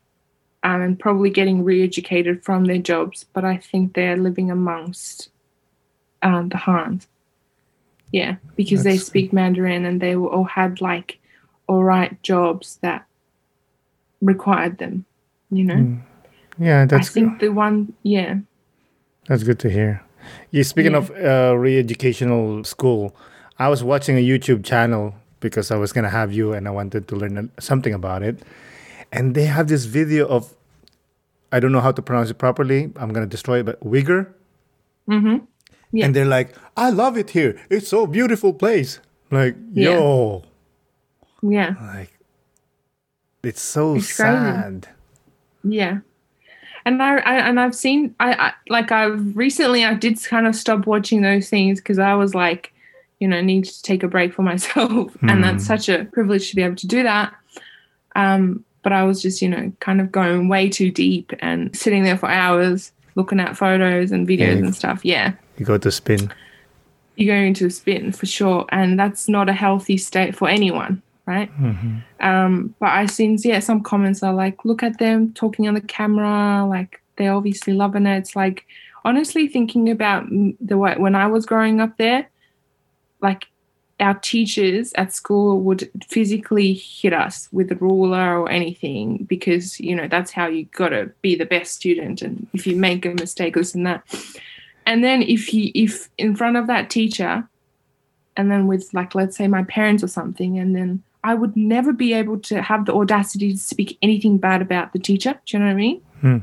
Um, 0.62 0.82
and 0.82 0.98
probably 0.98 1.30
getting 1.30 1.64
re-educated 1.64 2.44
from 2.44 2.66
their 2.66 2.76
jobs, 2.92 3.24
but 3.32 3.46
I 3.46 3.56
think 3.56 3.94
they're 3.94 4.18
living 4.18 4.50
amongst 4.50 5.30
um, 6.20 6.50
the 6.50 6.58
Hans. 6.58 7.06
Yeah, 8.12 8.36
because 8.56 8.82
they 8.84 8.90
That's- 8.98 9.06
speak 9.06 9.32
Mandarin 9.32 9.86
and 9.86 10.02
they 10.02 10.14
all 10.14 10.44
had 10.44 10.82
like 10.82 11.18
all 11.66 11.82
right 11.82 12.12
jobs 12.22 12.78
that 12.82 13.06
required 14.20 14.76
them. 14.76 15.06
You 15.50 15.64
know, 15.64 15.74
Mm. 15.76 16.00
Yeah, 16.58 16.82
I 16.82 16.84
that's 16.84 17.08
think 17.08 17.40
the 17.40 17.48
one, 17.48 17.94
yeah, 18.02 18.40
That's 19.28 19.44
good 19.44 19.58
to 19.60 19.70
hear. 19.70 20.02
Yeah, 20.50 20.64
speaking 20.64 20.92
Yeah. 20.92 20.98
of 20.98 21.10
uh, 21.10 21.56
re-educational 21.56 22.64
school, 22.64 23.16
I 23.60 23.68
was 23.68 23.84
watching 23.84 24.16
a 24.16 24.24
YouTube 24.26 24.64
channel 24.64 25.14
because 25.40 25.70
I 25.70 25.76
was 25.76 25.92
gonna 25.92 26.08
have 26.10 26.32
you 26.32 26.52
and 26.54 26.66
I 26.66 26.70
wanted 26.70 27.06
to 27.08 27.14
learn 27.16 27.50
something 27.60 27.92
about 27.94 28.22
it, 28.22 28.40
and 29.12 29.34
they 29.34 29.44
have 29.44 29.68
this 29.68 29.84
video 29.84 30.26
of 30.26 30.54
I 31.52 31.60
don't 31.60 31.72
know 31.72 31.80
how 31.80 31.92
to 31.92 32.02
pronounce 32.02 32.30
it 32.30 32.38
properly. 32.38 32.90
I'm 32.96 33.12
gonna 33.12 33.26
destroy 33.26 33.60
it, 33.60 33.66
but 33.66 33.78
Uyghur, 33.84 34.26
mm-hmm. 35.08 35.44
Yeah. 35.92 36.06
and 36.06 36.14
they're 36.16 36.24
like, 36.38 36.54
"I 36.76 36.90
love 36.90 37.18
it 37.18 37.30
here. 37.30 37.60
It's 37.68 37.88
so 37.88 38.06
beautiful 38.06 38.52
place." 38.54 38.98
Like, 39.30 39.56
Yeah. 39.74 39.90
yo, 39.90 40.42
yeah, 41.42 41.74
like 41.94 42.10
it's 43.42 43.60
so 43.62 43.94
It's 43.96 44.16
crazy. 44.16 44.32
sad. 44.34 44.88
yeah. 45.64 45.98
And 46.86 47.02
I, 47.02 47.18
I 47.18 47.34
and 47.48 47.60
I've 47.60 47.74
seen 47.74 48.14
I, 48.20 48.32
I 48.32 48.52
like 48.68 48.90
I've 48.90 49.36
recently 49.36 49.84
I 49.84 49.94
did 49.94 50.22
kind 50.24 50.46
of 50.46 50.56
stop 50.56 50.86
watching 50.86 51.20
those 51.22 51.48
things 51.50 51.78
because 51.80 51.98
I 51.98 52.14
was 52.14 52.34
like, 52.34 52.72
you 53.20 53.28
know, 53.28 53.40
need 53.40 53.64
to 53.66 53.82
take 53.82 54.02
a 54.02 54.08
break 54.08 54.32
for 54.34 54.42
myself, 54.52 55.16
and 55.22 55.44
that's 55.44 55.64
Hmm. 55.64 55.68
such 55.76 55.88
a 55.88 56.04
privilege 56.06 56.50
to 56.50 56.56
be 56.56 56.62
able 56.62 56.76
to 56.76 56.86
do 56.86 57.02
that. 57.04 57.32
Um, 58.16 58.64
but 58.82 58.92
I 58.92 59.04
was 59.04 59.20
just, 59.22 59.40
you 59.42 59.48
know, 59.48 59.72
kind 59.80 60.00
of 60.00 60.10
going 60.10 60.48
way 60.48 60.68
too 60.68 60.90
deep 60.90 61.32
and 61.40 61.74
sitting 61.76 62.02
there 62.02 62.16
for 62.16 62.28
hours 62.30 62.92
looking 63.14 63.38
at 63.40 63.56
photos 63.56 64.10
and 64.10 64.26
videos 64.26 64.38
Yeah. 64.58 64.64
and 64.64 64.74
stuff. 64.74 65.04
Yeah. 65.04 65.32
You 65.58 65.66
go 65.66 65.76
to 65.78 65.90
spin. 65.90 66.32
you 67.16 67.26
go 67.26 67.34
into 67.34 67.66
a 67.66 67.70
spin 67.70 68.12
for 68.12 68.24
sure, 68.24 68.64
and 68.70 68.98
that's 68.98 69.28
not 69.28 69.48
a 69.50 69.52
healthy 69.52 69.98
state 69.98 70.34
for 70.34 70.48
anyone, 70.48 71.02
right? 71.26 71.50
Um, 72.20 72.74
but 72.80 72.88
I 72.88 73.04
seen 73.06 73.36
yeah 73.44 73.58
some 73.60 73.82
comments 73.82 74.22
are 74.22 74.32
like, 74.32 74.64
look 74.64 74.82
at 74.82 74.98
them 74.98 75.32
talking 75.34 75.68
on 75.68 75.74
the 75.74 75.82
camera, 75.82 76.64
like 76.66 77.02
they're 77.16 77.34
obviously 77.34 77.74
loving 77.74 78.06
it. 78.06 78.16
It's 78.16 78.34
like 78.34 78.64
honestly 79.04 79.48
thinking 79.48 79.90
about 79.90 80.24
the 80.60 80.78
way 80.78 80.94
when 80.96 81.14
I 81.14 81.26
was 81.26 81.44
growing 81.44 81.78
up 81.82 81.98
there, 81.98 82.26
like 83.20 83.46
our 84.00 84.14
teachers 84.14 84.92
at 84.94 85.12
school 85.12 85.60
would 85.60 85.90
physically 86.08 86.72
hit 86.72 87.12
us 87.12 87.48
with 87.52 87.70
a 87.70 87.76
ruler 87.76 88.40
or 88.40 88.50
anything 88.50 89.24
because 89.24 89.78
you 89.78 89.94
know 89.94 90.08
that's 90.08 90.30
how 90.30 90.46
you 90.46 90.64
got 90.76 90.88
to 90.88 91.10
be 91.20 91.34
the 91.36 91.44
best 91.44 91.74
student 91.74 92.22
and 92.22 92.46
if 92.54 92.66
you 92.66 92.74
make 92.76 93.04
a 93.04 93.10
mistake 93.10 93.54
this 93.54 93.74
and 93.74 93.86
that 93.86 94.02
and 94.86 95.04
then 95.04 95.22
if 95.22 95.52
you 95.52 95.70
if 95.74 96.08
in 96.16 96.34
front 96.34 96.56
of 96.56 96.66
that 96.66 96.88
teacher 96.88 97.46
and 98.36 98.50
then 98.50 98.66
with 98.66 98.92
like 98.94 99.14
let's 99.14 99.36
say 99.36 99.46
my 99.46 99.62
parents 99.64 100.02
or 100.02 100.08
something 100.08 100.58
and 100.58 100.74
then 100.74 101.02
i 101.22 101.34
would 101.34 101.54
never 101.56 101.92
be 101.92 102.14
able 102.14 102.38
to 102.38 102.62
have 102.62 102.86
the 102.86 102.94
audacity 102.94 103.52
to 103.52 103.58
speak 103.58 103.98
anything 104.00 104.38
bad 104.38 104.62
about 104.62 104.92
the 104.94 104.98
teacher 104.98 105.38
do 105.44 105.56
you 105.56 105.58
know 105.58 105.66
what 105.66 105.72
i 105.72 105.74
mean 105.74 106.00
Hmm. 106.22 106.38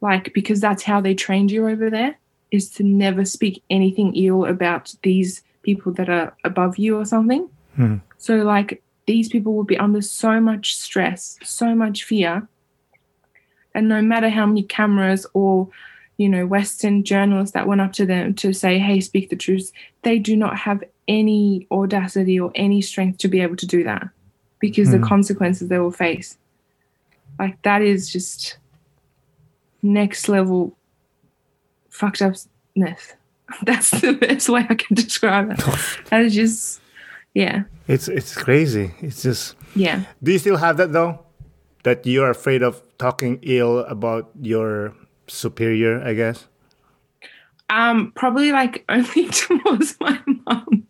like 0.00 0.32
because 0.34 0.60
that's 0.60 0.82
how 0.82 1.00
they 1.00 1.14
trained 1.14 1.50
you 1.50 1.68
over 1.68 1.88
there 1.90 2.16
is 2.50 2.70
to 2.70 2.82
never 2.82 3.24
speak 3.24 3.62
anything 3.70 4.14
ill 4.14 4.44
about 4.44 4.94
these 5.02 5.42
people 5.66 5.92
that 5.92 6.08
are 6.08 6.28
above 6.44 6.78
you 6.78 6.96
or 7.00 7.04
something 7.04 7.48
Hmm. 7.76 7.96
so 8.16 8.36
like 8.36 8.82
these 9.06 9.28
people 9.28 9.52
will 9.54 9.64
be 9.74 9.76
under 9.86 10.00
so 10.00 10.40
much 10.40 10.74
stress 10.76 11.38
so 11.42 11.74
much 11.74 12.04
fear 12.04 12.48
and 13.74 13.86
no 13.88 14.00
matter 14.00 14.30
how 14.30 14.46
many 14.46 14.62
cameras 14.62 15.26
or 15.34 15.68
you 16.16 16.28
know 16.28 16.46
western 16.46 17.04
journalists 17.04 17.52
that 17.52 17.66
went 17.68 17.82
up 17.82 17.92
to 17.92 18.06
them 18.06 18.32
to 18.42 18.52
say 18.54 18.78
hey 18.78 18.98
speak 19.00 19.28
the 19.28 19.36
truth 19.36 19.70
they 20.02 20.18
do 20.18 20.34
not 20.44 20.56
have 20.56 20.82
any 21.06 21.66
audacity 21.70 22.40
or 22.40 22.50
any 22.54 22.80
strength 22.80 23.18
to 23.18 23.28
be 23.28 23.40
able 23.42 23.56
to 23.56 23.66
do 23.66 23.84
that 23.84 24.08
because 24.58 24.90
the 24.90 24.96
Hmm. 24.98 25.04
consequences 25.14 25.68
they 25.68 25.78
will 25.78 25.92
face 26.06 26.38
like 27.38 27.60
that 27.62 27.82
is 27.82 28.10
just 28.10 28.56
next 29.82 30.28
level 30.28 30.74
fucked 31.90 32.22
upness 32.22 33.14
that's 33.62 33.90
the 34.00 34.12
best 34.12 34.48
way 34.48 34.66
i 34.68 34.74
can 34.74 34.94
describe 34.94 35.50
it 35.50 35.58
that 36.10 36.22
is 36.22 36.34
just 36.34 36.80
yeah 37.34 37.62
It's 37.88 38.08
it's 38.08 38.34
crazy. 38.34 38.90
It's 39.00 39.22
just. 39.22 39.54
yeah 39.76 40.02
Do 40.22 40.32
you 40.32 40.38
still 40.40 40.56
have 40.58 40.76
that 40.78 40.90
though? 40.92 41.22
That 41.84 42.02
you're 42.06 42.30
afraid 42.30 42.62
of 42.66 42.82
talking 42.98 43.38
ill 43.46 43.86
about 43.86 44.30
your 44.42 44.92
superior, 45.28 46.02
I 46.02 46.14
guess. 46.14 46.48
um 47.70 48.12
probably 48.16 48.50
like 48.52 48.82
only 48.88 49.28
towards 49.30 49.94
my 50.00 50.18
mom 50.26 50.82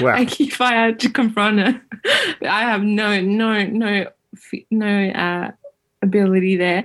Wow. 0.00 0.14
like 0.16 0.40
if 0.40 0.60
I 0.60 0.72
had 0.72 1.00
to 1.00 1.08
confront 1.10 1.58
her, 1.60 1.80
I 2.44 2.62
have 2.68 2.82
no 2.82 3.20
no 3.20 3.64
no 3.64 4.06
no 4.70 4.92
uh, 5.12 5.50
ability 6.02 6.56
there. 6.56 6.84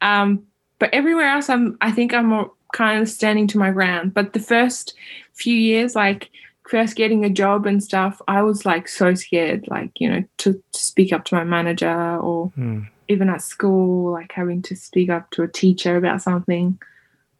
Um, 0.00 0.46
but 0.78 0.90
everywhere 0.94 1.26
else, 1.26 1.48
I'm 1.50 1.76
I 1.80 1.90
think 1.90 2.14
I'm 2.14 2.26
more 2.26 2.52
kind 2.72 3.00
of 3.00 3.08
standing 3.08 3.46
to 3.48 3.58
my 3.58 3.70
ground. 3.70 4.14
But 4.14 4.32
the 4.32 4.40
first 4.40 4.94
few 5.32 5.54
years, 5.54 5.94
like 5.94 6.30
first 6.68 6.96
getting 6.96 7.24
a 7.24 7.30
job 7.30 7.66
and 7.66 7.82
stuff, 7.82 8.20
I 8.28 8.42
was 8.42 8.66
like 8.66 8.88
so 8.88 9.14
scared, 9.14 9.66
like 9.68 9.90
you 10.00 10.08
know, 10.10 10.24
to, 10.38 10.52
to 10.52 10.78
speak 10.78 11.12
up 11.12 11.24
to 11.26 11.34
my 11.34 11.44
manager 11.44 12.16
or 12.18 12.48
Hmm. 12.54 12.82
even 13.08 13.28
at 13.28 13.42
school, 13.42 14.12
like 14.12 14.32
having 14.32 14.62
to 14.62 14.76
speak 14.76 15.10
up 15.10 15.30
to 15.32 15.42
a 15.42 15.48
teacher 15.48 15.96
about 15.96 16.22
something. 16.22 16.78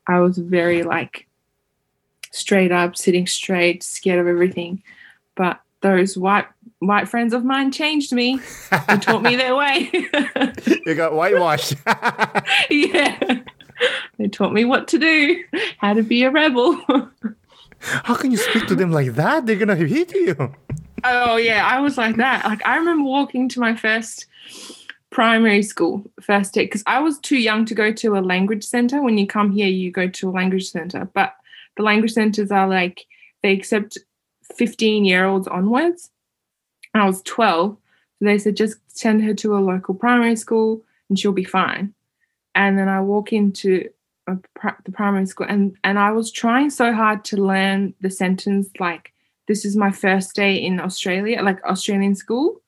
I 0.06 0.20
was 0.20 0.38
very 0.38 0.82
like 0.84 1.26
straight 2.30 2.70
up, 2.70 2.96
sitting 2.96 3.26
straight, 3.26 3.82
scared 3.82 4.20
of 4.20 4.26
everything. 4.28 4.82
But 5.34 5.60
those 5.80 6.16
white 6.16 6.46
white 6.78 7.08
friends 7.08 7.32
of 7.34 7.44
mine 7.44 7.72
changed 7.72 8.12
me. 8.12 8.40
They 8.88 8.98
taught 8.98 9.22
me 9.22 9.36
their 9.36 9.56
way. 9.56 9.90
you 10.86 10.94
got 10.94 11.14
whitewashed. 11.14 11.74
yeah. 12.70 13.40
They 14.18 14.28
taught 14.28 14.52
me 14.52 14.64
what 14.64 14.88
to 14.88 14.98
do, 14.98 15.44
how 15.78 15.94
to 15.94 16.02
be 16.02 16.22
a 16.24 16.30
rebel. 16.30 16.80
How 17.78 18.14
can 18.16 18.30
you 18.30 18.38
speak 18.38 18.66
to 18.68 18.74
them 18.74 18.90
like 18.90 19.14
that? 19.14 19.46
They're 19.46 19.56
gonna 19.56 19.76
hit 19.76 20.12
you. 20.14 20.54
Oh 21.04 21.36
yeah, 21.36 21.66
I 21.66 21.80
was 21.80 21.98
like 21.98 22.16
that. 22.16 22.44
Like 22.44 22.64
I 22.66 22.76
remember 22.76 23.04
walking 23.04 23.48
to 23.50 23.60
my 23.60 23.76
first 23.76 24.26
primary 25.10 25.62
school 25.62 26.10
first 26.20 26.54
day 26.54 26.64
because 26.64 26.82
I 26.86 26.98
was 27.00 27.18
too 27.18 27.36
young 27.38 27.64
to 27.66 27.74
go 27.74 27.92
to 27.92 28.16
a 28.16 28.20
language 28.20 28.64
center. 28.64 29.02
When 29.02 29.18
you 29.18 29.26
come 29.26 29.52
here, 29.52 29.68
you 29.68 29.90
go 29.90 30.08
to 30.08 30.28
a 30.28 30.32
language 30.32 30.70
center, 30.70 31.08
but 31.14 31.34
the 31.76 31.82
language 31.82 32.12
centers 32.12 32.50
are 32.50 32.66
like 32.68 33.06
they 33.42 33.52
accept 33.52 33.98
fifteen 34.56 35.04
year 35.04 35.26
olds 35.26 35.46
onwards. 35.46 36.10
And 36.94 37.02
I 37.02 37.06
was 37.06 37.22
twelve, 37.22 37.76
so 38.18 38.24
they 38.24 38.38
said 38.38 38.56
just 38.56 38.78
send 38.88 39.22
her 39.22 39.34
to 39.34 39.56
a 39.56 39.60
local 39.60 39.94
primary 39.94 40.36
school 40.36 40.82
and 41.08 41.18
she'll 41.18 41.32
be 41.32 41.44
fine. 41.44 41.94
and 42.54 42.78
then 42.78 42.88
I 42.88 43.00
walk 43.02 43.32
into 43.32 43.90
the 44.26 44.92
primary 44.92 45.26
school, 45.26 45.46
and 45.48 45.76
and 45.84 45.98
I 45.98 46.10
was 46.12 46.30
trying 46.30 46.70
so 46.70 46.92
hard 46.92 47.24
to 47.26 47.36
learn 47.36 47.94
the 48.00 48.10
sentence 48.10 48.68
like, 48.78 49.12
"This 49.48 49.64
is 49.64 49.76
my 49.76 49.90
first 49.90 50.34
day 50.34 50.56
in 50.56 50.80
Australia," 50.80 51.42
like 51.42 51.62
Australian 51.64 52.14
school. 52.14 52.60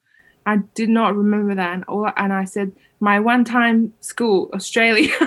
I 0.46 0.59
did 0.74 0.88
not 0.88 1.14
remember 1.14 1.54
that, 1.54 1.74
and 1.74 1.84
all, 1.84 2.11
and 2.16 2.32
I 2.32 2.44
said, 2.44 2.72
"My 3.00 3.20
one-time 3.20 3.92
school, 4.00 4.50
Australia." 4.54 5.12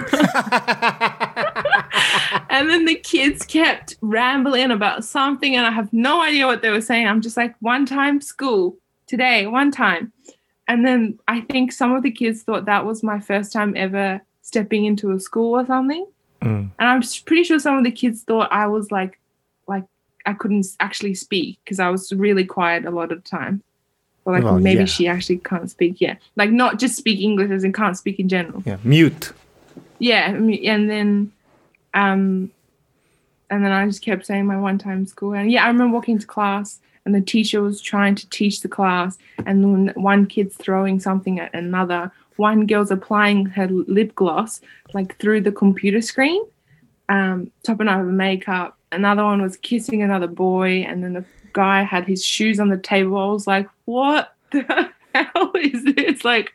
and 2.50 2.70
then 2.70 2.86
the 2.86 2.96
kids 2.96 3.46
kept 3.46 3.98
rambling 4.02 4.72
about 4.72 5.04
something, 5.06 5.56
and 5.56 5.66
I 5.66 5.72
have 5.72 5.92
no 5.94 6.22
idea 6.22 6.48
what 6.48 6.62
they 6.62 6.70
were 6.70 6.82
saying. 6.82 7.08
I'm 7.08 7.22
just 7.22 7.38
like, 7.38 7.56
one 7.60 7.86
time 7.86 8.22
school 8.22 8.78
today, 9.08 9.48
one 9.48 9.72
time. 9.72 10.12
And 10.68 10.86
then 10.86 11.20
I 11.28 11.42
think 11.42 11.72
some 11.72 11.94
of 11.94 12.04
the 12.04 12.12
kids 12.12 12.44
thought 12.44 12.66
that 12.66 12.86
was 12.86 13.04
my 13.04 13.20
first 13.20 13.52
time 13.52 13.74
ever 13.76 14.22
stepping 14.42 14.86
into 14.86 15.12
a 15.12 15.20
school 15.20 15.60
or 15.60 15.66
something. 15.66 16.06
Mm. 16.42 16.72
And 16.80 16.90
I'm 16.90 17.02
pretty 17.26 17.44
sure 17.44 17.60
some 17.60 17.78
of 17.78 17.84
the 17.84 17.92
kids 17.92 18.24
thought 18.24 18.52
I 18.52 18.68
was 18.68 18.92
like, 18.92 19.20
like 19.68 19.84
I 20.26 20.34
couldn't 20.34 20.68
actually 20.80 21.14
speak 21.14 21.60
because 21.64 21.80
I 21.80 21.90
was 21.90 22.12
really 22.12 22.46
quiet 22.46 22.86
a 22.86 22.92
lot 22.92 23.12
of 23.12 23.24
the 23.24 23.30
time. 23.30 23.62
Or 24.26 24.34
like 24.34 24.44
Well, 24.44 24.60
maybe 24.60 24.82
yeah. 24.82 24.86
she 24.86 25.08
actually 25.08 25.38
can't 25.40 25.70
speak. 25.70 26.00
Yeah, 26.00 26.16
like 26.36 26.52
not 26.52 26.80
just 26.80 26.96
speak 26.96 27.20
English 27.20 27.52
as 27.52 27.64
in 27.64 27.74
can't 27.74 27.98
speak 27.98 28.20
in 28.20 28.30
general. 28.30 28.62
yeah, 28.66 28.78
mute. 28.84 29.34
Yeah, 29.98 30.30
and 30.32 30.90
then, 30.90 31.32
um, 31.94 32.52
and 33.50 33.66
then 33.66 33.72
I 33.72 33.86
just 33.86 34.02
kept 34.02 34.26
saying 34.26 34.46
my 34.46 34.58
one 34.58 34.78
time 34.78 35.06
school. 35.06 35.34
And 35.34 35.52
yeah, 35.52 35.64
I 35.64 35.68
remember 35.68 35.94
walking 35.94 36.18
to 36.20 36.26
class, 36.26 36.80
and 37.06 37.14
the 37.14 37.22
teacher 37.22 37.62
was 37.62 37.82
trying 37.82 38.16
to 38.16 38.30
teach 38.30 38.62
the 38.62 38.68
class, 38.68 39.18
and 39.46 39.64
then 39.64 39.94
one 39.96 40.26
kid's 40.26 40.56
throwing 40.56 41.00
something 41.00 41.40
at 41.40 41.54
another. 41.54 42.12
One 42.38 42.66
girl's 42.66 42.92
applying 42.92 43.46
her 43.48 43.68
lip 43.68 44.16
gloss 44.16 44.62
like 44.94 45.18
through 45.20 45.42
the 45.42 45.52
computer 45.52 46.02
screen, 46.02 46.44
um, 47.10 47.52
topping 47.64 47.88
over 47.88 48.04
makeup. 48.04 48.78
Another 48.92 49.24
one 49.24 49.42
was 49.42 49.58
kissing 49.58 50.02
another 50.02 50.28
boy, 50.28 50.84
and 50.88 51.04
then 51.04 51.14
the 51.14 51.26
guy 51.54 51.84
had 51.84 52.06
his 52.06 52.26
shoes 52.26 52.60
on 52.60 52.70
the 52.70 52.78
table. 52.78 53.18
I 53.18 53.26
was 53.28 53.48
like, 53.48 53.68
"What 53.86 54.34
the 54.52 54.90
hell 55.14 55.52
is 55.56 55.84
this?" 55.96 56.26
Like, 56.26 56.52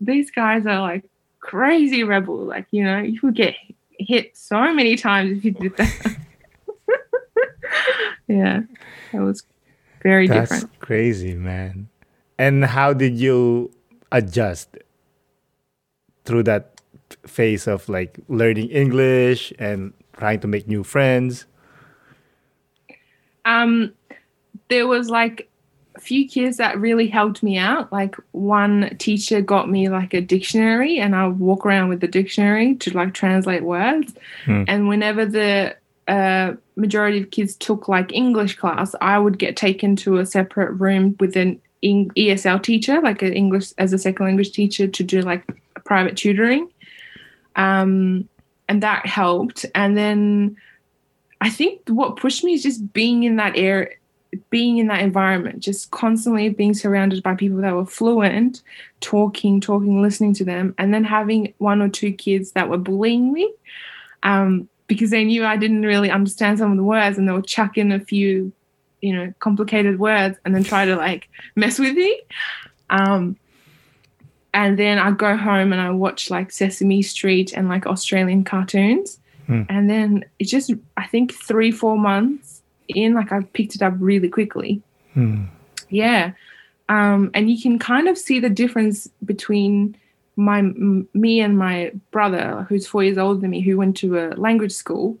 these 0.00 0.30
guys 0.30 0.66
are 0.66 0.80
like 0.80 1.04
crazy 1.40 2.04
rebel. 2.04 2.38
Like, 2.44 2.66
you 2.70 2.84
know, 2.84 2.98
you 2.98 3.20
would 3.22 3.34
get 3.34 3.54
hit 3.98 4.36
so 4.36 4.72
many 4.72 4.96
times 4.96 5.38
if 5.38 5.44
you 5.44 5.50
did 5.52 5.76
that. 5.76 6.16
yeah, 8.28 8.60
that 9.12 9.20
was 9.20 9.44
very 10.02 10.26
That's 10.26 10.50
different. 10.50 10.78
crazy, 10.80 11.34
man. 11.34 11.88
And 12.38 12.64
how 12.64 12.92
did 12.92 13.16
you 13.18 13.70
adjust 14.12 14.76
through 16.24 16.44
that 16.44 16.80
phase 17.26 17.66
of 17.66 17.88
like 17.88 18.18
learning 18.28 18.68
English 18.70 19.52
and 19.58 19.92
trying 20.16 20.40
to 20.40 20.48
make 20.48 20.68
new 20.68 20.84
friends? 20.84 21.46
Um, 23.44 23.92
there 24.68 24.86
was 24.86 25.10
like 25.10 25.48
a 25.96 26.00
few 26.00 26.28
kids 26.28 26.56
that 26.56 26.78
really 26.78 27.08
helped 27.08 27.42
me 27.42 27.58
out. 27.58 27.92
Like 27.92 28.16
one 28.32 28.96
teacher 28.98 29.40
got 29.40 29.68
me 29.68 29.88
like 29.88 30.14
a 30.14 30.20
dictionary, 30.20 30.98
and 30.98 31.14
I 31.14 31.26
would 31.26 31.40
walk 31.40 31.66
around 31.66 31.88
with 31.88 32.00
the 32.00 32.08
dictionary 32.08 32.76
to 32.76 32.94
like 32.96 33.14
translate 33.14 33.64
words. 33.64 34.14
Hmm. 34.44 34.64
And 34.68 34.88
whenever 34.88 35.26
the 35.26 35.76
uh, 36.08 36.52
majority 36.76 37.20
of 37.20 37.30
kids 37.30 37.56
took 37.56 37.88
like 37.88 38.12
English 38.12 38.56
class, 38.56 38.94
I 39.00 39.18
would 39.18 39.38
get 39.38 39.56
taken 39.56 39.96
to 39.96 40.18
a 40.18 40.26
separate 40.26 40.72
room 40.72 41.16
with 41.20 41.36
an 41.36 41.60
ESL 41.82 42.62
teacher, 42.62 43.00
like 43.00 43.22
an 43.22 43.32
English 43.32 43.72
as 43.78 43.92
a 43.92 43.98
second 43.98 44.26
language 44.26 44.52
teacher, 44.52 44.86
to 44.86 45.02
do 45.02 45.22
like 45.22 45.44
private 45.84 46.16
tutoring. 46.16 46.70
Um, 47.56 48.28
and 48.68 48.82
that 48.82 49.06
helped. 49.06 49.66
And 49.74 49.96
then 49.96 50.56
I 51.40 51.50
think 51.50 51.80
what 51.88 52.16
pushed 52.16 52.44
me 52.44 52.54
is 52.54 52.62
just 52.62 52.92
being 52.92 53.24
in 53.24 53.36
that 53.36 53.56
air, 53.56 53.96
being 54.50 54.78
in 54.78 54.86
that 54.86 55.00
environment, 55.00 55.60
just 55.60 55.90
constantly 55.90 56.48
being 56.48 56.72
surrounded 56.72 57.22
by 57.22 57.34
people 57.34 57.58
that 57.58 57.74
were 57.74 57.84
fluent, 57.84 58.62
talking, 59.00 59.60
talking, 59.60 60.00
listening 60.00 60.34
to 60.34 60.44
them, 60.44 60.74
and 60.78 60.94
then 60.94 61.04
having 61.04 61.52
one 61.58 61.82
or 61.82 61.88
two 61.88 62.12
kids 62.12 62.52
that 62.52 62.68
were 62.68 62.78
bullying 62.78 63.32
me 63.32 63.52
um, 64.22 64.68
because 64.86 65.10
they 65.10 65.24
knew 65.24 65.44
I 65.44 65.56
didn't 65.56 65.82
really 65.82 66.10
understand 66.10 66.58
some 66.58 66.70
of 66.70 66.76
the 66.76 66.84
words 66.84 67.18
and 67.18 67.28
they 67.28 67.32
would 67.32 67.46
chuck 67.46 67.76
in 67.76 67.92
a 67.92 68.00
few, 68.00 68.52
you 69.02 69.14
know, 69.14 69.34
complicated 69.40 69.98
words 69.98 70.38
and 70.44 70.54
then 70.54 70.64
try 70.64 70.86
to 70.86 70.96
like 70.96 71.28
mess 71.54 71.78
with 71.78 71.94
me. 71.94 72.22
Um, 72.88 73.36
and 74.54 74.78
then 74.78 74.98
I 74.98 75.10
go 75.10 75.36
home 75.36 75.72
and 75.72 75.80
I 75.80 75.90
watch 75.90 76.30
like 76.30 76.52
Sesame 76.52 77.02
Street 77.02 77.52
and 77.52 77.68
like 77.68 77.86
Australian 77.86 78.44
cartoons. 78.44 79.18
Hmm. 79.46 79.62
And 79.68 79.90
then 79.90 80.24
it 80.38 80.44
just, 80.44 80.72
I 80.96 81.06
think 81.06 81.34
three, 81.34 81.72
four 81.72 81.98
months 81.98 82.62
in, 82.88 83.14
like 83.14 83.32
I 83.32 83.40
picked 83.40 83.74
it 83.74 83.82
up 83.82 83.94
really 83.98 84.28
quickly. 84.28 84.80
Hmm. 85.14 85.44
Yeah. 85.88 86.32
Um, 86.88 87.30
and 87.34 87.50
you 87.50 87.60
can 87.60 87.78
kind 87.78 88.08
of 88.08 88.16
see 88.16 88.38
the 88.38 88.50
difference 88.50 89.08
between 89.24 89.96
my 90.36 90.58
m- 90.58 91.08
me 91.12 91.40
and 91.40 91.58
my 91.58 91.92
brother, 92.10 92.66
who's 92.68 92.86
four 92.86 93.02
years 93.02 93.18
older 93.18 93.40
than 93.40 93.50
me, 93.50 93.60
who 93.60 93.76
went 93.76 93.96
to 93.98 94.18
a 94.18 94.28
language 94.36 94.72
school. 94.72 95.18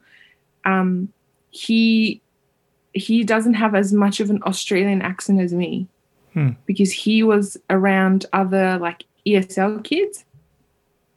Um, 0.64 1.12
he 1.50 2.21
he 2.94 3.24
doesn't 3.24 3.54
have 3.54 3.74
as 3.74 3.92
much 3.92 4.20
of 4.20 4.30
an 4.30 4.42
Australian 4.44 5.02
accent 5.02 5.40
as 5.40 5.52
me 5.52 5.86
Hmm. 6.34 6.50
because 6.66 6.90
he 6.92 7.22
was 7.22 7.58
around 7.68 8.24
other 8.32 8.78
like 8.78 9.04
ESL 9.26 9.82
kids, 9.84 10.24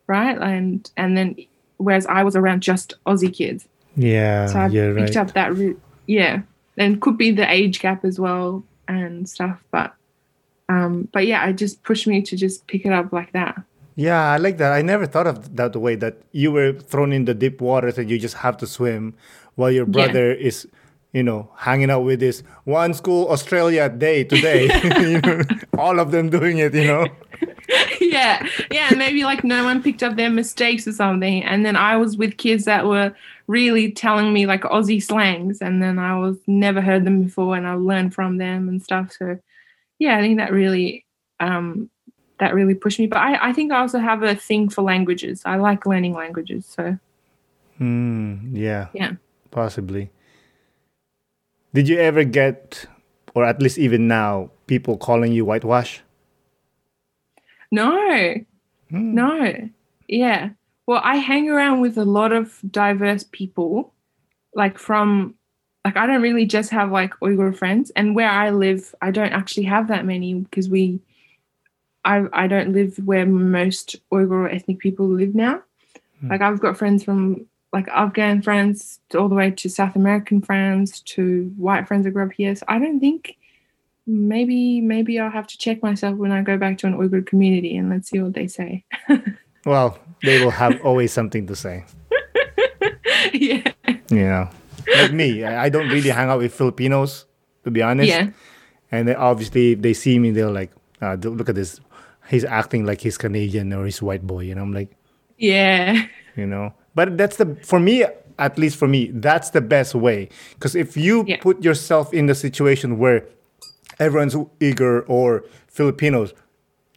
right? 0.08 0.38
And 0.38 0.90
and 0.98 1.18
then 1.18 1.36
whereas 1.78 2.06
I 2.08 2.24
was 2.24 2.36
around 2.36 2.62
just 2.62 2.96
Aussie 3.06 3.34
kids. 3.34 3.68
Yeah, 3.98 4.48
So 4.48 4.60
I 4.60 4.68
you're 4.68 4.94
picked 4.94 5.16
right. 5.16 5.28
up 5.28 5.34
that, 5.34 5.56
re- 5.56 5.76
yeah, 6.06 6.42
and 6.78 7.02
could 7.02 7.18
be 7.18 7.32
the 7.32 7.50
age 7.50 7.80
gap 7.80 8.04
as 8.04 8.20
well 8.20 8.64
and 8.90 9.28
stuff. 9.28 9.64
But, 9.72 9.94
um, 10.68 11.08
but 11.14 11.26
yeah, 11.26 11.48
it 11.48 11.54
just 11.54 11.82
pushed 11.84 12.06
me 12.06 12.22
to 12.24 12.36
just 12.36 12.68
pick 12.68 12.86
it 12.86 12.92
up 12.92 13.14
like 13.14 13.32
that. 13.32 13.62
Yeah, 13.96 14.22
I 14.34 14.36
like 14.38 14.58
that. 14.58 14.74
I 14.74 14.82
never 14.82 15.06
thought 15.06 15.28
of 15.28 15.56
that 15.56 15.72
the 15.72 15.80
way 15.80 15.96
that 15.96 16.18
you 16.34 16.52
were 16.52 16.74
thrown 16.74 17.14
in 17.14 17.24
the 17.24 17.34
deep 17.34 17.62
waters 17.62 17.98
and 17.98 18.10
you 18.10 18.20
just 18.20 18.36
have 18.36 18.58
to 18.58 18.68
swim 18.68 19.14
while 19.56 19.72
your 19.72 19.86
Yeah. 19.86 19.92
brother 20.08 20.34
is, 20.34 20.68
you 21.16 21.24
know, 21.24 21.50
hanging 21.56 21.90
out 21.90 22.02
with 22.02 22.20
this 22.20 22.44
one 22.66 22.94
school 22.94 23.30
Australia 23.30 23.88
day 23.88 24.26
today. 24.26 24.66
you 25.00 25.22
know, 25.22 25.42
all 25.78 26.02
of 26.02 26.12
them 26.12 26.30
doing 26.30 26.58
it, 26.58 26.76
you 26.76 26.84
know. 26.84 27.08
yeah, 28.02 28.46
yeah, 28.70 28.94
maybe 28.98 29.24
like 29.24 29.46
no 29.46 29.64
one 29.64 29.82
picked 29.82 30.04
up 30.04 30.18
their 30.18 30.30
mistakes 30.30 30.86
or 30.86 30.92
something, 30.92 31.42
and 31.46 31.66
then 31.66 31.78
I 31.78 31.96
was 31.96 32.18
with 32.18 32.36
kids 32.36 32.66
that 32.66 32.86
were 32.86 33.16
really 33.48 33.94
telling 33.94 34.34
me 34.34 34.46
like 34.46 34.64
Aussie 34.64 35.02
slangs, 35.02 35.62
and 35.62 35.82
then 35.82 36.00
I 36.00 36.20
was 36.20 36.38
never 36.48 36.82
heard 36.82 37.06
them 37.06 37.24
before, 37.24 37.56
and 37.56 37.66
I 37.66 37.76
learned 37.76 38.14
from 38.14 38.36
them 38.38 38.68
and 38.68 38.84
stuff. 38.84 39.14
So, 39.18 39.40
yeah, 40.00 40.18
I 40.18 40.22
think 40.22 40.38
that 40.40 40.52
really, 40.52 41.06
um, 41.40 41.90
that 42.42 42.54
really 42.54 42.76
pushed 42.76 43.00
me. 43.00 43.08
But 43.08 43.20
I, 43.20 43.52
I 43.52 43.54
think 43.54 43.72
I 43.72 43.80
also 43.80 44.00
have 44.00 44.22
a 44.22 44.36
thing 44.36 44.68
for 44.68 44.82
languages. 44.82 45.44
I 45.46 45.56
like 45.56 45.86
learning 45.86 46.14
languages. 46.14 46.66
So. 46.66 47.00
Hmm. 47.78 48.54
yeah. 48.54 48.88
Yeah. 48.94 49.14
Possibly. 49.52 50.10
Did 51.76 51.90
you 51.90 52.00
ever 52.00 52.24
get, 52.24 52.86
or 53.34 53.44
at 53.44 53.62
least 53.62 53.78
even 53.78 54.08
now, 54.08 54.50
people 54.66 54.96
calling 54.96 55.34
you 55.34 55.44
whitewash? 55.44 56.02
No, 57.70 58.34
Hmm. 58.90 59.14
no. 59.14 59.70
Yeah. 60.08 60.52
Well, 60.88 61.02
I 61.04 61.18
hang 61.18 61.50
around 61.50 61.82
with 61.82 61.98
a 61.98 62.06
lot 62.06 62.32
of 62.32 62.62
diverse 62.72 63.26
people, 63.30 63.94
like 64.54 64.78
from, 64.80 65.36
like, 65.84 65.98
I 65.98 66.08
don't 66.08 66.22
really 66.22 66.46
just 66.46 66.70
have 66.70 66.92
like 66.94 67.12
Uyghur 67.22 67.54
friends. 67.54 67.92
And 67.98 68.16
where 68.16 68.30
I 68.30 68.52
live, 68.52 68.96
I 69.02 69.12
don't 69.12 69.34
actually 69.34 69.64
have 69.64 69.90
that 69.90 70.06
many 70.06 70.34
because 70.34 70.70
we, 70.70 71.02
I, 72.06 72.24
I 72.32 72.48
don't 72.48 72.72
live 72.72 72.96
where 73.04 73.26
most 73.26 73.98
Uyghur 74.14 74.54
ethnic 74.56 74.80
people 74.80 75.08
live 75.10 75.36
now. 75.36 75.62
Hmm. 76.22 76.30
Like, 76.30 76.40
I've 76.40 76.62
got 76.62 76.78
friends 76.78 77.04
from 77.04 77.48
like 77.76 77.88
Afghan 77.90 78.42
friends 78.42 79.00
all 79.18 79.28
the 79.30 79.36
way 79.36 79.52
to 79.52 79.70
South 79.70 79.96
American 79.96 80.42
friends 80.42 81.02
to 81.02 81.52
white 81.58 81.88
friends 81.88 82.06
that 82.06 82.12
grew 82.12 82.26
up 82.26 82.32
here. 82.32 82.56
So 82.56 82.66
I 82.70 82.80
don't 82.80 83.00
think 83.02 83.36
maybe 84.08 84.82
maybe 84.82 85.20
I'll 85.20 85.30
have 85.30 85.48
to 85.48 85.58
check 85.58 85.84
myself 85.84 86.16
when 86.18 86.32
I 86.32 86.42
go 86.42 86.58
back 86.58 86.78
to 86.80 86.88
an 86.88 86.98
Uyghur 86.98 87.26
community 87.26 87.76
and 87.76 87.90
let's 87.90 88.10
see 88.10 88.20
what 88.20 88.34
they 88.34 88.48
say. 88.48 88.84
Well, 89.66 89.98
they 90.22 90.44
will 90.44 90.52
have 90.52 90.80
always 90.86 91.12
something 91.12 91.48
to 91.48 91.56
say. 91.56 91.86
yeah. 93.34 93.66
You 94.12 94.28
know, 94.30 94.50
like 94.96 95.12
me, 95.12 95.44
I 95.44 95.70
don't 95.70 95.90
really 95.90 96.10
hang 96.12 96.30
out 96.30 96.38
with 96.38 96.54
Filipinos, 96.54 97.26
to 97.64 97.72
be 97.72 97.82
honest. 97.82 98.08
Yeah. 98.08 98.30
And 98.92 99.08
then 99.08 99.16
obviously, 99.16 99.72
if 99.72 99.82
they 99.82 99.94
see 99.94 100.20
me, 100.20 100.30
they're 100.30 100.52
like, 100.52 100.72
uh, 101.02 101.16
look 101.16 101.50
at 101.50 101.56
this. 101.56 101.80
He's 102.30 102.46
acting 102.46 102.86
like 102.86 103.02
he's 103.02 103.18
Canadian 103.18 103.74
or 103.74 103.86
he's 103.86 104.04
white 104.04 104.22
boy. 104.22 104.52
And 104.52 104.60
I'm 104.60 104.72
like, 104.72 104.96
Yeah. 105.40 106.06
you 106.38 106.46
know. 106.46 106.72
But 106.96 107.18
that's 107.18 107.38
the, 107.38 107.56
for 107.64 107.80
me, 107.80 108.04
at 108.40 108.58
least 108.58 108.78
for 108.78 108.88
me, 108.88 109.12
that's 109.14 109.52
the 109.52 109.62
best 109.62 109.94
way. 109.96 110.30
Because 110.54 110.76
if 110.76 110.98
you 110.98 111.24
Yeah. 111.28 111.38
put 111.42 111.64
yourself 111.64 112.14
in 112.14 112.26
the 112.26 112.36
situation 112.36 112.98
where 112.98 113.26
everyone's 114.00 114.36
Uyghur 114.36 115.04
or 115.08 115.44
Filipinos, 115.68 116.34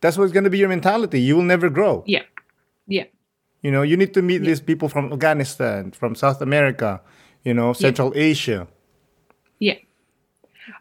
that's 0.01 0.17
what's 0.17 0.33
going 0.33 0.45
to 0.45 0.51
be 0.51 0.59
your 0.59 0.69
mentality. 0.69 1.21
You 1.21 1.37
will 1.37 1.45
never 1.45 1.69
grow. 1.69 2.03
Yeah. 2.07 2.23
Yeah. 2.87 3.05
You 3.63 3.71
know, 3.73 3.83
you 3.83 3.97
need 3.97 4.15
to 4.15 4.23
meet 4.23 4.39
these 4.43 4.61
people 4.61 4.89
from 4.89 5.13
Afghanistan, 5.13 5.91
from 5.91 6.15
South 6.15 6.41
America, 6.41 7.01
you 7.45 7.53
know, 7.55 7.73
Central 7.73 8.13
Asia. 8.15 8.69
Yeah. 9.59 9.75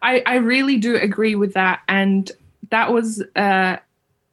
I, 0.02 0.22
I 0.26 0.36
really 0.36 0.76
do 0.76 0.94
agree 0.96 1.34
with 1.34 1.54
that. 1.54 1.80
And 1.88 2.30
that 2.70 2.92
was 2.92 3.22
uh, 3.34 3.76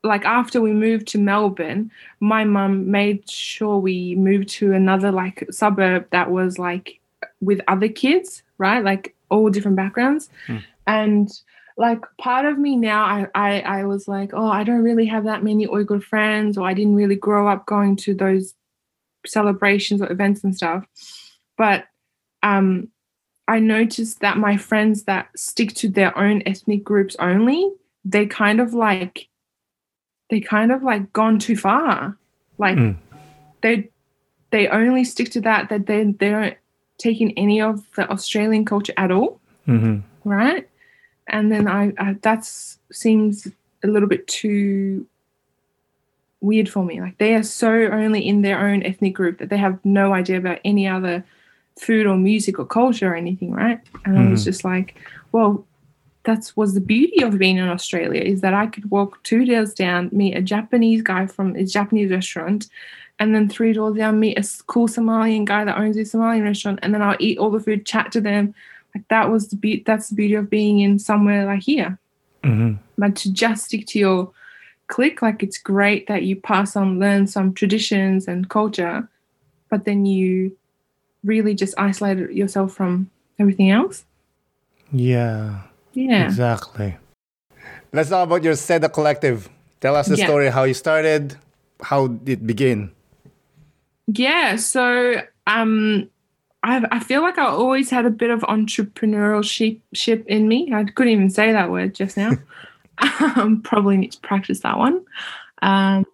like 0.05 0.25
after 0.25 0.61
we 0.61 0.71
moved 0.71 1.07
to 1.09 1.17
Melbourne, 1.17 1.91
my 2.19 2.43
mum 2.43 2.91
made 2.91 3.29
sure 3.29 3.77
we 3.77 4.15
moved 4.15 4.49
to 4.49 4.73
another 4.73 5.11
like 5.11 5.45
suburb 5.51 6.07
that 6.11 6.31
was 6.31 6.57
like 6.57 6.99
with 7.41 7.61
other 7.67 7.89
kids, 7.89 8.43
right? 8.57 8.83
Like 8.83 9.15
all 9.29 9.49
different 9.49 9.77
backgrounds. 9.77 10.29
And 10.87 11.29
like 11.77 12.05
part 12.17 12.45
of 12.45 12.57
me 12.57 12.75
now, 12.77 13.03
I, 13.03 13.27
I 13.35 13.59
I 13.61 13.85
was 13.85 14.07
like, 14.07 14.31
oh, 14.33 14.47
I 14.47 14.63
don't 14.63 14.83
really 14.83 15.07
have 15.07 15.25
that 15.25 15.43
many 15.43 15.67
Uyghur 15.67 16.01
friends, 16.01 16.57
or 16.57 16.65
I 16.65 16.73
didn't 16.73 16.95
really 16.95 17.15
grow 17.17 17.47
up 17.47 17.65
going 17.65 17.97
to 17.97 18.13
those 18.13 18.53
celebrations 19.25 20.01
or 20.01 20.11
events 20.11 20.43
and 20.43 20.55
stuff. 20.55 20.85
But 21.57 21.85
um 22.43 22.89
I 23.47 23.59
noticed 23.59 24.21
that 24.21 24.37
my 24.37 24.57
friends 24.57 25.03
that 25.03 25.27
stick 25.35 25.73
to 25.75 25.89
their 25.89 26.17
own 26.17 26.41
ethnic 26.45 26.83
groups 26.83 27.15
only, 27.19 27.71
they 28.03 28.25
kind 28.25 28.59
of 28.59 28.73
like 28.73 29.27
they 30.29 30.39
kind 30.39 30.71
of 30.71 30.83
like 30.83 31.11
gone 31.13 31.39
too 31.39 31.55
far. 31.55 32.17
Like 32.57 32.77
Mm. 32.77 32.95
they 33.61 33.89
they 34.51 34.67
only 34.67 35.03
stick 35.03 35.29
to 35.31 35.41
that 35.41 35.69
that 35.69 35.85
they 35.87 36.03
they 36.03 36.29
don't 36.29 36.57
take 36.97 37.19
in 37.21 37.31
any 37.31 37.61
of 37.61 37.83
the 37.95 38.09
Australian 38.09 38.65
culture 38.65 38.93
at 38.97 39.11
all, 39.11 39.39
hmm 39.65 39.99
right? 40.23 40.67
And 41.27 41.51
then 41.51 41.67
I, 41.67 41.91
I 41.97 42.13
that 42.21 42.45
seems 42.91 43.47
a 43.83 43.87
little 43.87 44.07
bit 44.07 44.27
too 44.27 45.05
weird 46.41 46.69
for 46.69 46.85
me. 46.85 47.01
Like 47.01 47.17
they 47.17 47.33
are 47.35 47.43
so 47.43 47.69
only 47.69 48.25
in 48.25 48.41
their 48.41 48.59
own 48.67 48.83
ethnic 48.83 49.13
group 49.13 49.39
that 49.39 49.49
they 49.49 49.57
have 49.57 49.79
no 49.83 50.13
idea 50.13 50.37
about 50.37 50.59
any 50.63 50.87
other 50.87 51.23
food 51.79 52.05
or 52.05 52.15
music 52.15 52.59
or 52.59 52.65
culture 52.65 53.11
or 53.11 53.15
anything, 53.15 53.51
right? 53.51 53.79
And 54.05 54.17
I 54.17 54.29
was 54.31 54.43
just 54.43 54.63
like, 54.63 54.95
well, 55.31 55.65
that's 56.25 56.57
was 56.57 56.73
the 56.73 56.81
beauty 56.81 57.21
of 57.23 57.37
being 57.37 57.57
in 57.57 57.69
Australia 57.69 58.21
is 58.21 58.41
that 58.41 58.53
I 58.53 58.67
could 58.67 58.89
walk 58.91 59.21
two 59.23 59.45
doors 59.45 59.73
down, 59.73 60.09
meet 60.11 60.35
a 60.35 60.41
Japanese 60.41 61.01
guy 61.01 61.27
from 61.27 61.55
a 61.55 61.65
Japanese 61.65 62.11
restaurant, 62.11 62.67
and 63.19 63.33
then 63.33 63.47
three 63.47 63.73
doors 63.73 63.95
down 63.95 64.19
meet 64.19 64.37
a 64.37 64.63
cool 64.67 64.87
Somalian 64.87 65.45
guy 65.45 65.63
that 65.63 65.77
owns 65.77 65.97
a 65.97 66.01
Somalian 66.01 66.43
restaurant, 66.43 66.79
and 66.81 66.93
then 66.93 67.01
I'll 67.01 67.17
eat 67.19 67.37
all 67.37 67.51
the 67.51 67.59
food, 67.59 67.85
chat 67.85 68.11
to 68.13 68.21
them. 68.21 68.53
Like 68.93 69.07
that 69.09 69.29
was 69.29 69.49
the 69.49 69.55
be- 69.55 69.83
that's 69.85 70.09
the 70.09 70.15
beauty 70.15 70.35
of 70.35 70.49
being 70.49 70.79
in 70.79 70.99
somewhere 70.99 71.45
like 71.45 71.63
here. 71.63 71.97
hmm 72.43 72.73
But 72.97 73.15
to 73.17 73.31
just 73.31 73.65
stick 73.65 73.85
to 73.87 73.99
your 73.99 74.31
clique, 74.87 75.21
like 75.21 75.43
it's 75.43 75.57
great 75.57 76.07
that 76.07 76.23
you 76.23 76.35
pass 76.35 76.75
on, 76.75 76.99
learn 76.99 77.27
some 77.27 77.53
traditions 77.53 78.27
and 78.27 78.49
culture, 78.49 79.09
but 79.69 79.85
then 79.85 80.05
you 80.05 80.55
really 81.23 81.53
just 81.53 81.73
isolate 81.77 82.31
yourself 82.31 82.73
from 82.73 83.09
everything 83.39 83.71
else. 83.71 84.05
Yeah, 84.91 85.61
Yeah. 85.95 86.25
exactly. 86.25 86.97
Let's 87.91 88.09
talk 88.09 88.27
about 88.27 88.43
your 88.43 88.53
Seda 88.53 88.91
Collective. 88.91 89.49
Tell 89.79 89.95
us 89.95 90.07
the 90.07 90.17
Yeah. 90.17 90.25
story, 90.25 90.49
how 90.49 90.63
you 90.63 90.73
started, 90.73 91.35
how 91.81 92.07
did 92.07 92.39
it 92.41 92.47
begin. 92.47 92.91
Yeah, 94.07 94.57
so 94.57 95.21
um, 95.47 96.09
I 96.61 96.85
I 96.91 96.99
feel 96.99 97.21
like 97.21 97.37
I 97.37 97.45
always 97.45 97.89
had 97.89 98.05
a 98.05 98.09
bit 98.09 98.29
of 98.29 98.41
entrepreneurship 98.41 99.79
ship 99.93 100.25
in 100.27 100.47
me. 100.47 100.71
I 100.73 100.83
couldn't 100.83 101.13
even 101.13 101.29
say 101.29 101.51
that 101.51 101.71
word 101.71 101.95
just 101.95 102.17
now. 102.17 102.31
um, 103.35 103.61
probably 103.63 103.97
need 103.97 104.11
to 104.11 104.19
practice 104.19 104.59
that 104.61 104.77
one. 104.77 105.05
Um, 105.61 106.05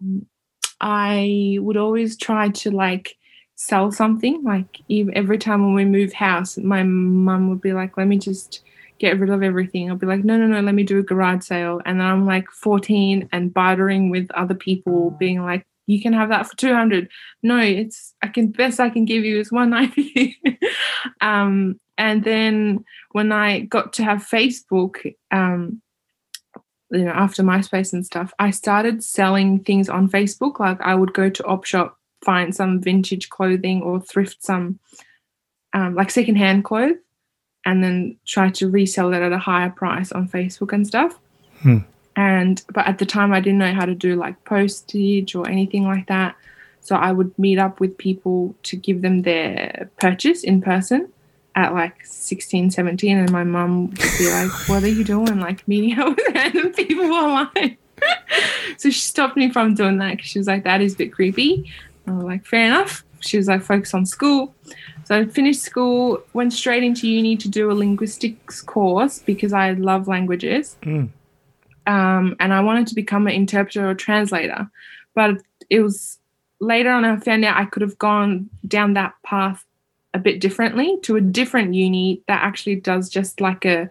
I 0.79 1.57
would 1.59 1.77
always 1.77 2.15
try 2.17 2.49
to 2.49 2.71
like 2.71 3.15
sell 3.55 3.91
something. 3.91 4.43
Like 4.43 4.79
every 5.13 5.37
time 5.37 5.63
when 5.65 5.73
we 5.73 5.85
move 5.85 6.13
house, 6.13 6.57
my 6.57 6.83
mum 6.83 7.49
would 7.49 7.61
be 7.61 7.73
like, 7.73 7.97
"Let 7.97 8.07
me 8.07 8.17
just." 8.17 8.61
Get 9.01 9.19
rid 9.19 9.31
of 9.31 9.41
everything. 9.41 9.89
I'll 9.89 9.97
be 9.97 10.05
like, 10.05 10.23
no, 10.23 10.37
no, 10.37 10.45
no, 10.45 10.61
let 10.61 10.75
me 10.75 10.83
do 10.83 10.99
a 10.99 11.03
garage 11.03 11.43
sale. 11.43 11.81
And 11.85 11.99
then 11.99 12.05
I'm 12.05 12.27
like 12.27 12.51
14 12.51 13.27
and 13.31 13.51
bartering 13.51 14.11
with 14.11 14.29
other 14.35 14.53
people, 14.53 15.09
being 15.09 15.41
like, 15.41 15.65
you 15.87 15.99
can 15.99 16.13
have 16.13 16.29
that 16.29 16.47
for 16.47 16.55
200 16.55 17.09
no 17.41 17.57
it's 17.57 18.13
i 18.21 18.27
can 18.27 18.47
best 18.51 18.79
i 18.79 18.87
can 18.87 19.03
give 19.03 19.25
you 19.25 19.39
is 19.39 19.51
190 19.51 20.39
um 21.21 21.79
and 21.97 22.23
then 22.23 22.85
when 23.13 23.31
i 23.31 23.61
got 23.61 23.91
to 23.93 24.03
have 24.03 24.19
facebook 24.19 25.15
um 25.31 25.81
you 26.91 27.03
know 27.03 27.11
after 27.11 27.43
myspace 27.43 27.93
and 27.93 28.05
stuff 28.05 28.31
i 28.39 28.51
started 28.51 29.03
selling 29.03 29.59
things 29.63 29.89
on 29.89 30.07
facebook. 30.07 30.59
Like 30.59 30.79
i 30.79 30.93
would 30.93 31.13
go 31.13 31.29
to 31.29 31.43
op 31.45 31.65
shop 31.65 31.97
find 32.23 32.55
some 32.55 32.79
vintage 32.79 33.29
clothing 33.29 33.81
or 33.81 33.99
thrift 33.99 34.43
some 34.43 34.79
um, 35.73 35.95
like 35.95 36.11
secondhand 36.11 36.63
clothes 36.63 36.97
and 37.65 37.83
then 37.83 38.17
try 38.25 38.49
to 38.49 38.69
resell 38.69 39.13
it 39.13 39.21
at 39.21 39.31
a 39.31 39.37
higher 39.37 39.69
price 39.69 40.11
on 40.11 40.27
facebook 40.27 40.73
and 40.73 40.85
stuff. 40.85 41.17
Hmm. 41.61 41.79
And 42.15 42.61
but 42.73 42.87
at 42.87 42.97
the 42.97 43.05
time 43.05 43.33
i 43.33 43.39
didn't 43.39 43.59
know 43.59 43.73
how 43.73 43.85
to 43.85 43.95
do 43.95 44.15
like 44.15 44.43
postage 44.45 45.35
or 45.35 45.47
anything 45.47 45.85
like 45.85 46.07
that. 46.07 46.35
So 46.81 46.95
i 46.95 47.11
would 47.11 47.37
meet 47.37 47.59
up 47.59 47.79
with 47.79 47.97
people 47.97 48.55
to 48.63 48.75
give 48.75 49.01
them 49.01 49.21
their 49.23 49.89
purchase 49.99 50.43
in 50.43 50.61
person 50.61 51.11
at 51.55 51.73
like 51.73 52.05
16 52.05 52.71
17 52.71 53.17
and 53.17 53.31
my 53.31 53.43
mum 53.43 53.89
would 53.89 53.99
be 54.17 54.29
like 54.31 54.51
what 54.67 54.83
are 54.83 54.87
you 54.87 55.03
doing? 55.03 55.39
Like 55.39 55.67
meeting 55.67 55.99
up 55.99 56.15
with 56.15 56.25
random 56.35 56.73
people 56.73 57.05
online. 57.05 57.77
So 58.77 58.89
she 58.89 59.01
stopped 59.01 59.37
me 59.37 59.51
from 59.51 59.75
doing 59.75 59.99
that 59.99 60.11
because 60.11 60.25
she 60.25 60.39
was 60.39 60.47
like 60.47 60.63
that 60.63 60.81
is 60.81 60.95
a 60.95 60.97
bit 60.97 61.13
creepy. 61.13 61.71
I 62.07 62.13
was 62.13 62.23
like 62.23 62.45
fair 62.47 62.65
enough. 62.65 63.03
She 63.19 63.37
was 63.37 63.47
like 63.47 63.61
focus 63.61 63.93
on 63.93 64.07
school 64.07 64.55
so 65.11 65.17
I 65.17 65.25
finished 65.25 65.61
school, 65.61 66.23
went 66.31 66.53
straight 66.53 66.83
into 66.83 67.05
uni 67.05 67.35
to 67.35 67.49
do 67.49 67.69
a 67.69 67.73
linguistics 67.73 68.61
course 68.61 69.19
because 69.19 69.51
I 69.51 69.73
love 69.73 70.07
languages 70.07 70.77
Mm. 70.83 71.09
um, 71.85 72.35
and 72.39 72.53
I 72.53 72.61
wanted 72.61 72.87
to 72.87 72.95
become 72.95 73.27
an 73.27 73.33
interpreter 73.33 73.89
or 73.89 73.93
translator. 73.93 74.69
But 75.13 75.41
it 75.69 75.81
was 75.81 76.17
later 76.61 76.91
on 76.91 77.03
I 77.03 77.17
found 77.17 77.43
out 77.43 77.57
I 77.57 77.65
could 77.65 77.81
have 77.81 77.97
gone 77.97 78.49
down 78.65 78.93
that 78.93 79.13
path 79.23 79.65
a 80.13 80.19
bit 80.19 80.39
differently 80.39 80.97
to 81.01 81.17
a 81.17 81.21
different 81.21 81.73
uni 81.73 82.21
that 82.29 82.41
actually 82.41 82.75
does 82.75 83.09
just 83.09 83.41
like 83.41 83.65
a 83.65 83.89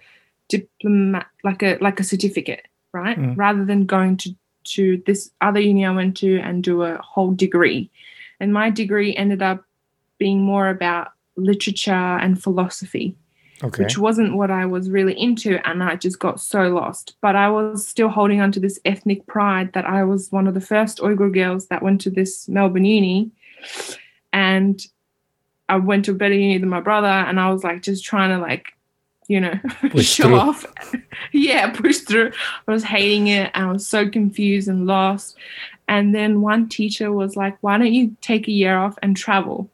diploma, 0.49 1.27
like 1.45 1.63
a 1.63 1.77
like 1.83 2.01
a 2.01 2.05
certificate, 2.05 2.67
right? 2.95 3.19
Mm. 3.19 3.37
Rather 3.37 3.67
than 3.67 3.85
going 3.85 4.17
to 4.19 4.35
to 4.65 5.03
this 5.05 5.31
other 5.43 5.61
uni 5.61 5.85
I 5.85 5.91
went 5.91 6.17
to 6.19 6.39
and 6.39 6.65
do 6.65 6.83
a 6.83 6.97
whole 7.03 7.33
degree. 7.33 7.91
And 8.41 8.55
my 8.55 8.71
degree 8.71 9.15
ended 9.15 9.43
up 9.43 9.67
being 10.21 10.41
more 10.41 10.69
about 10.69 11.09
literature 11.37 11.91
and 12.23 12.41
philosophy 12.41 13.17
Okay. 13.63 13.83
which 13.83 13.99
wasn't 13.99 14.37
what 14.39 14.51
I 14.51 14.65
was 14.65 14.89
really 14.89 15.13
into, 15.21 15.59
and 15.69 15.83
I 15.85 15.97
just 15.97 16.19
got 16.19 16.41
so 16.41 16.69
lost. 16.71 17.17
But 17.21 17.37
I 17.37 17.51
was 17.51 17.87
still 17.87 18.09
holding 18.09 18.41
on 18.41 18.53
to 18.53 18.61
this 18.61 18.81
ethnic 18.87 19.27
pride 19.27 19.75
that 19.75 19.85
I 19.85 20.03
was 20.03 20.33
one 20.33 20.47
of 20.49 20.55
the 20.55 20.63
first 20.63 20.97
Uyghur 21.01 21.31
girls 21.31 21.67
that 21.67 21.83
went 21.83 22.01
to 22.03 22.11
this 22.11 22.49
Melbourne 22.49 22.87
uni, 22.87 23.31
and 24.33 24.81
I 25.69 25.77
went 25.77 26.07
to 26.07 26.13
a 26.13 26.15
better 26.15 26.35
uni 26.35 26.57
than 26.57 26.71
my 26.71 26.81
brother, 26.81 27.07
and 27.09 27.39
I 27.39 27.51
was 27.53 27.63
like 27.63 27.83
just 27.83 28.03
trying 28.03 28.31
to 28.31 28.39
like, 28.39 28.73
you 29.29 29.41
know, 29.41 29.55
Push 29.91 30.07
show 30.07 30.25
through. 30.25 30.37
off. 30.39 30.65
yeah, 31.33 31.71
push 31.71 31.99
through. 31.99 32.33
I 32.67 32.73
was 32.73 32.83
hating 32.83 33.27
it. 33.27 33.51
I 33.55 33.71
was 33.71 33.87
so 33.87 34.09
confused 34.09 34.69
and 34.69 34.87
lost. 34.87 35.37
And 35.87 36.15
then 36.15 36.41
one 36.41 36.69
teacher 36.69 37.13
was 37.13 37.37
like, 37.37 37.59
"Why 37.61 37.77
don't 37.77 37.93
you 37.93 38.17
take 38.23 38.49
a 38.49 38.53
year 38.53 38.79
off 38.79 38.97
and 39.03 39.15
travel?" 39.17 39.69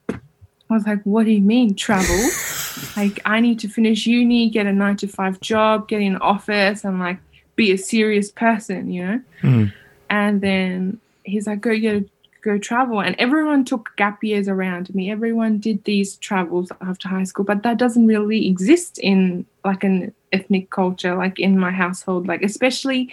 I 0.70 0.74
was 0.74 0.86
like, 0.86 1.02
"What 1.04 1.24
do 1.24 1.32
you 1.32 1.40
mean 1.40 1.74
travel?" 1.74 2.28
like 2.96 3.20
I 3.24 3.40
need 3.40 3.58
to 3.60 3.68
finish 3.68 4.06
uni, 4.06 4.50
get 4.50 4.66
a 4.66 4.72
nine 4.72 4.96
to 4.98 5.08
five 5.08 5.40
job, 5.40 5.88
get 5.88 6.00
in 6.00 6.14
an 6.14 6.20
office, 6.20 6.84
and 6.84 6.98
like 6.98 7.18
be 7.56 7.72
a 7.72 7.78
serious 7.78 8.30
person, 8.30 8.90
you 8.90 9.06
know. 9.06 9.22
Mm. 9.42 9.72
And 10.10 10.40
then 10.40 11.00
he's 11.24 11.46
like, 11.46 11.60
go 11.60 11.76
get 11.76 12.08
go 12.42 12.58
travel, 12.58 13.00
and 13.00 13.16
everyone 13.18 13.64
took 13.64 13.90
gap 13.96 14.22
years 14.22 14.48
around 14.48 14.94
me. 14.94 15.10
Everyone 15.10 15.58
did 15.58 15.82
these 15.84 16.16
travels 16.16 16.70
after 16.80 17.08
high 17.08 17.24
school, 17.24 17.44
but 17.44 17.62
that 17.64 17.76
doesn't 17.76 18.06
really 18.06 18.46
exist 18.46 18.98
in 18.98 19.44
like 19.64 19.82
an 19.82 20.14
ethnic 20.32 20.70
culture, 20.70 21.16
like 21.16 21.40
in 21.40 21.58
my 21.58 21.72
household, 21.72 22.26
like 22.26 22.42
especially. 22.42 23.12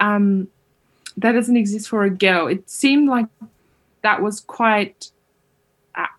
Um, 0.00 0.48
that 1.16 1.32
doesn't 1.32 1.56
exist 1.56 1.88
for 1.88 2.04
a 2.04 2.10
girl. 2.10 2.46
It 2.46 2.70
seemed 2.70 3.08
like 3.08 3.26
that 4.02 4.22
was 4.22 4.38
quite 4.38 5.10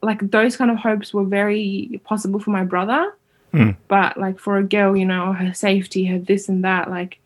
like 0.02 0.32
those 0.32 0.56
kind 0.58 0.72
of 0.72 0.78
hopes 0.78 1.14
were 1.14 1.24
very 1.26 2.02
possible 2.04 2.40
for 2.40 2.52
my 2.52 2.64
brother. 2.64 3.14
Mm. 3.52 3.76
but 3.88 4.16
like 4.16 4.38
for 4.38 4.58
a 4.58 4.64
girl 4.64 4.96
you 4.96 5.06
know 5.06 5.34
her 5.34 5.56
safety 5.56 6.06
her 6.06 6.20
this 6.20 6.50
and 6.50 6.64
that 6.64 6.88
like 6.88 7.18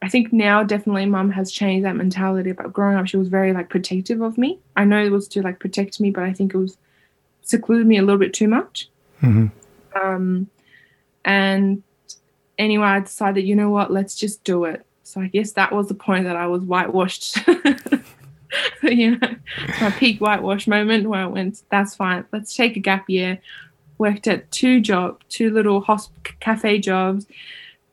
i 0.00 0.08
think 0.08 0.32
now 0.32 0.62
definitely 0.62 1.04
mum 1.04 1.30
has 1.30 1.52
changed 1.52 1.84
that 1.84 1.94
mentality 1.94 2.52
but 2.52 2.72
growing 2.72 2.96
up. 2.96 3.06
She 3.06 3.18
was 3.18 3.28
very 3.28 3.52
like 3.52 3.68
protective 3.68 4.22
of 4.22 4.38
me. 4.38 4.58
I 4.76 4.84
know 4.86 4.98
it 5.04 5.12
was 5.12 5.28
to 5.28 5.42
like 5.42 5.58
protect 5.60 6.00
me 6.00 6.10
but 6.10 6.24
i 6.24 6.32
think 6.32 6.54
it 6.54 6.56
was 6.56 6.78
secluded 7.42 7.86
me 7.86 7.98
a 7.98 8.02
little 8.02 8.18
bit 8.18 8.32
too 8.32 8.48
much. 8.48 8.88
Mhm. 9.20 9.50
um 9.94 10.48
and 11.26 11.82
anyway 12.58 12.86
i 12.86 13.00
decided 13.00 13.42
you 13.46 13.54
know 13.54 13.68
what 13.68 13.90
let's 13.92 14.14
just 14.14 14.42
do 14.44 14.64
it. 14.64 14.86
So 15.02 15.20
i 15.20 15.26
guess 15.26 15.52
that 15.52 15.70
was 15.72 15.88
the 15.88 15.94
point 15.94 16.24
that 16.24 16.36
i 16.36 16.46
was 16.46 16.62
whitewashed 16.62 17.36
you 18.82 19.18
know, 19.18 19.28
it's 19.66 19.80
my 19.80 19.90
peak 19.90 20.20
whitewash 20.20 20.66
moment 20.66 21.08
where 21.08 21.20
I 21.20 21.26
went, 21.26 21.62
that's 21.70 21.94
fine. 21.94 22.24
Let's 22.32 22.54
take 22.54 22.76
a 22.76 22.80
gap 22.80 23.08
year. 23.08 23.40
Worked 23.98 24.28
at 24.28 24.50
two 24.52 24.80
jobs, 24.80 25.24
two 25.28 25.50
little 25.50 25.82
hosp- 25.82 26.38
cafe 26.40 26.78
jobs 26.78 27.26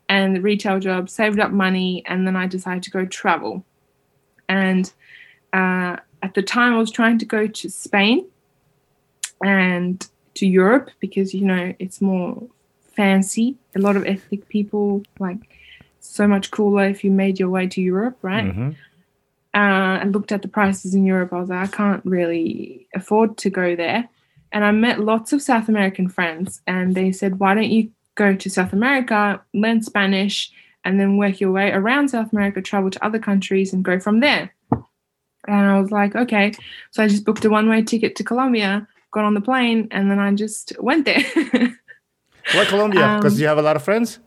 and 0.07 0.43
retail 0.43 0.79
jobs, 0.79 1.13
saved 1.13 1.39
up 1.39 1.51
money, 1.51 2.03
and 2.05 2.27
then 2.27 2.35
I 2.35 2.47
decided 2.47 2.83
to 2.83 2.91
go 2.91 3.05
travel. 3.05 3.65
And 4.47 4.91
uh, 5.51 5.97
at 6.21 6.33
the 6.35 6.43
time, 6.43 6.73
I 6.73 6.77
was 6.77 6.91
trying 6.91 7.17
to 7.19 7.25
go 7.25 7.47
to 7.47 7.69
Spain 7.69 8.27
and 9.43 10.07
to 10.35 10.45
Europe 10.45 10.91
because, 10.99 11.33
you 11.33 11.45
know, 11.45 11.73
it's 11.79 12.01
more 12.01 12.43
fancy. 12.95 13.57
A 13.75 13.79
lot 13.79 13.95
of 13.95 14.05
ethnic 14.05 14.47
people 14.47 15.03
like 15.19 15.37
so 15.99 16.27
much 16.27 16.51
cooler 16.51 16.85
if 16.85 17.03
you 17.03 17.11
made 17.11 17.39
your 17.39 17.49
way 17.49 17.67
to 17.67 17.81
Europe, 17.81 18.17
right? 18.21 18.45
Mm-hmm. 18.45 18.71
Uh, 19.55 19.99
and 20.01 20.13
looked 20.13 20.33
at 20.33 20.41
the 20.41 20.49
prices 20.49 20.93
in 20.93 21.05
Europe, 21.05 21.31
I 21.31 21.39
was 21.39 21.49
like, 21.49 21.69
I 21.73 21.75
can't 21.75 22.03
really 22.05 22.87
afford 22.93 23.37
to 23.37 23.49
go 23.49 23.75
there. 23.75 24.09
And 24.51 24.65
I 24.65 24.71
met 24.71 24.99
lots 24.99 25.31
of 25.31 25.41
South 25.41 25.69
American 25.69 26.09
friends, 26.09 26.61
and 26.67 26.93
they 26.93 27.11
said, 27.13 27.39
Why 27.39 27.53
don't 27.53 27.69
you 27.69 27.89
go 28.15 28.35
to 28.35 28.49
South 28.49 28.73
America, 28.73 29.41
learn 29.53 29.81
Spanish, 29.81 30.51
and 30.83 30.99
then 30.99 31.17
work 31.17 31.39
your 31.39 31.51
way 31.51 31.71
around 31.71 32.09
South 32.09 32.31
America, 32.33 32.61
travel 32.61 32.91
to 32.91 33.03
other 33.05 33.19
countries, 33.19 33.73
and 33.73 33.83
go 33.83 33.99
from 33.99 34.19
there? 34.19 34.53
And 35.47 35.67
I 35.69 35.79
was 35.79 35.89
like, 35.91 36.15
Okay. 36.15 36.53
So 36.91 37.03
I 37.03 37.07
just 37.07 37.25
booked 37.25 37.45
a 37.45 37.49
one 37.49 37.69
way 37.69 37.81
ticket 37.81 38.15
to 38.17 38.23
Colombia, 38.23 38.87
got 39.11 39.23
on 39.23 39.33
the 39.35 39.41
plane, 39.41 39.87
and 39.91 40.11
then 40.11 40.19
I 40.19 40.33
just 40.33 40.73
went 40.79 41.05
there. 41.05 41.23
Why 42.53 42.65
Colombia? 42.65 43.15
Because 43.17 43.35
Um, 43.35 43.39
you 43.39 43.47
have 43.47 43.57
a 43.57 43.61
lot 43.63 43.75
of 43.75 43.83
friends. 43.83 44.19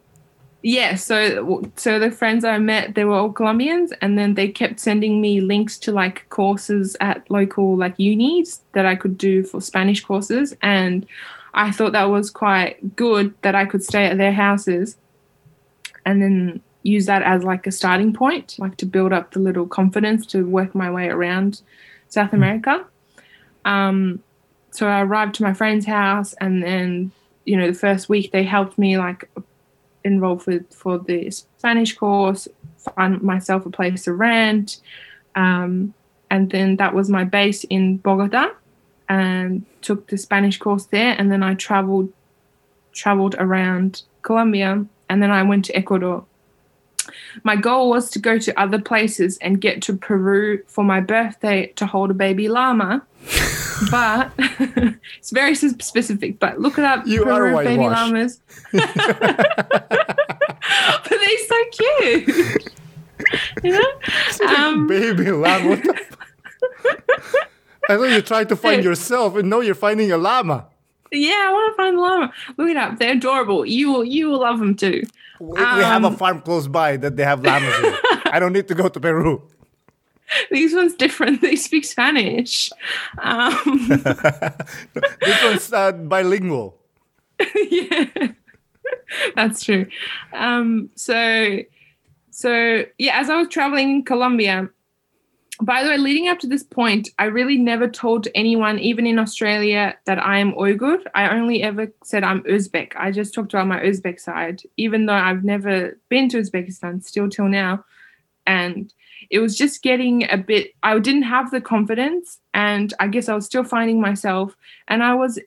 Yeah, 0.62 0.96
so 0.96 1.62
so 1.76 2.00
the 2.00 2.10
friends 2.10 2.44
I 2.44 2.58
met, 2.58 2.96
they 2.96 3.04
were 3.04 3.14
all 3.14 3.32
Colombians, 3.32 3.92
and 4.02 4.18
then 4.18 4.34
they 4.34 4.48
kept 4.48 4.80
sending 4.80 5.20
me 5.20 5.40
links 5.40 5.78
to 5.80 5.92
like 5.92 6.28
courses 6.30 6.96
at 7.00 7.30
local 7.30 7.76
like 7.76 7.94
unis 7.96 8.60
that 8.72 8.84
I 8.84 8.96
could 8.96 9.16
do 9.16 9.44
for 9.44 9.60
Spanish 9.60 10.04
courses, 10.04 10.56
and 10.60 11.06
I 11.54 11.70
thought 11.70 11.92
that 11.92 12.10
was 12.10 12.30
quite 12.30 12.96
good 12.96 13.34
that 13.42 13.54
I 13.54 13.66
could 13.66 13.84
stay 13.84 14.06
at 14.06 14.18
their 14.18 14.32
houses, 14.32 14.96
and 16.04 16.20
then 16.20 16.60
use 16.82 17.06
that 17.06 17.22
as 17.22 17.44
like 17.44 17.68
a 17.68 17.72
starting 17.72 18.12
point, 18.12 18.56
like 18.58 18.76
to 18.78 18.86
build 18.86 19.12
up 19.12 19.30
the 19.30 19.38
little 19.38 19.66
confidence 19.66 20.26
to 20.26 20.44
work 20.44 20.74
my 20.74 20.90
way 20.90 21.08
around 21.08 21.62
South 22.08 22.32
America. 22.32 22.84
Um, 23.64 24.24
so 24.72 24.88
I 24.88 25.02
arrived 25.02 25.36
to 25.36 25.44
my 25.44 25.54
friend's 25.54 25.86
house, 25.86 26.32
and 26.40 26.64
then 26.64 27.12
you 27.44 27.56
know 27.56 27.68
the 27.68 27.78
first 27.78 28.08
week 28.08 28.32
they 28.32 28.42
helped 28.42 28.76
me 28.76 28.98
like 28.98 29.30
enroll 30.04 30.38
for 30.38 30.60
for 30.70 30.98
the 30.98 31.30
Spanish 31.30 31.96
course, 31.96 32.48
find 32.76 33.22
myself 33.22 33.66
a 33.66 33.70
place 33.70 34.04
to 34.04 34.12
rent, 34.12 34.80
um, 35.34 35.94
and 36.30 36.50
then 36.50 36.76
that 36.76 36.94
was 36.94 37.08
my 37.08 37.24
base 37.24 37.64
in 37.64 37.98
Bogota, 37.98 38.50
and 39.08 39.64
took 39.82 40.08
the 40.08 40.18
Spanish 40.18 40.58
course 40.58 40.86
there, 40.86 41.14
and 41.18 41.30
then 41.30 41.42
I 41.42 41.54
traveled 41.54 42.12
traveled 42.92 43.36
around 43.38 44.02
Colombia, 44.22 44.84
and 45.08 45.22
then 45.22 45.30
I 45.30 45.42
went 45.42 45.64
to 45.66 45.76
Ecuador. 45.76 46.24
My 47.42 47.56
goal 47.56 47.88
was 47.88 48.10
to 48.10 48.18
go 48.18 48.38
to 48.38 48.60
other 48.60 48.78
places 48.78 49.38
and 49.38 49.60
get 49.60 49.80
to 49.82 49.96
Peru 49.96 50.62
for 50.66 50.84
my 50.84 51.00
birthday 51.00 51.68
to 51.76 51.86
hold 51.86 52.10
a 52.10 52.14
baby 52.14 52.48
llama. 52.48 53.06
But 53.90 54.30
it's 55.18 55.30
very 55.30 55.54
specific. 55.54 56.38
But 56.38 56.60
look 56.60 56.78
it 56.78 56.84
up. 56.84 57.06
You 57.06 57.24
are 57.24 57.52
Peru 57.52 57.56
baby 57.64 57.82
llamas. 57.84 58.40
but 58.72 58.94
they're 61.10 61.38
so 61.46 61.56
cute. 61.72 62.72
you 63.62 63.72
know? 63.72 63.90
Um, 64.56 64.86
Baby 64.86 65.30
llama. 65.30 65.68
What 65.70 65.82
the 65.82 65.94
f- 65.94 66.16
I 67.90 67.96
thought 67.96 68.10
you 68.10 68.20
tried 68.22 68.48
to 68.50 68.56
find 68.56 68.84
yourself, 68.84 69.36
and 69.36 69.48
now 69.50 69.60
you're 69.60 69.74
finding 69.74 70.12
a 70.12 70.18
llama. 70.18 70.66
yeah, 71.10 71.46
I 71.48 71.52
want 71.52 71.72
to 71.72 71.76
find 71.76 71.96
the 71.96 72.02
llama. 72.02 72.32
Look 72.56 72.68
it 72.68 72.76
up. 72.76 72.98
They're 72.98 73.12
adorable. 73.14 73.64
You 73.64 73.90
will 73.92 74.04
you 74.04 74.28
will 74.28 74.40
love 74.40 74.58
them 74.58 74.74
too. 74.76 75.02
We, 75.40 75.52
we 75.52 75.58
have 75.60 76.04
a 76.04 76.08
Um, 76.08 76.16
farm 76.16 76.40
close 76.42 76.66
by 76.68 76.96
that 76.98 77.16
they 77.16 77.24
have 77.24 77.42
llamas 77.44 77.74
in. 77.78 77.94
I 78.32 78.38
don't 78.40 78.52
need 78.52 78.68
to 78.68 78.74
go 78.74 78.88
to 78.88 79.00
Peru. 79.00 79.42
These 80.50 80.74
ones 80.74 80.94
different. 80.94 81.40
They 81.48 81.56
speak 81.56 81.84
Spanish. 81.84 82.70
Um, 83.22 83.88
This 85.20 85.42
one's 85.44 85.72
uh, 85.72 85.92
bilingual. 85.92 86.76
yeah, 87.70 88.06
that's 89.36 89.64
true. 89.64 89.86
Um, 90.32 90.90
so, 90.96 91.60
so 92.30 92.84
yeah, 92.98 93.20
as 93.20 93.30
I 93.30 93.36
was 93.36 93.48
traveling 93.48 93.90
in 93.90 94.04
Colombia, 94.04 94.68
by 95.60 95.82
the 95.82 95.90
way, 95.90 95.96
leading 95.98 96.28
up 96.28 96.38
to 96.40 96.46
this 96.46 96.62
point, 96.62 97.08
I 97.18 97.24
really 97.24 97.58
never 97.58 97.88
told 97.88 98.28
anyone, 98.34 98.78
even 98.78 99.06
in 99.06 99.18
Australia, 99.18 99.96
that 100.06 100.18
I 100.18 100.38
am 100.38 100.52
Uyghur. 100.52 100.98
I 101.14 101.36
only 101.36 101.62
ever 101.62 101.92
said 102.04 102.22
I'm 102.22 102.42
Uzbek. 102.44 102.92
I 102.96 103.10
just 103.10 103.34
talked 103.34 103.54
about 103.54 103.66
my 103.66 103.80
Uzbek 103.80 104.20
side, 104.20 104.62
even 104.76 105.06
though 105.06 105.14
I've 105.14 105.42
never 105.44 105.98
been 106.08 106.28
to 106.30 106.38
Uzbekistan 106.38 107.04
still 107.04 107.28
till 107.28 107.48
now. 107.48 107.84
And 108.46 108.92
it 109.30 109.40
was 109.40 109.56
just 109.56 109.82
getting 109.82 110.30
a 110.30 110.36
bit, 110.36 110.74
I 110.82 110.98
didn't 110.98 111.22
have 111.22 111.50
the 111.50 111.60
confidence. 111.60 112.38
And 112.54 112.94
I 112.98 113.08
guess 113.08 113.28
I 113.28 113.34
was 113.34 113.46
still 113.46 113.64
finding 113.64 114.00
myself. 114.00 114.56
And 114.88 115.02
I 115.02 115.14
was 115.14 115.38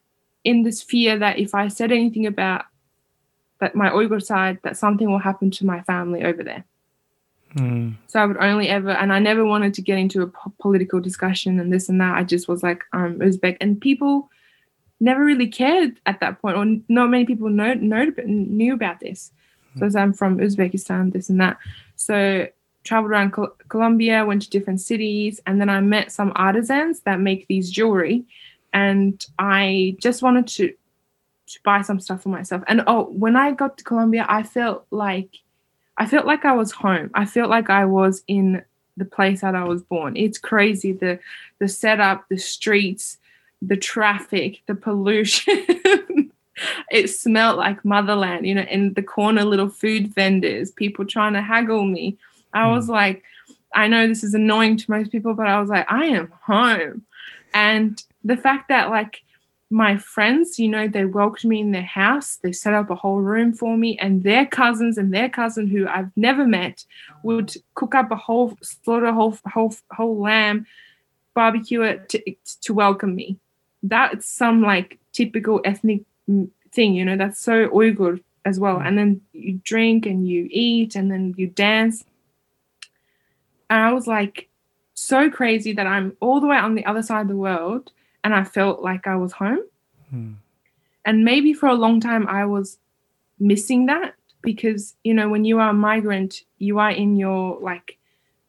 in 0.43 0.63
this 0.63 0.81
fear 0.81 1.17
that 1.19 1.39
if 1.39 1.53
I 1.55 1.67
said 1.67 1.91
anything 1.91 2.25
about 2.25 2.65
that 3.59 3.75
my 3.75 3.89
Uyghur 3.89 4.21
side, 4.21 4.59
that 4.63 4.77
something 4.77 5.09
will 5.09 5.19
happen 5.19 5.51
to 5.51 5.65
my 5.65 5.81
family 5.81 6.23
over 6.23 6.43
there. 6.43 6.65
Hmm. 7.53 7.91
So 8.07 8.19
I 8.19 8.25
would 8.25 8.37
only 8.37 8.69
ever, 8.69 8.91
and 8.91 9.11
I 9.13 9.19
never 9.19 9.45
wanted 9.45 9.73
to 9.75 9.81
get 9.81 9.97
into 9.97 10.21
a 10.21 10.27
po- 10.27 10.53
political 10.59 10.99
discussion 10.99 11.59
and 11.59 11.71
this 11.71 11.89
and 11.89 11.99
that. 12.01 12.15
I 12.15 12.23
just 12.23 12.47
was 12.47 12.63
like, 12.63 12.83
I'm 12.93 13.19
Uzbek, 13.19 13.57
and 13.61 13.79
people 13.79 14.29
never 14.99 15.23
really 15.23 15.47
cared 15.47 15.99
at 16.05 16.21
that 16.21 16.41
point, 16.41 16.55
or 16.57 16.61
n- 16.61 16.83
not 16.87 17.09
many 17.09 17.25
people 17.25 17.49
know, 17.49 17.73
know 17.73 18.05
knew 18.25 18.73
about 18.73 18.99
this. 18.99 19.31
Hmm. 19.73 19.89
So 19.89 19.99
I'm 19.99 20.13
from 20.13 20.39
Uzbekistan, 20.39 21.13
this 21.13 21.29
and 21.29 21.41
that. 21.41 21.57
So 21.97 22.47
traveled 22.83 23.11
around 23.11 23.31
Col- 23.31 23.55
Colombia, 23.69 24.25
went 24.25 24.41
to 24.43 24.49
different 24.49 24.81
cities, 24.81 25.39
and 25.45 25.59
then 25.59 25.69
I 25.69 25.79
met 25.81 26.11
some 26.11 26.31
artisans 26.35 27.01
that 27.01 27.19
make 27.19 27.47
these 27.47 27.69
jewelry, 27.69 28.25
and 28.73 29.23
I 29.39 29.95
just 29.99 30.21
wanted 30.21 30.47
to 30.47 30.73
to 31.47 31.59
buy 31.63 31.81
some 31.81 31.99
stuff 31.99 32.23
for 32.23 32.29
myself. 32.29 32.63
And 32.67 32.81
oh, 32.87 33.03
when 33.09 33.35
I 33.35 33.51
got 33.51 33.77
to 33.77 33.83
Colombia, 33.83 34.25
I 34.27 34.43
felt 34.43 34.85
like 34.89 35.29
I 35.97 36.05
felt 36.05 36.25
like 36.25 36.45
I 36.45 36.53
was 36.53 36.71
home. 36.71 37.11
I 37.13 37.25
felt 37.25 37.49
like 37.49 37.69
I 37.69 37.85
was 37.85 38.23
in 38.27 38.63
the 38.97 39.05
place 39.05 39.41
that 39.41 39.55
I 39.55 39.63
was 39.63 39.81
born. 39.81 40.15
It's 40.15 40.37
crazy 40.37 40.93
the 40.93 41.19
the 41.59 41.67
setup, 41.67 42.27
the 42.29 42.37
streets, 42.37 43.17
the 43.61 43.77
traffic, 43.77 44.61
the 44.65 44.75
pollution. 44.75 45.65
it 46.91 47.07
smelled 47.09 47.57
like 47.57 47.83
motherland, 47.85 48.45
you 48.45 48.55
know, 48.55 48.63
in 48.63 48.93
the 48.93 49.03
corner 49.03 49.43
little 49.43 49.69
food 49.69 50.13
vendors, 50.13 50.71
people 50.71 51.05
trying 51.05 51.33
to 51.33 51.41
haggle 51.41 51.85
me. 51.85 52.17
I 52.53 52.71
was 52.71 52.85
hmm. 52.85 52.93
like, 52.93 53.23
I 53.73 53.87
know 53.87 54.07
this 54.07 54.23
is 54.23 54.33
annoying 54.33 54.77
to 54.77 54.91
most 54.91 55.11
people, 55.11 55.33
but 55.33 55.47
I 55.47 55.59
was 55.59 55.69
like, 55.69 55.89
I 55.89 56.05
am 56.05 56.31
home. 56.41 57.03
And 57.53 58.01
the 58.23 58.37
fact 58.37 58.69
that 58.69 58.89
like 58.89 59.21
my 59.71 59.97
friends, 59.97 60.59
you 60.59 60.67
know, 60.67 60.87
they 60.87 61.05
welcomed 61.05 61.49
me 61.49 61.61
in 61.61 61.71
their 61.71 61.81
house. 61.81 62.35
They 62.35 62.51
set 62.51 62.73
up 62.73 62.89
a 62.89 62.95
whole 62.95 63.21
room 63.21 63.53
for 63.53 63.77
me, 63.77 63.97
and 63.99 64.21
their 64.23 64.45
cousins 64.45 64.97
and 64.97 65.13
their 65.13 65.29
cousin, 65.29 65.67
who 65.67 65.87
I've 65.87 66.11
never 66.17 66.45
met, 66.45 66.83
would 67.23 67.53
cook 67.73 67.95
up 67.95 68.11
a 68.11 68.17
whole, 68.17 68.57
slaughter 68.61 69.05
a 69.05 69.13
whole, 69.13 69.37
whole, 69.45 69.73
whole 69.91 70.19
lamb, 70.19 70.67
barbecue 71.33 71.81
it 71.83 72.09
to, 72.09 72.35
to 72.63 72.73
welcome 72.73 73.15
me. 73.15 73.39
That's 73.81 74.27
some 74.27 74.61
like 74.61 74.99
typical 75.13 75.61
ethnic 75.63 76.01
thing, 76.73 76.93
you 76.93 77.05
know. 77.05 77.15
That's 77.15 77.39
so 77.39 77.69
Uyghur 77.69 78.21
as 78.43 78.59
well. 78.59 78.79
Hmm. 78.79 78.87
And 78.87 78.97
then 78.97 79.21
you 79.31 79.61
drink 79.63 80.05
and 80.05 80.27
you 80.27 80.49
eat, 80.51 80.95
and 80.95 81.09
then 81.09 81.33
you 81.37 81.47
dance. 81.47 82.03
And 83.71 83.79
I 83.79 83.93
was 83.93 84.05
like, 84.05 84.49
so 84.93 85.29
crazy 85.31 85.71
that 85.73 85.87
I'm 85.87 86.15
all 86.19 86.39
the 86.41 86.47
way 86.47 86.57
on 86.57 86.75
the 86.75 86.85
other 86.85 87.01
side 87.01 87.21
of 87.21 87.27
the 87.29 87.35
world 87.35 87.91
and 88.23 88.35
I 88.35 88.43
felt 88.43 88.81
like 88.83 89.07
I 89.07 89.15
was 89.15 89.31
home. 89.31 89.63
And 91.05 91.23
maybe 91.25 91.53
for 91.53 91.67
a 91.67 91.73
long 91.73 91.99
time 91.99 92.27
I 92.27 92.45
was 92.45 92.77
missing 93.39 93.87
that 93.87 94.13
because 94.41 94.93
you 95.03 95.13
know 95.13 95.29
when 95.29 95.45
you 95.45 95.59
are 95.59 95.69
a 95.69 95.73
migrant, 95.73 96.43
you 96.59 96.77
are 96.79 96.91
in 96.91 97.15
your 97.15 97.57
like 97.61 97.97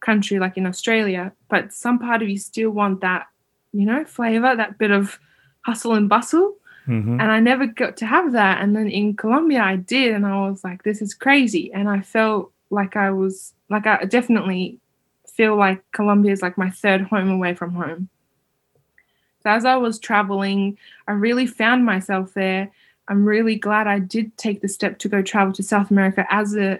country, 0.01 0.37
like 0.37 0.57
in 0.57 0.65
Australia, 0.67 1.31
but 1.49 1.73
some 1.73 1.97
part 1.97 2.21
of 2.21 2.27
you 2.29 2.37
still 2.37 2.71
want 2.71 2.99
that, 3.01 3.27
you 3.71 3.85
know, 3.85 4.03
flavor, 4.03 4.53
that 4.55 4.77
bit 4.77 4.91
of 4.91 5.19
hustle 5.61 5.93
and 5.93 6.09
bustle. 6.09 6.55
Mhm. 6.87 7.21
And 7.21 7.31
I 7.31 7.39
never 7.39 7.65
got 7.65 7.95
to 7.97 8.05
have 8.05 8.33
that. 8.33 8.61
And 8.61 8.75
then 8.75 8.89
in 8.89 9.15
Colombia, 9.15 9.63
I 9.63 9.77
did, 9.77 10.13
and 10.13 10.25
I 10.25 10.49
was 10.49 10.65
like, 10.65 10.83
this 10.83 11.01
is 11.01 11.13
crazy. 11.13 11.71
And 11.73 11.87
I 11.87 12.01
felt 12.01 12.51
like 12.69 12.97
I 12.97 13.09
was 13.11 13.53
like 13.69 13.87
I 13.87 14.03
definitely 14.05 14.79
feel 15.33 15.55
like 15.55 15.83
Colombia 15.91 16.31
is 16.31 16.41
like 16.41 16.57
my 16.57 16.69
third 16.69 17.01
home 17.01 17.29
away 17.29 17.53
from 17.53 17.73
home. 17.73 18.09
So 19.41 19.49
as 19.49 19.65
I 19.65 19.75
was 19.75 19.99
traveling, 19.99 20.77
I 21.07 21.11
really 21.11 21.47
found 21.47 21.85
myself 21.85 22.33
there. 22.33 22.71
I'm 23.07 23.25
really 23.25 23.55
glad 23.55 23.87
I 23.87 23.99
did 23.99 24.37
take 24.37 24.61
the 24.61 24.69
step 24.69 24.99
to 24.99 25.09
go 25.09 25.21
travel 25.21 25.53
to 25.53 25.63
South 25.63 25.91
America 25.91 26.25
as 26.29 26.55
a 26.55 26.79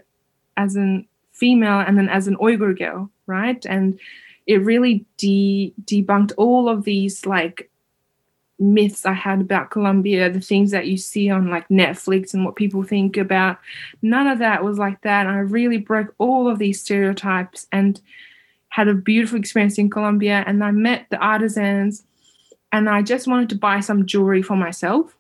as 0.56 0.76
an 0.76 1.08
female 1.32 1.80
and 1.80 1.98
then 1.98 2.08
as 2.08 2.28
an 2.28 2.38
Uyghur 2.38 2.78
girl, 2.78 3.10
right? 3.28 3.66
And 3.66 4.00
it 4.46 4.58
really 4.58 5.06
de- 5.18 5.74
debunked 5.84 6.32
all 6.38 6.70
of 6.70 6.84
these 6.84 7.26
like 7.26 7.70
myths 8.60 9.06
I 9.06 9.14
had 9.14 9.42
about 9.42 9.72
Colombia, 9.72 10.30
the 10.30 10.40
things 10.40 10.72
that 10.72 10.88
you 10.88 10.96
see 10.96 11.30
on 11.30 11.50
like 11.50 11.68
Netflix 11.70 12.34
and 12.34 12.46
what 12.46 12.56
people 12.56 12.84
think 12.84 13.18
about. 13.18 13.58
None 14.02 14.28
of 14.28 14.40
that 14.40 14.64
was 14.64 14.78
like 14.78 15.02
that. 15.02 15.28
I 15.28 15.40
really 15.40 15.78
broke 15.78 16.14
all 16.18 16.48
of 16.48 16.60
these 16.60 16.80
stereotypes 16.80 17.68
and 17.72 18.00
had 18.74 18.88
a 18.88 18.96
beautiful 18.96 19.38
experience 19.38 19.78
in 19.78 19.88
Colombia. 19.88 20.44
And 20.48 20.64
I 20.64 20.72
met 20.72 21.06
the 21.12 21.18
artisans 21.18 22.04
and 22.72 22.90
I 22.90 23.04
just 23.04 23.28
wanted 23.28 23.50
to 23.50 23.56
buy 23.56 23.82
some 23.82 24.08
jewelry 24.08 24.42
for 24.42 24.58
myself. 24.58 25.16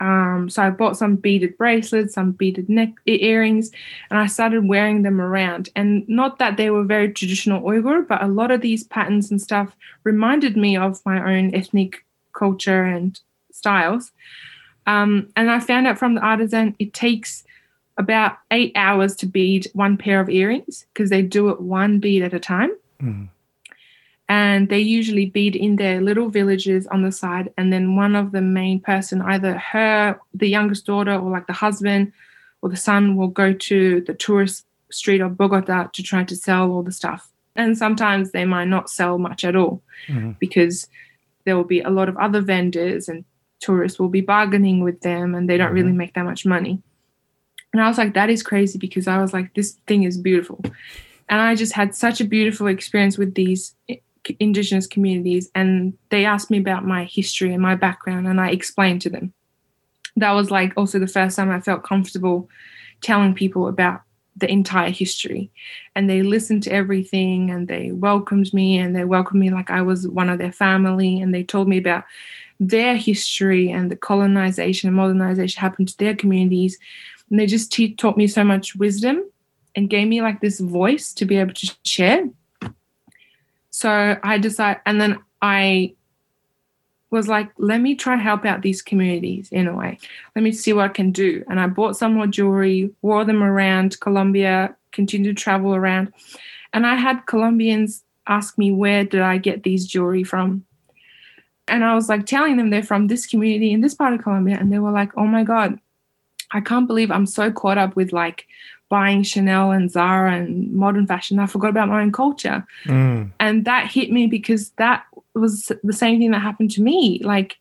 Um, 0.00 0.48
so 0.48 0.62
I 0.62 0.70
bought 0.70 0.96
some 0.96 1.16
beaded 1.16 1.58
bracelets, 1.58 2.14
some 2.14 2.32
beaded 2.32 2.70
neck 2.70 2.94
earrings, 3.04 3.72
and 4.08 4.18
I 4.18 4.24
started 4.24 4.66
wearing 4.66 5.02
them 5.02 5.20
around. 5.20 5.68
And 5.76 6.08
not 6.08 6.38
that 6.38 6.56
they 6.56 6.70
were 6.70 6.84
very 6.84 7.12
traditional 7.12 7.60
Uyghur, 7.60 8.08
but 8.08 8.22
a 8.22 8.26
lot 8.26 8.50
of 8.50 8.62
these 8.62 8.84
patterns 8.84 9.30
and 9.30 9.40
stuff 9.40 9.76
reminded 10.04 10.56
me 10.56 10.78
of 10.78 11.04
my 11.04 11.36
own 11.36 11.54
ethnic 11.54 12.06
culture 12.32 12.84
and 12.84 13.20
styles. 13.52 14.12
Um, 14.86 15.28
and 15.36 15.50
I 15.50 15.60
found 15.60 15.86
out 15.86 15.98
from 15.98 16.14
the 16.14 16.22
artisan 16.22 16.74
it 16.78 16.94
takes 16.94 17.44
about 17.98 18.38
eight 18.50 18.72
hours 18.76 19.16
to 19.16 19.26
bead 19.26 19.68
one 19.72 19.96
pair 19.96 20.20
of 20.20 20.28
earrings 20.28 20.86
because 20.92 21.10
they 21.10 21.22
do 21.22 21.48
it 21.48 21.60
one 21.60 21.98
bead 21.98 22.22
at 22.22 22.34
a 22.34 22.40
time. 22.40 22.70
Mm. 23.00 23.28
And 24.28 24.68
they 24.68 24.80
usually 24.80 25.26
bead 25.26 25.54
in 25.54 25.76
their 25.76 26.00
little 26.00 26.28
villages 26.28 26.86
on 26.88 27.02
the 27.02 27.12
side. 27.12 27.52
And 27.56 27.72
then 27.72 27.94
one 27.94 28.16
of 28.16 28.32
the 28.32 28.42
main 28.42 28.80
person, 28.80 29.22
either 29.22 29.56
her, 29.56 30.18
the 30.34 30.48
youngest 30.48 30.84
daughter, 30.84 31.14
or 31.14 31.30
like 31.30 31.46
the 31.46 31.52
husband 31.52 32.12
or 32.60 32.68
the 32.68 32.76
son, 32.76 33.14
will 33.16 33.28
go 33.28 33.52
to 33.52 34.00
the 34.00 34.14
tourist 34.14 34.66
street 34.90 35.20
of 35.20 35.36
Bogota 35.36 35.88
to 35.92 36.02
try 36.02 36.24
to 36.24 36.34
sell 36.36 36.70
all 36.72 36.82
the 36.82 36.92
stuff. 36.92 37.30
And 37.54 37.78
sometimes 37.78 38.32
they 38.32 38.44
might 38.44 38.66
not 38.66 38.90
sell 38.90 39.16
much 39.18 39.44
at 39.44 39.56
all 39.56 39.80
Mhm. 40.08 40.38
because 40.38 40.88
there 41.44 41.56
will 41.56 41.64
be 41.64 41.80
a 41.80 41.90
lot 41.90 42.08
of 42.08 42.16
other 42.16 42.40
vendors 42.40 43.08
and 43.08 43.24
tourists 43.60 43.98
will 43.98 44.08
be 44.08 44.20
bargaining 44.20 44.80
with 44.80 45.00
them 45.00 45.34
and 45.34 45.48
they 45.48 45.56
don't 45.56 45.72
really 45.72 45.92
make 45.92 46.14
that 46.14 46.24
much 46.24 46.44
money. 46.44 46.82
And 47.76 47.84
I 47.84 47.88
was 47.88 47.98
like, 47.98 48.14
that 48.14 48.30
is 48.30 48.42
crazy 48.42 48.78
because 48.78 49.06
I 49.06 49.20
was 49.20 49.34
like, 49.34 49.52
this 49.52 49.72
thing 49.86 50.04
is 50.04 50.16
beautiful. 50.16 50.62
And 51.28 51.42
I 51.42 51.54
just 51.54 51.74
had 51.74 51.94
such 51.94 52.22
a 52.22 52.24
beautiful 52.24 52.68
experience 52.68 53.18
with 53.18 53.34
these 53.34 53.74
indigenous 54.40 54.86
communities. 54.86 55.50
And 55.54 55.92
they 56.08 56.24
asked 56.24 56.50
me 56.50 56.58
about 56.58 56.86
my 56.86 57.04
history 57.04 57.52
and 57.52 57.60
my 57.60 57.74
background, 57.74 58.28
and 58.28 58.40
I 58.40 58.48
explained 58.48 59.02
to 59.02 59.10
them. 59.10 59.34
That 60.16 60.32
was 60.32 60.50
like 60.50 60.72
also 60.74 60.98
the 60.98 61.06
first 61.06 61.36
time 61.36 61.50
I 61.50 61.60
felt 61.60 61.84
comfortable 61.84 62.48
telling 63.02 63.34
people 63.34 63.68
about 63.68 64.00
the 64.38 64.50
entire 64.50 64.88
history. 64.88 65.50
And 65.94 66.08
they 66.08 66.22
listened 66.22 66.62
to 66.62 66.72
everything 66.72 67.50
and 67.50 67.68
they 67.68 67.92
welcomed 67.92 68.54
me 68.54 68.78
and 68.78 68.96
they 68.96 69.04
welcomed 69.04 69.40
me 69.40 69.50
like 69.50 69.70
I 69.70 69.82
was 69.82 70.08
one 70.08 70.30
of 70.30 70.38
their 70.38 70.52
family. 70.52 71.20
And 71.20 71.34
they 71.34 71.44
told 71.44 71.68
me 71.68 71.76
about 71.76 72.04
their 72.58 72.96
history 72.96 73.70
and 73.70 73.90
the 73.90 73.96
colonization 73.96 74.88
and 74.88 74.96
modernization 74.96 75.60
happened 75.60 75.88
to 75.88 75.98
their 75.98 76.14
communities. 76.14 76.78
And 77.30 77.38
they 77.38 77.46
just 77.46 77.72
te- 77.72 77.94
taught 77.94 78.16
me 78.16 78.26
so 78.26 78.44
much 78.44 78.76
wisdom 78.76 79.24
and 79.74 79.90
gave 79.90 80.08
me 80.08 80.22
like 80.22 80.40
this 80.40 80.60
voice 80.60 81.12
to 81.14 81.24
be 81.24 81.36
able 81.36 81.54
to 81.54 81.76
share. 81.84 82.28
So 83.70 84.16
I 84.22 84.38
decided, 84.38 84.80
and 84.86 85.00
then 85.00 85.18
I 85.42 85.94
was 87.10 87.28
like, 87.28 87.50
let 87.58 87.80
me 87.80 87.94
try 87.94 88.16
help 88.16 88.44
out 88.44 88.62
these 88.62 88.82
communities 88.82 89.48
in 89.52 89.68
a 89.68 89.76
way. 89.76 89.98
Let 90.34 90.42
me 90.42 90.52
see 90.52 90.72
what 90.72 90.86
I 90.86 90.88
can 90.88 91.12
do. 91.12 91.44
And 91.48 91.60
I 91.60 91.66
bought 91.66 91.96
some 91.96 92.14
more 92.14 92.26
jewelry, 92.26 92.90
wore 93.02 93.24
them 93.24 93.42
around 93.42 94.00
Colombia, 94.00 94.74
continued 94.92 95.36
to 95.36 95.42
travel 95.42 95.74
around. 95.74 96.12
And 96.72 96.86
I 96.86 96.94
had 96.94 97.26
Colombians 97.26 98.02
ask 98.26 98.58
me 98.58 98.72
where 98.72 99.04
did 99.04 99.20
I 99.20 99.38
get 99.38 99.62
these 99.62 99.86
jewelry 99.86 100.24
from? 100.24 100.64
And 101.68 101.84
I 101.84 101.94
was 101.94 102.08
like 102.08 102.26
telling 102.26 102.56
them 102.56 102.70
they're 102.70 102.82
from 102.82 103.08
this 103.08 103.26
community 103.26 103.72
in 103.72 103.80
this 103.80 103.94
part 103.94 104.14
of 104.14 104.22
Colombia. 104.22 104.56
And 104.58 104.72
they 104.72 104.78
were 104.78 104.92
like, 104.92 105.16
oh 105.16 105.26
my 105.26 105.42
God, 105.42 105.78
I 106.52 106.60
can't 106.60 106.86
believe 106.86 107.10
I'm 107.10 107.26
so 107.26 107.50
caught 107.50 107.78
up 107.78 107.96
with 107.96 108.12
like 108.12 108.46
buying 108.88 109.22
Chanel 109.22 109.72
and 109.72 109.90
Zara 109.90 110.34
and 110.34 110.72
modern 110.72 111.06
fashion. 111.06 111.38
I 111.38 111.46
forgot 111.46 111.70
about 111.70 111.88
my 111.88 112.02
own 112.02 112.12
culture. 112.12 112.64
Mm. 112.84 113.32
And 113.40 113.64
that 113.64 113.90
hit 113.90 114.12
me 114.12 114.26
because 114.26 114.70
that 114.78 115.04
was 115.34 115.72
the 115.82 115.92
same 115.92 116.20
thing 116.20 116.30
that 116.30 116.42
happened 116.42 116.70
to 116.72 116.82
me. 116.82 117.20
Like, 117.22 117.56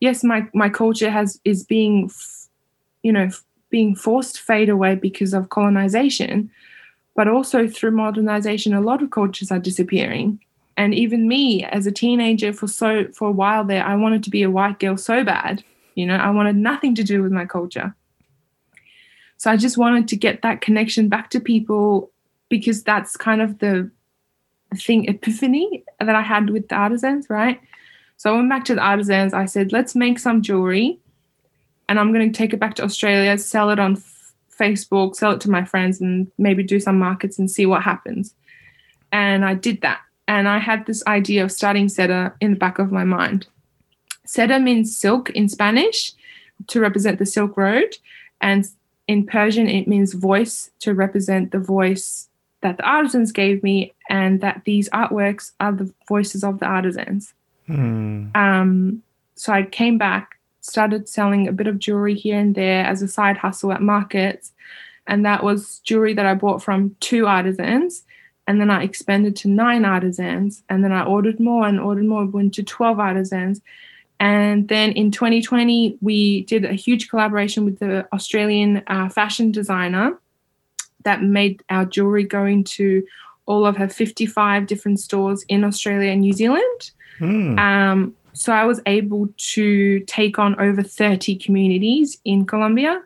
yes, 0.00 0.22
my, 0.22 0.46
my 0.52 0.68
culture 0.68 1.10
has 1.10 1.40
is 1.44 1.64
being, 1.64 2.10
you 3.02 3.12
know, 3.12 3.30
being 3.70 3.96
forced 3.96 4.40
fade 4.40 4.68
away 4.68 4.94
because 4.94 5.32
of 5.32 5.48
colonization, 5.48 6.50
but 7.16 7.28
also 7.28 7.66
through 7.66 7.92
modernization, 7.92 8.74
a 8.74 8.80
lot 8.80 9.02
of 9.02 9.10
cultures 9.10 9.50
are 9.50 9.58
disappearing. 9.58 10.38
And 10.76 10.94
even 10.94 11.28
me 11.28 11.64
as 11.64 11.86
a 11.86 11.92
teenager 11.92 12.52
for 12.52 12.66
so 12.66 13.06
for 13.12 13.28
a 13.28 13.32
while 13.32 13.64
there, 13.64 13.84
I 13.84 13.96
wanted 13.96 14.22
to 14.24 14.30
be 14.30 14.42
a 14.42 14.50
white 14.50 14.78
girl 14.78 14.96
so 14.96 15.24
bad. 15.24 15.64
You 15.94 16.06
know, 16.06 16.16
I 16.16 16.30
wanted 16.30 16.56
nothing 16.56 16.94
to 16.94 17.04
do 17.04 17.22
with 17.22 17.32
my 17.32 17.44
culture. 17.44 17.94
So 19.42 19.50
I 19.50 19.56
just 19.56 19.76
wanted 19.76 20.06
to 20.06 20.16
get 20.16 20.42
that 20.42 20.60
connection 20.60 21.08
back 21.08 21.28
to 21.30 21.40
people 21.40 22.12
because 22.48 22.84
that's 22.84 23.16
kind 23.16 23.42
of 23.42 23.58
the 23.58 23.90
thing 24.76 25.08
epiphany 25.08 25.82
that 25.98 26.14
I 26.14 26.22
had 26.22 26.50
with 26.50 26.68
the 26.68 26.76
artisans, 26.76 27.28
right? 27.28 27.60
So 28.18 28.32
I 28.32 28.36
went 28.36 28.50
back 28.50 28.64
to 28.66 28.76
the 28.76 28.82
artisans. 28.82 29.34
I 29.34 29.46
said, 29.46 29.72
let's 29.72 29.96
make 29.96 30.20
some 30.20 30.42
jewelry 30.42 31.00
and 31.88 31.98
I'm 31.98 32.12
going 32.12 32.30
to 32.30 32.38
take 32.38 32.52
it 32.54 32.60
back 32.60 32.74
to 32.74 32.84
Australia, 32.84 33.36
sell 33.36 33.70
it 33.70 33.80
on 33.80 33.96
f- 33.96 34.32
Facebook, 34.56 35.16
sell 35.16 35.32
it 35.32 35.40
to 35.40 35.50
my 35.50 35.64
friends, 35.64 36.00
and 36.00 36.30
maybe 36.38 36.62
do 36.62 36.78
some 36.78 37.00
markets 37.00 37.36
and 37.36 37.50
see 37.50 37.66
what 37.66 37.82
happens. 37.82 38.36
And 39.10 39.44
I 39.44 39.54
did 39.54 39.80
that. 39.80 40.02
And 40.28 40.46
I 40.46 40.58
had 40.58 40.86
this 40.86 41.04
idea 41.08 41.42
of 41.42 41.50
starting 41.50 41.88
Seda 41.88 42.32
in 42.40 42.52
the 42.52 42.58
back 42.60 42.78
of 42.78 42.92
my 42.92 43.02
mind. 43.02 43.48
Seda 44.24 44.62
means 44.62 44.96
silk 44.96 45.30
in 45.30 45.48
Spanish 45.48 46.12
to 46.68 46.78
represent 46.78 47.18
the 47.18 47.26
Silk 47.26 47.56
Road. 47.56 47.96
And 48.40 48.68
in 49.08 49.26
Persian, 49.26 49.68
it 49.68 49.88
means 49.88 50.12
voice 50.12 50.70
to 50.80 50.94
represent 50.94 51.50
the 51.50 51.58
voice 51.58 52.28
that 52.60 52.76
the 52.76 52.88
artisans 52.88 53.32
gave 53.32 53.62
me, 53.62 53.92
and 54.08 54.40
that 54.40 54.62
these 54.64 54.88
artworks 54.90 55.52
are 55.58 55.72
the 55.72 55.92
voices 56.08 56.44
of 56.44 56.60
the 56.60 56.66
artisans. 56.66 57.34
Mm. 57.68 58.34
Um, 58.36 59.02
so 59.34 59.52
I 59.52 59.64
came 59.64 59.98
back, 59.98 60.38
started 60.60 61.08
selling 61.08 61.48
a 61.48 61.52
bit 61.52 61.66
of 61.66 61.78
jewelry 61.78 62.14
here 62.14 62.38
and 62.38 62.54
there 62.54 62.84
as 62.84 63.02
a 63.02 63.08
side 63.08 63.36
hustle 63.36 63.72
at 63.72 63.82
markets. 63.82 64.52
And 65.06 65.24
that 65.26 65.42
was 65.42 65.80
jewelry 65.80 66.14
that 66.14 66.26
I 66.26 66.34
bought 66.34 66.62
from 66.62 66.94
two 67.00 67.26
artisans. 67.26 68.04
And 68.46 68.60
then 68.60 68.70
I 68.70 68.84
expanded 68.84 69.34
to 69.36 69.48
nine 69.48 69.84
artisans. 69.84 70.62
And 70.68 70.84
then 70.84 70.92
I 70.92 71.04
ordered 71.04 71.40
more 71.40 71.66
and 71.66 71.80
ordered 71.80 72.04
more, 72.04 72.26
went 72.26 72.54
to 72.54 72.62
12 72.62 73.00
artisans. 73.00 73.60
And 74.22 74.68
then 74.68 74.92
in 74.92 75.10
2020, 75.10 75.98
we 76.00 76.42
did 76.44 76.64
a 76.64 76.74
huge 76.74 77.10
collaboration 77.10 77.64
with 77.64 77.80
the 77.80 78.06
Australian 78.12 78.80
uh, 78.86 79.08
fashion 79.08 79.50
designer 79.50 80.16
that 81.02 81.24
made 81.24 81.60
our 81.70 81.84
jewelry 81.84 82.22
go 82.22 82.44
into 82.44 83.04
all 83.46 83.66
of 83.66 83.76
her 83.76 83.88
55 83.88 84.68
different 84.68 85.00
stores 85.00 85.44
in 85.48 85.64
Australia 85.64 86.12
and 86.12 86.20
New 86.20 86.32
Zealand. 86.32 86.92
Mm. 87.18 87.58
Um, 87.58 88.14
so 88.32 88.52
I 88.52 88.64
was 88.64 88.80
able 88.86 89.28
to 89.54 89.98
take 90.06 90.38
on 90.38 90.54
over 90.60 90.84
30 90.84 91.34
communities 91.34 92.18
in 92.24 92.46
Colombia 92.46 93.02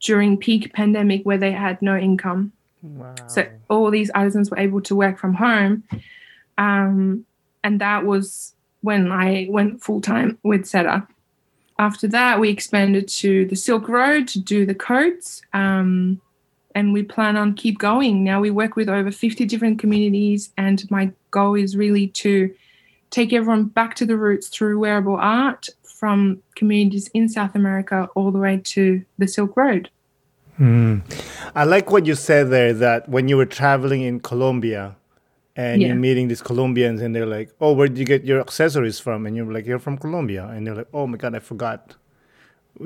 during 0.00 0.36
peak 0.36 0.74
pandemic 0.74 1.22
where 1.22 1.38
they 1.38 1.52
had 1.52 1.80
no 1.80 1.96
income. 1.96 2.52
Wow. 2.82 3.14
So 3.28 3.48
all 3.70 3.90
these 3.90 4.10
artisans 4.10 4.50
were 4.50 4.58
able 4.58 4.82
to 4.82 4.94
work 4.94 5.18
from 5.18 5.32
home. 5.32 5.84
Um, 6.58 7.24
and 7.64 7.80
that 7.80 8.04
was 8.04 8.54
when 8.82 9.12
I 9.12 9.46
went 9.50 9.82
full 9.82 10.00
time 10.00 10.38
with 10.42 10.62
Seda. 10.62 11.06
After 11.78 12.06
that, 12.08 12.40
we 12.40 12.50
expanded 12.50 13.08
to 13.08 13.46
the 13.46 13.56
Silk 13.56 13.88
Road 13.88 14.28
to 14.28 14.40
do 14.40 14.66
the 14.66 14.74
coats. 14.74 15.42
Um, 15.52 16.20
and 16.74 16.92
we 16.92 17.02
plan 17.02 17.36
on 17.36 17.54
keep 17.54 17.78
going. 17.78 18.22
Now 18.22 18.40
we 18.40 18.50
work 18.50 18.76
with 18.76 18.88
over 18.88 19.10
50 19.10 19.44
different 19.46 19.78
communities, 19.78 20.50
and 20.56 20.88
my 20.90 21.10
goal 21.30 21.54
is 21.54 21.76
really 21.76 22.08
to 22.08 22.54
take 23.10 23.32
everyone 23.32 23.64
back 23.64 23.94
to 23.96 24.06
the 24.06 24.16
roots 24.16 24.48
through 24.48 24.78
wearable 24.78 25.16
art 25.16 25.68
from 25.82 26.42
communities 26.54 27.08
in 27.08 27.28
South 27.28 27.54
America 27.54 28.08
all 28.14 28.30
the 28.30 28.38
way 28.38 28.58
to 28.58 29.04
the 29.18 29.26
Silk 29.26 29.56
Road. 29.56 29.90
Mm. 30.58 31.02
I 31.54 31.64
like 31.64 31.90
what 31.90 32.06
you 32.06 32.14
said 32.14 32.50
there 32.50 32.72
that 32.74 33.08
when 33.08 33.28
you 33.28 33.36
were 33.36 33.46
traveling 33.46 34.02
in 34.02 34.20
Colombia 34.20 34.96
and 35.60 35.80
Yeah. 35.80 35.88
you're 35.88 35.96
meeting 36.08 36.28
these 36.28 36.42
Colombians 36.50 37.00
and 37.02 37.14
they're 37.14 37.32
like, 37.38 37.48
Oh, 37.60 37.72
where 37.76 37.88
did 37.88 37.98
you 37.98 38.08
get 38.14 38.24
your 38.24 38.40
accessories 38.40 38.98
from? 38.98 39.26
And 39.26 39.36
you're 39.36 39.52
like, 39.56 39.66
You're 39.66 39.84
from 39.88 39.96
Colombia. 39.98 40.44
And 40.46 40.66
they're 40.66 40.78
like, 40.80 40.92
Oh 40.92 41.06
my 41.06 41.18
God, 41.22 41.34
I 41.34 41.40
forgot, 41.40 41.96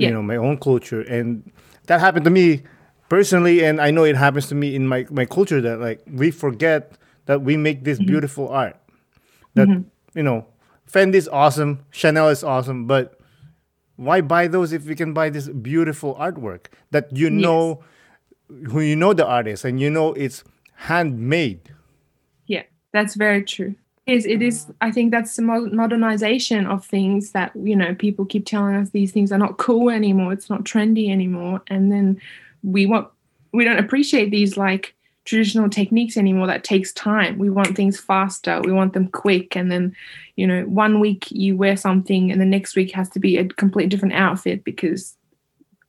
you 0.04 0.10
know, 0.10 0.22
my 0.22 0.36
own 0.36 0.56
culture. 0.58 1.02
And 1.02 1.50
that 1.86 2.00
happened 2.00 2.24
to 2.24 2.30
me 2.30 2.62
personally. 3.08 3.64
And 3.64 3.80
I 3.80 3.90
know 3.90 4.04
it 4.04 4.16
happens 4.16 4.46
to 4.48 4.54
me 4.54 4.74
in 4.74 4.88
my, 4.88 5.06
my 5.10 5.24
culture 5.24 5.60
that 5.60 5.78
like 5.80 6.00
we 6.10 6.30
forget 6.30 6.98
that 7.26 7.42
we 7.42 7.56
make 7.56 7.84
this 7.84 7.98
mm-hmm. 7.98 8.06
beautiful 8.12 8.48
art. 8.48 8.76
That, 9.54 9.68
mm-hmm. 9.68 10.18
you 10.18 10.24
know, 10.24 10.46
Fendi 10.90 11.14
is 11.14 11.28
awesome, 11.28 11.84
Chanel 11.90 12.28
is 12.28 12.44
awesome, 12.44 12.86
but 12.86 13.18
why 13.96 14.20
buy 14.20 14.48
those 14.48 14.72
if 14.72 14.84
we 14.86 14.94
can 14.94 15.12
buy 15.14 15.30
this 15.30 15.48
beautiful 15.48 16.14
artwork 16.16 16.66
that 16.90 17.16
you 17.16 17.30
know 17.30 17.82
who 18.70 18.80
you 18.80 18.96
know 18.96 19.12
the 19.14 19.26
artist 19.26 19.64
and 19.64 19.80
you 19.80 19.90
know 19.90 20.12
it's 20.14 20.42
handmade 20.74 21.60
Yeah. 21.68 21.73
That's 22.94 23.16
very 23.16 23.42
true. 23.42 23.74
It 24.06 24.14
is, 24.14 24.26
it 24.26 24.40
is 24.40 24.66
I 24.80 24.92
think 24.92 25.10
that's 25.10 25.34
the 25.34 25.42
modernization 25.42 26.66
of 26.66 26.86
things 26.86 27.32
that, 27.32 27.50
you 27.56 27.74
know, 27.74 27.94
people 27.94 28.24
keep 28.24 28.46
telling 28.46 28.76
us 28.76 28.90
these 28.90 29.10
things 29.10 29.32
are 29.32 29.38
not 29.38 29.58
cool 29.58 29.90
anymore. 29.90 30.32
It's 30.32 30.48
not 30.48 30.62
trendy 30.62 31.10
anymore. 31.10 31.60
And 31.66 31.90
then 31.90 32.20
we 32.62 32.86
want, 32.86 33.08
we 33.52 33.64
don't 33.64 33.80
appreciate 33.80 34.30
these 34.30 34.56
like 34.56 34.94
traditional 35.24 35.68
techniques 35.68 36.16
anymore 36.16 36.46
that 36.46 36.64
takes 36.64 36.92
time 36.92 37.38
we 37.38 37.48
want 37.48 37.74
things 37.74 37.98
faster 37.98 38.60
we 38.60 38.70
want 38.70 38.92
them 38.92 39.08
quick 39.08 39.56
and 39.56 39.72
then 39.72 39.96
you 40.36 40.46
know 40.46 40.64
one 40.64 41.00
week 41.00 41.30
you 41.30 41.56
wear 41.56 41.78
something 41.78 42.30
and 42.30 42.42
the 42.42 42.44
next 42.44 42.76
week 42.76 42.92
has 42.92 43.08
to 43.08 43.18
be 43.18 43.38
a 43.38 43.48
completely 43.48 43.88
different 43.88 44.12
outfit 44.12 44.62
because 44.64 45.16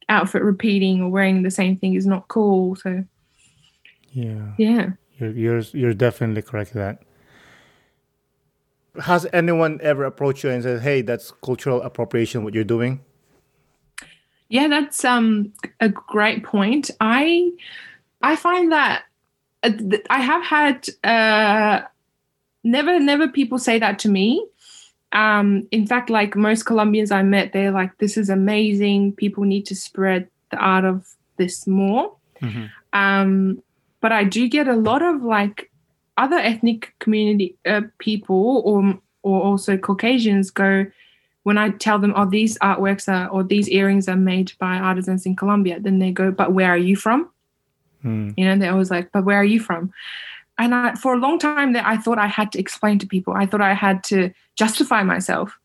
outfit 0.07 0.41
repeating 0.41 1.01
or 1.01 1.09
wearing 1.09 1.43
the 1.43 1.51
same 1.51 1.75
thing 1.75 1.95
is 1.95 2.05
not 2.05 2.29
cool 2.29 2.77
so 2.77 3.03
yeah 4.13 4.53
yeah 4.57 4.91
you're 5.17 5.31
you're, 5.31 5.59
you're 5.73 5.93
definitely 5.93 6.41
correct 6.41 6.73
that 6.73 7.01
has 9.03 9.27
anyone 9.33 9.79
ever 9.81 10.05
approached 10.05 10.43
you 10.43 10.49
and 10.49 10.63
said 10.63 10.81
hey 10.81 11.01
that's 11.01 11.31
cultural 11.43 11.81
appropriation 11.81 12.43
what 12.43 12.53
you're 12.53 12.63
doing 12.63 13.01
yeah 14.49 14.67
that's 14.67 15.03
um 15.03 15.51
a 15.79 15.89
great 15.89 16.43
point 16.43 16.91
i 17.01 17.51
i 18.21 18.35
find 18.35 18.71
that 18.71 19.03
uh, 19.65 19.97
I 20.09 20.21
have 20.21 20.43
had 20.43 20.87
uh, 21.03 21.81
never 22.63 22.99
never 22.99 23.27
people 23.27 23.57
say 23.57 23.79
that 23.79 23.99
to 23.99 24.09
me. 24.09 24.45
Um, 25.11 25.67
in 25.71 25.87
fact, 25.87 26.09
like 26.09 26.35
most 26.35 26.65
Colombians 26.65 27.11
I 27.11 27.23
met, 27.23 27.53
they're 27.53 27.71
like, 27.71 27.97
"This 27.97 28.17
is 28.17 28.29
amazing. 28.29 29.13
People 29.13 29.43
need 29.43 29.65
to 29.67 29.75
spread 29.75 30.27
the 30.51 30.57
art 30.57 30.85
of 30.85 31.07
this 31.37 31.65
more." 31.67 32.15
Mm-hmm. 32.41 32.65
Um, 32.93 33.63
but 34.05 34.11
I 34.11 34.23
do 34.23 34.47
get 34.47 34.67
a 34.67 34.75
lot 34.75 35.01
of 35.01 35.23
like 35.23 35.71
other 36.15 36.35
ethnic 36.37 36.93
community 36.99 37.57
uh, 37.65 37.81
people 37.97 38.61
or 38.63 38.99
or 39.23 39.41
also 39.41 39.77
Caucasians 39.77 40.51
go 40.51 40.85
when 41.41 41.57
I 41.57 41.71
tell 41.71 41.97
them, 41.97 42.13
"Oh, 42.15 42.29
these 42.29 42.55
artworks 42.59 43.11
are 43.11 43.27
or 43.29 43.43
these 43.43 43.67
earrings 43.67 44.07
are 44.07 44.15
made 44.15 44.51
by 44.59 44.75
artisans 44.75 45.25
in 45.25 45.35
Colombia." 45.35 45.79
Then 45.79 45.97
they 45.97 46.11
go, 46.11 46.29
"But 46.29 46.53
where 46.53 46.69
are 46.69 46.77
you 46.77 46.95
from?" 46.95 47.31
Mm. 48.03 48.35
You 48.37 48.45
know, 48.45 48.55
they're 48.59 48.73
always 48.73 48.91
like, 48.91 49.11
but 49.11 49.25
where 49.25 49.39
are 49.39 49.51
you 49.55 49.59
from? 49.59 49.91
And 50.59 50.75
I, 50.75 50.93
for 50.93 51.15
a 51.15 51.17
long 51.17 51.39
time 51.39 51.73
that 51.73 51.87
I 51.87 51.97
thought 51.97 52.19
I 52.19 52.27
had 52.27 52.51
to 52.51 52.59
explain 52.59 52.99
to 52.99 53.07
people. 53.07 53.33
I 53.33 53.47
thought 53.47 53.61
I 53.61 53.73
had 53.73 54.03
to 54.03 54.31
justify 54.55 55.01
myself. 55.01 55.57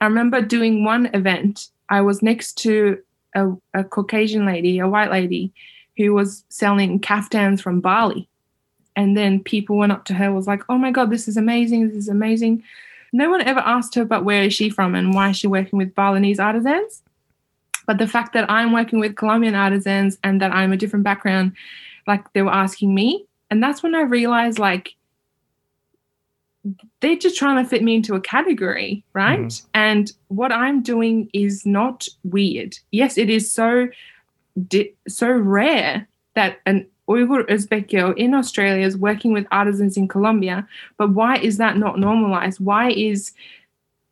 I 0.00 0.04
remember 0.04 0.40
doing 0.40 0.84
one 0.84 1.10
event. 1.14 1.66
I 1.88 2.00
was 2.02 2.22
next 2.22 2.58
to 2.58 2.98
a, 3.34 3.48
a 3.74 3.82
Caucasian 3.82 4.46
lady, 4.46 4.78
a 4.78 4.86
white 4.86 5.10
lady, 5.10 5.52
who 5.96 6.14
was 6.14 6.44
selling 6.48 7.00
kaftans 7.00 7.60
from 7.60 7.80
Bali. 7.80 8.28
And 8.94 9.16
then 9.16 9.42
people 9.42 9.76
went 9.76 9.92
up 9.92 10.04
to 10.06 10.14
her, 10.14 10.32
was 10.32 10.46
like, 10.46 10.62
"Oh 10.68 10.78
my 10.78 10.90
god, 10.90 11.10
this 11.10 11.28
is 11.28 11.36
amazing! 11.36 11.88
This 11.88 11.96
is 11.96 12.08
amazing." 12.08 12.62
No 13.12 13.30
one 13.30 13.42
ever 13.42 13.60
asked 13.60 13.94
her, 13.94 14.04
"But 14.04 14.24
where 14.24 14.42
is 14.42 14.54
she 14.54 14.70
from 14.70 14.94
and 14.94 15.14
why 15.14 15.30
is 15.30 15.36
she 15.36 15.46
working 15.46 15.78
with 15.78 15.94
Balinese 15.94 16.40
artisans?" 16.40 17.02
But 17.86 17.98
the 17.98 18.06
fact 18.06 18.32
that 18.34 18.50
I'm 18.50 18.72
working 18.72 19.00
with 19.00 19.16
Colombian 19.16 19.54
artisans 19.54 20.18
and 20.22 20.40
that 20.40 20.52
I'm 20.52 20.72
a 20.72 20.76
different 20.76 21.04
background, 21.04 21.52
like 22.06 22.32
they 22.32 22.42
were 22.42 22.52
asking 22.52 22.94
me. 22.94 23.26
And 23.50 23.62
that's 23.62 23.82
when 23.82 23.94
I 23.94 24.02
realized 24.02 24.58
like 24.58 24.94
they're 27.00 27.16
just 27.16 27.36
trying 27.36 27.62
to 27.62 27.68
fit 27.68 27.82
me 27.82 27.96
into 27.96 28.14
a 28.14 28.20
category, 28.20 29.04
right? 29.14 29.40
Mm. 29.40 29.66
And 29.74 30.12
what 30.28 30.52
I'm 30.52 30.82
doing 30.82 31.28
is 31.32 31.66
not 31.66 32.06
weird. 32.24 32.78
Yes, 32.92 33.18
it 33.18 33.28
is 33.28 33.52
so 33.52 33.88
so 35.08 35.30
rare 35.30 36.08
that 36.34 36.58
an 36.66 36.86
Uyghur 37.08 37.46
Uzbek 37.48 37.90
girl 37.90 38.12
in 38.12 38.34
Australia 38.34 38.86
is 38.86 38.96
working 38.96 39.32
with 39.32 39.46
artisans 39.50 39.96
in 39.96 40.08
Colombia, 40.08 40.66
but 40.96 41.10
why 41.10 41.36
is 41.36 41.58
that 41.58 41.76
not 41.76 41.98
normalized? 41.98 42.60
Why 42.60 42.90
is 42.90 43.32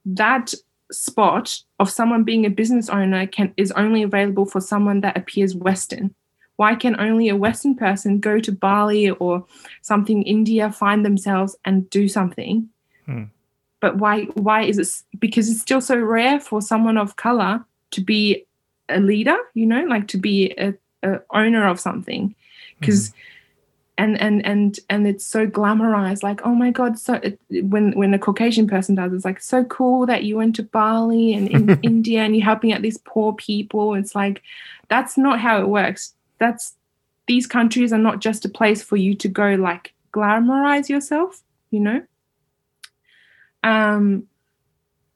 that 0.04 0.52
spot 0.92 1.62
of 1.78 1.90
someone 1.90 2.24
being 2.24 2.46
a 2.46 2.50
business 2.50 2.88
owner 2.88 3.26
can 3.26 3.52
is 3.56 3.72
only 3.72 4.02
available 4.02 4.46
for 4.46 4.60
someone 4.60 5.00
that 5.00 5.16
appears 5.16 5.54
Western. 5.54 6.14
Why 6.56 6.74
can 6.74 7.00
only 7.00 7.28
a 7.28 7.36
Western 7.36 7.74
person 7.74 8.20
go 8.20 8.38
to 8.40 8.52
Bali 8.52 9.10
or 9.10 9.46
something 9.80 10.22
India, 10.24 10.70
find 10.70 11.04
themselves 11.04 11.56
and 11.64 11.88
do 11.90 12.06
something? 12.06 12.68
Hmm. 13.06 13.24
But 13.80 13.96
why 13.96 14.24
why 14.34 14.62
is 14.62 14.78
it 14.78 15.18
because 15.18 15.48
it's 15.48 15.60
still 15.60 15.80
so 15.80 15.98
rare 15.98 16.38
for 16.38 16.60
someone 16.60 16.98
of 16.98 17.16
color 17.16 17.64
to 17.92 18.00
be 18.00 18.46
a 18.90 19.00
leader, 19.00 19.36
you 19.54 19.66
know, 19.66 19.84
like 19.84 20.08
to 20.08 20.18
be 20.18 20.54
a, 20.58 20.74
a 21.02 21.20
owner 21.30 21.66
of 21.66 21.80
something. 21.80 22.34
Because 22.78 23.08
hmm 23.10 23.16
and 24.00 24.18
and 24.18 24.44
and 24.46 24.80
and 24.88 25.06
it's 25.06 25.26
so 25.26 25.46
glamorized 25.46 26.22
like 26.22 26.40
oh 26.46 26.54
my 26.54 26.70
god 26.70 26.98
so 26.98 27.14
it, 27.14 27.38
when 27.50 27.92
when 27.92 28.14
a 28.14 28.18
caucasian 28.18 28.66
person 28.66 28.94
does 28.94 29.12
it's 29.12 29.26
like 29.26 29.42
so 29.42 29.62
cool 29.64 30.06
that 30.06 30.24
you 30.24 30.36
went 30.36 30.56
to 30.56 30.62
bali 30.62 31.34
and 31.34 31.48
in 31.48 31.78
india 31.82 32.22
and 32.22 32.34
you're 32.34 32.44
helping 32.44 32.72
out 32.72 32.80
these 32.80 32.98
poor 33.04 33.34
people. 33.34 33.94
It's 33.94 34.14
like 34.14 34.42
that's 34.88 35.18
not 35.18 35.38
how 35.38 35.60
it 35.60 35.68
works. 35.68 36.14
That's 36.38 36.74
these 37.26 37.46
countries 37.46 37.92
are 37.92 37.98
not 37.98 38.20
just 38.20 38.46
a 38.46 38.48
place 38.48 38.82
for 38.82 38.96
you 38.96 39.14
to 39.16 39.28
go 39.28 39.54
like 39.54 39.92
glamorize 40.12 40.88
yourself 40.88 41.42
you 41.70 41.80
know? 41.80 42.02
Um 43.62 44.26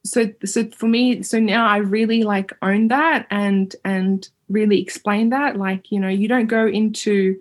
so 0.05 0.31
so 0.45 0.65
for 0.69 0.87
me 0.87 1.23
so 1.23 1.39
now 1.39 1.67
i 1.67 1.77
really 1.77 2.23
like 2.23 2.53
own 2.61 2.87
that 2.87 3.25
and 3.31 3.75
and 3.83 4.29
really 4.49 4.79
explain 4.79 5.29
that 5.29 5.57
like 5.57 5.91
you 5.91 5.99
know 5.99 6.07
you 6.07 6.27
don't 6.27 6.47
go 6.47 6.67
into 6.67 7.39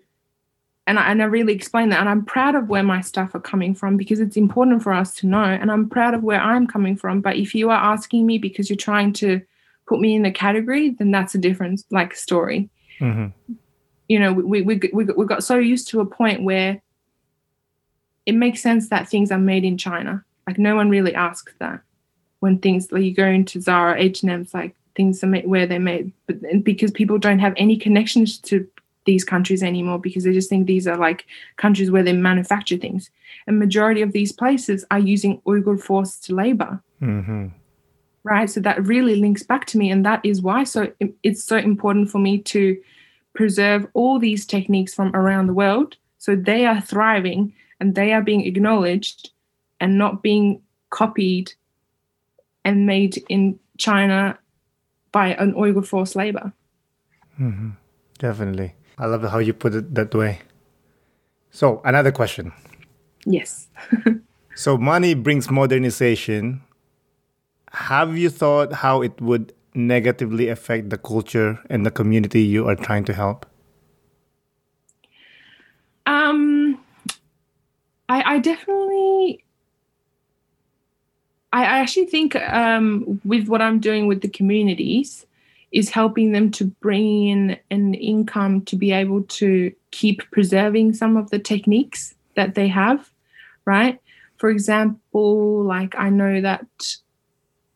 and 0.86 0.98
I, 0.98 1.10
and 1.10 1.22
I 1.22 1.26
really 1.26 1.52
explain 1.52 1.90
that 1.90 2.00
and 2.00 2.08
i'm 2.08 2.24
proud 2.24 2.54
of 2.54 2.68
where 2.68 2.82
my 2.82 3.02
stuff 3.02 3.34
are 3.34 3.40
coming 3.40 3.74
from 3.74 3.96
because 3.96 4.18
it's 4.18 4.36
important 4.36 4.82
for 4.82 4.92
us 4.92 5.14
to 5.16 5.26
know 5.26 5.44
and 5.44 5.70
i'm 5.70 5.88
proud 5.88 6.14
of 6.14 6.22
where 6.22 6.40
i'm 6.40 6.66
coming 6.66 6.96
from 6.96 7.20
but 7.20 7.36
if 7.36 7.54
you 7.54 7.70
are 7.70 7.92
asking 7.92 8.26
me 8.26 8.38
because 8.38 8.70
you're 8.70 8.76
trying 8.76 9.12
to 9.12 9.42
put 9.86 10.00
me 10.00 10.14
in 10.14 10.24
a 10.24 10.32
category 10.32 10.90
then 10.90 11.10
that's 11.10 11.34
a 11.34 11.38
different 11.38 11.84
like 11.90 12.14
story. 12.14 12.70
Mm-hmm. 13.00 13.52
you 14.08 14.18
know 14.18 14.32
we, 14.32 14.62
we, 14.62 14.80
we, 14.92 15.04
we 15.04 15.26
got 15.26 15.44
so 15.44 15.58
used 15.58 15.88
to 15.88 16.00
a 16.00 16.06
point 16.06 16.44
where 16.44 16.80
it 18.24 18.34
makes 18.34 18.62
sense 18.62 18.88
that 18.88 19.08
things 19.08 19.30
are 19.30 19.38
made 19.38 19.64
in 19.64 19.76
china. 19.76 20.24
Like 20.46 20.58
no 20.58 20.76
one 20.76 20.88
really 20.88 21.14
asks 21.14 21.52
that 21.58 21.82
when 22.44 22.58
things 22.58 22.92
like 22.92 23.02
you 23.02 23.14
go 23.14 23.26
into 23.26 23.60
zara 23.60 23.94
h&m's 23.98 24.54
like 24.54 24.74
things 24.94 25.24
are 25.24 25.32
made 25.34 25.46
where 25.46 25.66
they're 25.66 25.80
made 25.80 26.12
but 26.26 26.36
because 26.62 26.90
people 27.00 27.18
don't 27.18 27.40
have 27.46 27.54
any 27.56 27.76
connections 27.76 28.38
to 28.38 28.66
these 29.04 29.24
countries 29.24 29.62
anymore 29.62 29.98
because 29.98 30.24
they 30.24 30.32
just 30.32 30.48
think 30.48 30.66
these 30.66 30.86
are 30.86 30.96
like 30.96 31.26
countries 31.56 31.90
where 31.90 32.02
they 32.02 32.12
manufacture 32.12 32.76
things. 32.76 33.10
And 33.46 33.58
majority 33.58 34.02
of 34.02 34.12
these 34.12 34.32
places 34.32 34.84
are 34.90 34.98
using 34.98 35.40
Uyghur 35.46 35.80
forced 35.80 36.30
labor. 36.30 36.80
Mm-hmm. 37.02 37.48
Right. 38.22 38.48
So 38.48 38.60
that 38.60 38.84
really 38.86 39.16
links 39.16 39.42
back 39.42 39.66
to 39.66 39.78
me. 39.78 39.90
And 39.90 40.04
that 40.06 40.20
is 40.24 40.40
why 40.40 40.64
so 40.64 40.90
it's 41.22 41.44
so 41.44 41.56
important 41.56 42.10
for 42.10 42.18
me 42.18 42.38
to 42.38 42.80
preserve 43.34 43.86
all 43.92 44.18
these 44.18 44.46
techniques 44.46 44.94
from 44.94 45.14
around 45.14 45.46
the 45.46 45.54
world. 45.54 45.96
So 46.18 46.34
they 46.34 46.64
are 46.64 46.80
thriving 46.80 47.52
and 47.80 47.94
they 47.94 48.12
are 48.14 48.22
being 48.22 48.46
acknowledged 48.46 49.30
and 49.80 49.98
not 49.98 50.22
being 50.22 50.62
copied 50.88 51.52
and 52.64 52.86
made 52.86 53.22
in 53.28 53.58
China 53.78 54.38
by 55.12 55.34
an 55.34 55.54
Uyghur 55.54 55.86
forced 55.86 56.16
labor. 56.16 56.52
Mm-hmm. 57.40 57.70
Definitely. 58.18 58.74
I 58.98 59.06
love 59.06 59.22
how 59.24 59.38
you 59.38 59.52
put 59.52 59.74
it 59.74 59.94
that 59.94 60.14
way. 60.14 60.40
So, 61.50 61.80
another 61.84 62.12
question. 62.12 62.52
Yes. 63.24 63.68
so, 64.54 64.76
money 64.76 65.14
brings 65.14 65.50
modernization. 65.50 66.62
Have 67.72 68.16
you 68.16 68.30
thought 68.30 68.72
how 68.72 69.02
it 69.02 69.20
would 69.20 69.52
negatively 69.74 70.48
affect 70.48 70.90
the 70.90 70.98
culture 70.98 71.60
and 71.68 71.84
the 71.84 71.90
community 71.90 72.42
you 72.42 72.68
are 72.68 72.76
trying 72.76 73.04
to 73.04 73.12
help? 73.12 73.46
Um, 76.06 76.80
I, 78.08 78.34
I 78.34 78.38
definitely, 78.38 79.44
I, 81.54 81.62
I 81.62 81.78
actually 81.78 82.06
think 82.06 82.36
um, 82.36 83.20
with 83.24 83.48
what 83.48 83.62
I'm 83.62 83.78
doing 83.78 84.06
with 84.06 84.20
the 84.20 84.28
communities, 84.28 85.24
is 85.74 85.90
helping 85.90 86.30
them 86.30 86.52
to 86.52 86.64
bring 86.66 87.26
in 87.26 87.58
an 87.70 87.94
income 87.94 88.60
to 88.62 88.76
be 88.76 88.92
able 88.92 89.22
to 89.24 89.72
keep 89.90 90.22
preserving 90.30 90.94
some 90.94 91.16
of 91.16 91.30
the 91.30 91.38
techniques 91.38 92.14
that 92.36 92.54
they 92.54 92.68
have, 92.68 93.10
right? 93.64 94.00
For 94.36 94.50
example, 94.50 95.64
like 95.64 95.96
I 95.98 96.10
know 96.10 96.40
that, 96.40 96.66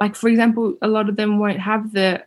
like 0.00 0.14
for 0.14 0.28
example, 0.28 0.78
a 0.80 0.86
lot 0.86 1.08
of 1.08 1.16
them 1.16 1.40
won't 1.40 1.58
have 1.58 1.92
the, 1.92 2.24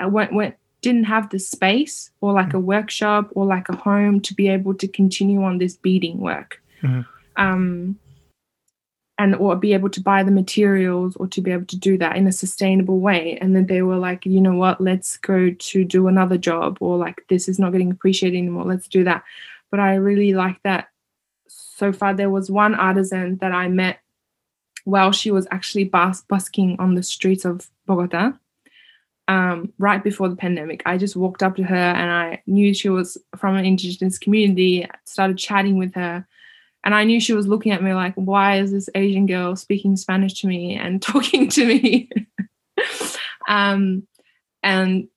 uh, 0.00 0.08
won't, 0.08 0.32
won't 0.32 0.54
didn't 0.80 1.04
have 1.04 1.28
the 1.30 1.40
space 1.40 2.12
or 2.20 2.32
like 2.32 2.54
a 2.54 2.60
workshop 2.60 3.30
or 3.32 3.44
like 3.44 3.68
a 3.68 3.74
home 3.74 4.20
to 4.20 4.32
be 4.32 4.46
able 4.46 4.74
to 4.74 4.86
continue 4.86 5.42
on 5.42 5.58
this 5.58 5.76
beading 5.76 6.18
work. 6.18 6.62
Mm-hmm. 6.82 7.00
Um, 7.36 7.98
and 9.18 9.34
or 9.34 9.56
be 9.56 9.72
able 9.72 9.90
to 9.90 10.00
buy 10.00 10.22
the 10.22 10.30
materials 10.30 11.16
or 11.16 11.26
to 11.26 11.40
be 11.40 11.50
able 11.50 11.66
to 11.66 11.76
do 11.76 11.98
that 11.98 12.16
in 12.16 12.26
a 12.26 12.32
sustainable 12.32 13.00
way 13.00 13.36
and 13.40 13.54
then 13.54 13.66
they 13.66 13.82
were 13.82 13.98
like 13.98 14.24
you 14.24 14.40
know 14.40 14.54
what 14.54 14.80
let's 14.80 15.16
go 15.16 15.50
to 15.50 15.84
do 15.84 16.06
another 16.06 16.38
job 16.38 16.78
or 16.80 16.96
like 16.96 17.24
this 17.28 17.48
is 17.48 17.58
not 17.58 17.72
getting 17.72 17.90
appreciated 17.90 18.36
anymore 18.36 18.64
let's 18.64 18.86
do 18.86 19.02
that 19.02 19.24
but 19.70 19.80
i 19.80 19.94
really 19.94 20.32
like 20.34 20.62
that 20.62 20.88
so 21.78 21.92
far 21.92 22.12
there 22.12 22.28
was 22.28 22.50
one 22.50 22.74
artisan 22.74 23.36
that 23.36 23.52
I 23.52 23.68
met 23.68 24.00
while 24.84 25.12
she 25.12 25.30
was 25.30 25.46
actually 25.52 25.84
bus- 25.84 26.22
busking 26.22 26.76
on 26.80 26.94
the 26.94 27.04
streets 27.04 27.44
of 27.44 27.68
Bogota 27.86 28.32
um, 29.28 29.72
right 29.78 30.02
before 30.02 30.28
the 30.28 30.34
pandemic. 30.36 30.82
I 30.86 30.98
just 30.98 31.14
walked 31.14 31.42
up 31.42 31.54
to 31.56 31.62
her 31.62 31.76
and 31.76 32.10
I 32.10 32.42
knew 32.48 32.74
she 32.74 32.88
was 32.88 33.16
from 33.36 33.56
an 33.56 33.64
indigenous 33.64 34.18
community, 34.18 34.88
started 35.04 35.38
chatting 35.38 35.78
with 35.78 35.94
her. 35.94 36.26
And 36.84 36.94
I 36.94 37.04
knew 37.04 37.20
she 37.20 37.34
was 37.34 37.46
looking 37.46 37.72
at 37.72 37.82
me 37.82 37.92
like, 37.92 38.14
why 38.14 38.58
is 38.58 38.70
this 38.70 38.88
Asian 38.94 39.26
girl 39.26 39.56
speaking 39.56 39.96
Spanish 39.96 40.40
to 40.40 40.46
me 40.46 40.76
and 40.76 41.02
talking 41.02 41.48
to 41.50 41.66
me? 41.66 42.08
um, 43.48 44.06
and 44.62 45.08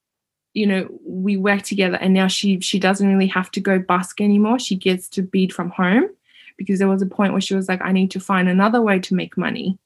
you 0.53 0.68
know, 0.68 0.89
we 1.05 1.38
work 1.38 1.62
together 1.62 1.95
and 1.95 2.14
now 2.14 2.28
she 2.28 2.59
she 2.59 2.78
doesn't 2.78 3.07
really 3.07 3.28
have 3.28 3.49
to 3.51 3.62
go 3.62 3.80
busk 3.80 4.20
anymore. 4.20 4.59
She 4.59 4.76
gets 4.76 5.07
to 5.09 5.22
bead 5.22 5.53
from 5.53 5.70
home 5.70 6.09
because 6.57 6.80
there 6.80 6.89
was 6.89 7.01
a 7.01 7.07
point 7.07 7.32
where 7.32 7.41
she 7.41 7.55
was 7.55 7.70
like, 7.70 7.82
I 7.82 7.91
need 7.91 8.12
to 8.12 8.20
find 8.20 8.49
another 8.49 8.82
way 8.82 8.99
to 8.99 9.16
make 9.16 9.38
money. 9.38 9.78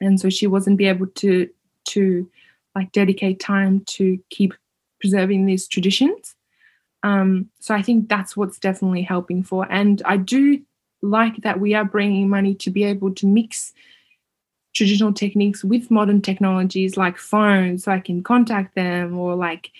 And 0.00 0.20
so 0.20 0.28
she 0.28 0.46
wasn't 0.46 0.76
be 0.76 0.86
able 0.86 1.06
to 1.06 1.48
to 1.88 2.30
like 2.74 2.92
dedicate 2.92 3.40
time 3.40 3.80
to 3.86 4.18
keep 4.28 4.54
preserving 5.00 5.46
these 5.46 5.66
traditions. 5.66 6.34
Um, 7.02 7.48
so 7.60 7.74
I 7.74 7.82
think 7.82 8.08
that's 8.08 8.36
what's 8.36 8.58
definitely 8.58 9.02
helping 9.02 9.42
for. 9.42 9.66
And 9.70 10.02
I 10.04 10.18
do 10.18 10.60
like 11.02 11.36
that 11.38 11.60
we 11.60 11.74
are 11.74 11.84
bringing 11.84 12.28
money 12.28 12.54
to 12.54 12.70
be 12.70 12.84
able 12.84 13.14
to 13.14 13.26
mix 13.26 13.72
traditional 14.74 15.12
techniques 15.12 15.64
with 15.64 15.90
modern 15.90 16.22
technologies 16.22 16.96
like 16.96 17.18
phones 17.18 17.84
so 17.84 17.92
I 17.92 18.00
can 18.00 18.22
contact 18.22 18.74
them 18.74 19.18
or 19.18 19.34
like 19.34 19.70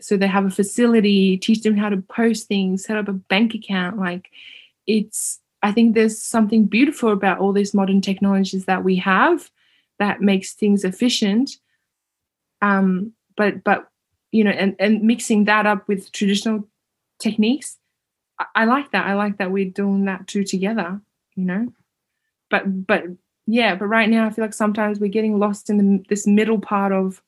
so 0.00 0.16
they 0.16 0.28
have 0.28 0.44
a 0.44 0.50
facility, 0.50 1.36
teach 1.36 1.62
them 1.62 1.76
how 1.76 1.88
to 1.88 1.96
post 1.96 2.46
things, 2.46 2.84
set 2.84 2.96
up 2.96 3.08
a 3.08 3.12
bank 3.12 3.54
account. 3.54 3.98
Like 3.98 4.30
it's 4.86 5.40
I 5.62 5.72
think 5.72 5.94
there's 5.94 6.22
something 6.22 6.66
beautiful 6.66 7.12
about 7.12 7.38
all 7.38 7.52
these 7.52 7.74
modern 7.74 8.00
technologies 8.00 8.66
that 8.66 8.84
we 8.84 8.96
have 8.96 9.50
that 9.98 10.20
makes 10.20 10.54
things 10.54 10.84
efficient. 10.84 11.50
Um, 12.62 13.12
but 13.36 13.64
but 13.64 13.88
you 14.30 14.44
know, 14.44 14.50
and, 14.50 14.76
and 14.78 15.02
mixing 15.02 15.44
that 15.44 15.66
up 15.66 15.88
with 15.88 16.12
traditional 16.12 16.68
techniques, 17.18 17.76
I, 18.54 18.64
like 18.64 18.92
that. 18.92 19.06
I 19.06 19.14
like 19.14 19.38
that 19.38 19.50
we're 19.50 19.70
doing 19.70 20.04
that 20.04 20.26
too 20.26 20.44
together, 20.44 21.00
you 21.34 21.44
know. 21.44 21.72
But 22.50 22.86
but 22.86 23.04
yeah, 23.46 23.74
but 23.74 23.86
right 23.86 24.08
now 24.08 24.26
I 24.26 24.30
feel 24.30 24.44
like 24.44 24.54
sometimes 24.54 25.00
we're 25.00 25.08
getting 25.08 25.38
lost 25.38 25.70
in 25.70 25.78
the, 25.78 26.04
this 26.08 26.26
middle 26.26 26.58
part 26.58 26.92
of 26.92 27.22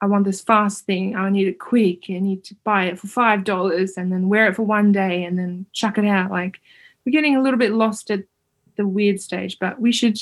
I 0.00 0.06
want 0.06 0.24
this 0.24 0.40
fast 0.40 0.86
thing. 0.86 1.16
I 1.16 1.28
need 1.28 1.48
it 1.48 1.58
quick. 1.58 2.04
I 2.08 2.20
need 2.20 2.44
to 2.44 2.54
buy 2.64 2.84
it 2.84 2.98
for 2.98 3.08
five 3.08 3.44
dollars 3.44 3.96
and 3.96 4.12
then 4.12 4.28
wear 4.28 4.48
it 4.48 4.56
for 4.56 4.62
one 4.62 4.92
day 4.92 5.24
and 5.24 5.38
then 5.38 5.66
chuck 5.72 5.98
it 5.98 6.06
out. 6.06 6.30
Like 6.30 6.60
we're 7.04 7.12
getting 7.12 7.36
a 7.36 7.42
little 7.42 7.58
bit 7.58 7.72
lost 7.72 8.10
at 8.10 8.24
the 8.76 8.86
weird 8.86 9.20
stage, 9.20 9.58
but 9.58 9.80
we 9.80 9.92
should 9.92 10.18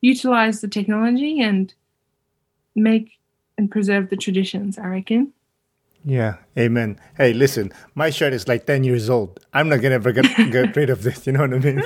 utilize 0.00 0.60
the 0.60 0.68
technology 0.68 1.40
and 1.40 1.72
make 2.74 3.12
and 3.58 3.70
preserve 3.70 4.10
the 4.10 4.16
traditions, 4.16 4.78
I 4.78 4.86
reckon. 4.86 5.32
Yeah, 6.06 6.36
amen. 6.56 7.00
Hey, 7.16 7.32
listen, 7.32 7.72
my 7.96 8.10
shirt 8.10 8.32
is 8.32 8.46
like 8.46 8.64
10 8.64 8.84
years 8.84 9.10
old. 9.10 9.40
I'm 9.52 9.68
not 9.68 9.80
gonna 9.82 9.96
ever 9.96 10.12
get, 10.12 10.24
get 10.52 10.76
rid 10.76 10.88
of 10.88 11.02
this, 11.02 11.26
you 11.26 11.32
know 11.32 11.40
what 11.40 11.54
I 11.54 11.58
mean? 11.58 11.82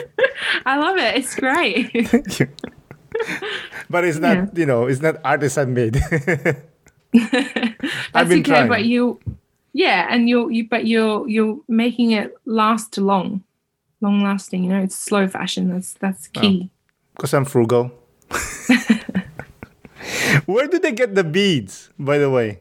I 0.67 0.77
love 0.77 0.99
it. 0.99 1.17
It's 1.17 1.35
great. 1.35 1.91
Thank 2.09 2.39
you. 2.39 2.49
but 3.89 4.05
it's 4.05 4.19
not, 4.19 4.37
yeah. 4.37 4.47
you 4.55 4.67
know, 4.67 4.87
it's 4.87 5.01
not 5.01 5.17
artisan 5.25 5.73
made. 5.73 5.95
That's 7.13 8.31
okay, 8.31 8.43
trying. 8.43 8.69
but 8.69 8.85
you 8.85 9.19
yeah, 9.73 10.07
and 10.11 10.29
you're 10.29 10.51
you 10.51 10.69
but 10.69 10.87
you're 10.87 11.27
you're 11.29 11.59
making 11.67 12.13
it 12.13 12.35
last 12.45 12.99
long. 12.99 13.43
Long 14.01 14.23
lasting, 14.23 14.65
you 14.65 14.71
know, 14.71 14.81
it's 14.81 14.97
slow 14.97 15.29
fashion. 15.29 15.71
That's 15.71 15.95
that's 15.95 16.29
oh. 16.37 16.41
key. 16.41 16.71
Because 17.17 17.35
I'm 17.35 17.47
frugal. 17.47 17.91
Where 20.47 20.69
do 20.69 20.79
they 20.79 20.93
get 20.93 21.15
the 21.15 21.25
beads, 21.25 21.91
by 21.99 22.19
the 22.19 22.31
way? 22.31 22.61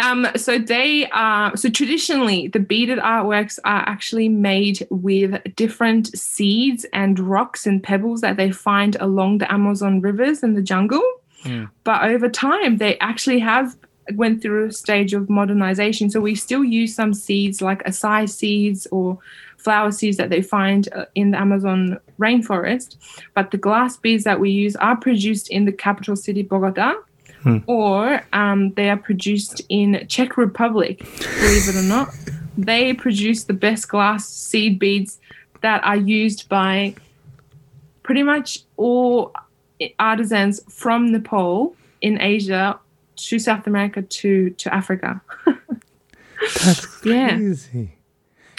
Um, 0.00 0.26
so 0.36 0.58
they 0.58 1.08
are 1.10 1.56
so 1.56 1.70
traditionally 1.70 2.48
the 2.48 2.58
beaded 2.58 2.98
artworks 2.98 3.60
are 3.64 3.84
actually 3.86 4.28
made 4.28 4.86
with 4.90 5.40
different 5.54 6.16
seeds 6.18 6.84
and 6.92 7.18
rocks 7.18 7.64
and 7.64 7.82
pebbles 7.82 8.20
that 8.22 8.36
they 8.36 8.50
find 8.50 8.96
along 8.98 9.38
the 9.38 9.52
Amazon 9.52 10.00
rivers 10.00 10.42
and 10.42 10.56
the 10.56 10.62
jungle. 10.62 11.02
Mm. 11.44 11.70
But 11.84 12.02
over 12.04 12.28
time, 12.28 12.78
they 12.78 12.98
actually 12.98 13.38
have 13.38 13.76
went 14.14 14.42
through 14.42 14.66
a 14.66 14.72
stage 14.72 15.14
of 15.14 15.30
modernization. 15.30 16.10
So 16.10 16.20
we 16.20 16.34
still 16.34 16.64
use 16.64 16.94
some 16.94 17.14
seeds 17.14 17.62
like 17.62 17.84
acai 17.84 18.28
seeds 18.28 18.86
or 18.90 19.18
flower 19.58 19.92
seeds 19.92 20.16
that 20.16 20.28
they 20.28 20.42
find 20.42 20.88
uh, 20.92 21.06
in 21.14 21.30
the 21.30 21.40
Amazon 21.40 21.98
rainforest. 22.18 22.96
But 23.34 23.52
the 23.52 23.58
glass 23.58 23.96
beads 23.96 24.24
that 24.24 24.40
we 24.40 24.50
use 24.50 24.74
are 24.76 24.96
produced 24.96 25.48
in 25.50 25.64
the 25.66 25.72
capital 25.72 26.16
city, 26.16 26.42
Bogota 26.42 26.96
hmm. 27.44 27.58
or 27.66 28.22
um, 28.32 28.72
they 28.72 28.90
are 28.90 28.96
produced 28.96 29.62
in 29.68 30.04
Czech 30.08 30.36
Republic. 30.36 30.98
Believe 30.98 31.68
it 31.68 31.76
or 31.76 31.82
not, 31.82 32.12
they 32.58 32.92
produce 32.94 33.44
the 33.44 33.52
best 33.52 33.88
glass 33.88 34.28
seed 34.28 34.78
beads 34.78 35.20
that 35.60 35.82
are 35.84 35.96
used 35.96 36.48
by 36.48 36.94
pretty 38.02 38.22
much 38.22 38.60
all 38.76 39.32
artisans 39.98 40.60
from 40.68 41.12
Nepal 41.12 41.76
in 42.00 42.20
Asia 42.20 42.78
to 43.16 43.38
South 43.38 43.66
America 43.66 44.02
to 44.02 44.50
to 44.50 44.74
Africa. 44.74 45.20
That's 46.64 46.86
crazy. 47.00 47.94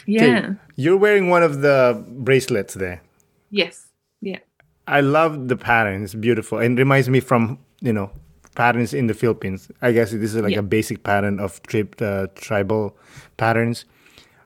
Yeah. 0.05 0.25
Yeah. 0.25 0.53
You're 0.75 0.97
wearing 0.97 1.29
one 1.29 1.43
of 1.43 1.61
the 1.61 2.03
bracelets 2.07 2.73
there. 2.73 3.01
Yes. 3.49 3.87
Yeah. 4.21 4.39
I 4.87 5.01
love 5.01 5.47
the 5.47 5.55
pattern. 5.55 6.03
It's 6.03 6.13
beautiful 6.13 6.59
and 6.59 6.77
reminds 6.77 7.09
me 7.09 7.19
from, 7.19 7.59
you 7.81 7.93
know, 7.93 8.11
patterns 8.55 8.93
in 8.93 9.07
the 9.07 9.13
Philippines. 9.13 9.69
I 9.81 9.91
guess 9.91 10.11
this 10.11 10.33
is 10.33 10.41
like 10.41 10.53
yeah. 10.53 10.59
a 10.59 10.63
basic 10.63 11.03
pattern 11.03 11.39
of 11.39 11.61
trip 11.63 12.01
uh, 12.01 12.27
tribal 12.35 12.97
patterns. 13.37 13.85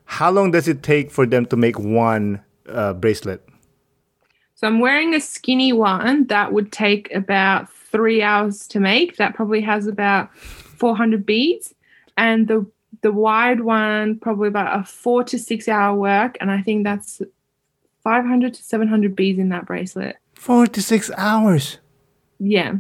How 0.05 0.31
long 0.31 0.51
does 0.51 0.67
it 0.67 0.83
take 0.83 1.11
for 1.11 1.25
them 1.25 1.45
to 1.47 1.55
make 1.55 1.79
one 1.79 2.41
uh, 2.67 2.93
bracelet? 2.93 3.47
So 4.55 4.67
I'm 4.67 4.79
wearing 4.79 5.13
a 5.13 5.21
skinny 5.21 5.71
one 5.71 6.27
that 6.27 6.51
would 6.51 6.71
take 6.71 7.13
about 7.13 7.71
three 7.71 8.21
hours 8.21 8.67
to 8.69 8.79
make. 8.79 9.15
That 9.17 9.35
probably 9.35 9.61
has 9.61 9.87
about 9.87 10.35
400 10.35 11.25
beads, 11.25 11.73
and 12.17 12.47
the 12.47 12.65
the 13.01 13.13
wide 13.13 13.61
one 13.61 14.19
probably 14.19 14.49
about 14.49 14.77
a 14.77 14.83
four 14.83 15.23
to 15.25 15.39
six 15.39 15.69
hour 15.69 15.95
work, 15.95 16.37
and 16.41 16.51
I 16.51 16.61
think 16.61 16.83
that's 16.83 17.21
500 18.03 18.55
to 18.55 18.63
700 18.63 19.15
beads 19.15 19.39
in 19.39 19.49
that 19.49 19.65
bracelet. 19.65 20.17
Four 20.33 20.67
to 20.67 20.81
six 20.81 21.11
hours. 21.15 21.77
Yeah 22.39 22.77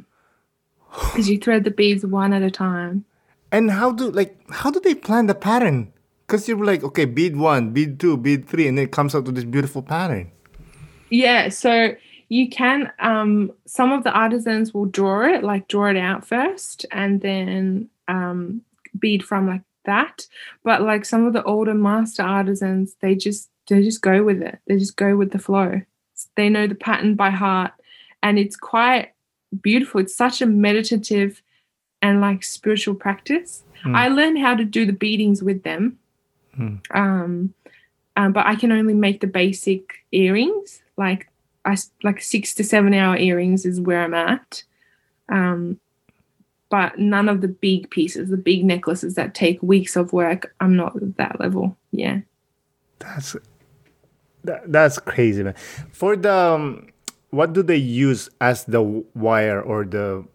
because 0.91 1.29
you 1.29 1.37
thread 1.37 1.63
the 1.63 1.71
beads 1.71 2.05
one 2.05 2.33
at 2.33 2.41
a 2.41 2.51
time. 2.51 3.05
And 3.51 3.71
how 3.71 3.91
do 3.91 4.11
like 4.11 4.37
how 4.51 4.71
do 4.71 4.79
they 4.79 4.95
plan 4.95 5.27
the 5.27 5.35
pattern? 5.35 5.91
Because 6.27 6.47
you're 6.47 6.63
like, 6.63 6.83
okay, 6.83 7.05
bead 7.05 7.35
one, 7.35 7.71
bead 7.71 7.99
two, 7.99 8.15
bead 8.17 8.47
three, 8.47 8.67
and 8.67 8.77
then 8.77 8.85
it 8.85 8.91
comes 8.91 9.15
out 9.15 9.25
to 9.25 9.31
this 9.31 9.43
beautiful 9.43 9.81
pattern. 9.81 10.31
Yeah, 11.09 11.49
so 11.49 11.95
you 12.29 12.47
can 12.49 12.91
um 12.99 13.51
some 13.65 13.91
of 13.91 14.03
the 14.03 14.11
artisans 14.11 14.73
will 14.73 14.85
draw 14.85 15.25
it, 15.25 15.43
like 15.43 15.67
draw 15.67 15.89
it 15.89 15.97
out 15.97 16.25
first 16.25 16.85
and 16.91 17.21
then 17.21 17.89
um 18.07 18.61
bead 18.99 19.23
from 19.23 19.47
like 19.47 19.61
that. 19.85 20.27
But 20.63 20.83
like 20.83 21.05
some 21.05 21.25
of 21.25 21.33
the 21.33 21.43
older 21.43 21.73
master 21.73 22.23
artisans, 22.23 22.95
they 23.01 23.15
just 23.15 23.49
they 23.67 23.81
just 23.83 24.01
go 24.01 24.23
with 24.23 24.41
it. 24.41 24.59
They 24.67 24.77
just 24.77 24.95
go 24.95 25.15
with 25.15 25.31
the 25.31 25.39
flow. 25.39 25.81
They 26.35 26.49
know 26.49 26.67
the 26.67 26.75
pattern 26.75 27.15
by 27.15 27.29
heart 27.31 27.71
and 28.21 28.37
it's 28.37 28.55
quite 28.55 29.13
beautiful. 29.61 30.01
It's 30.01 30.15
such 30.15 30.41
a 30.41 30.45
meditative 30.45 31.41
and 32.01 32.21
like 32.21 32.43
spiritual 32.43 32.95
practice. 32.95 33.63
Mm. 33.83 33.95
I 33.95 34.07
learned 34.07 34.39
how 34.39 34.55
to 34.55 34.63
do 34.63 34.85
the 34.85 34.93
beadings 34.93 35.43
with 35.43 35.63
them. 35.63 35.97
Mm. 36.57 36.79
Um, 36.95 37.53
um, 38.15 38.33
but 38.33 38.45
I 38.45 38.55
can 38.55 38.71
only 38.71 38.93
make 38.93 39.21
the 39.21 39.27
basic 39.27 40.05
earrings. 40.11 40.81
Like 40.97 41.29
I 41.65 41.77
like 42.03 42.21
six 42.21 42.53
to 42.55 42.63
seven 42.63 42.93
hour 42.93 43.17
earrings 43.17 43.65
is 43.65 43.79
where 43.79 44.03
I'm 44.03 44.13
at. 44.13 44.63
Um, 45.29 45.79
but 46.69 46.99
none 46.99 47.29
of 47.29 47.41
the 47.41 47.47
big 47.47 47.89
pieces, 47.89 48.29
the 48.29 48.37
big 48.37 48.63
necklaces 48.63 49.15
that 49.15 49.33
take 49.33 49.61
weeks 49.63 49.95
of 49.95 50.13
work, 50.13 50.53
I'm 50.59 50.75
not 50.75 50.95
at 50.95 51.17
that 51.17 51.39
level. 51.39 51.75
Yeah. 51.91 52.19
That's 52.99 53.35
that, 54.43 54.71
that's 54.71 54.99
crazy, 54.99 55.43
man. 55.43 55.55
For 55.91 56.15
the 56.15 56.33
um, 56.33 56.87
what 57.31 57.53
do 57.53 57.63
they 57.63 57.77
use 57.77 58.29
as 58.41 58.65
the 58.65 58.81
wire 58.81 59.61
or 59.61 59.85
the 59.85 60.25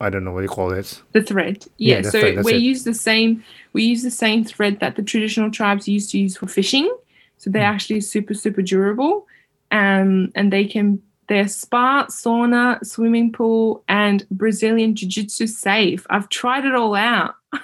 I 0.00 0.10
don't 0.10 0.24
know 0.24 0.32
what 0.32 0.42
you 0.42 0.48
call 0.48 0.72
it. 0.72 1.02
The 1.12 1.22
thread. 1.22 1.66
Yeah. 1.78 1.96
yeah 1.96 2.02
so 2.02 2.20
thread, 2.20 2.44
we 2.44 2.54
it. 2.54 2.60
use 2.60 2.84
the 2.84 2.94
same 2.94 3.42
we 3.72 3.84
use 3.84 4.02
the 4.02 4.10
same 4.10 4.44
thread 4.44 4.80
that 4.80 4.96
the 4.96 5.02
traditional 5.02 5.50
tribes 5.50 5.88
used 5.88 6.10
to 6.10 6.18
use 6.18 6.36
for 6.36 6.46
fishing. 6.46 6.94
So 7.38 7.50
they're 7.50 7.62
mm. 7.62 7.74
actually 7.74 8.00
super, 8.00 8.34
super 8.34 8.62
durable. 8.62 9.26
Um, 9.70 10.30
and 10.34 10.52
they 10.52 10.66
can 10.66 11.02
they're 11.28 11.48
spa, 11.48 12.06
sauna, 12.10 12.84
swimming 12.84 13.32
pool, 13.32 13.82
and 13.88 14.26
Brazilian 14.30 14.94
jiu-jitsu 14.94 15.46
safe. 15.46 16.06
I've 16.10 16.28
tried 16.28 16.66
it 16.66 16.74
all 16.74 16.94
out. 16.94 17.34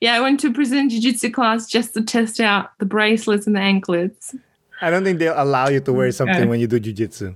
yeah, 0.00 0.14
I 0.14 0.20
went 0.20 0.40
to 0.40 0.50
Brazilian 0.52 0.88
Jiu 0.88 1.00
Jitsu 1.00 1.30
class 1.30 1.66
just 1.66 1.94
to 1.94 2.02
test 2.02 2.40
out 2.40 2.70
the 2.78 2.86
bracelets 2.86 3.46
and 3.46 3.56
the 3.56 3.60
anklets. 3.60 4.34
I 4.80 4.90
don't 4.90 5.04
think 5.04 5.18
they'll 5.18 5.34
allow 5.40 5.68
you 5.68 5.80
to 5.80 5.92
wear 5.92 6.10
something 6.12 6.36
Okay. 6.36 6.46
when 6.46 6.60
you 6.60 6.66
do 6.66 6.78
jujitsu. 6.80 7.34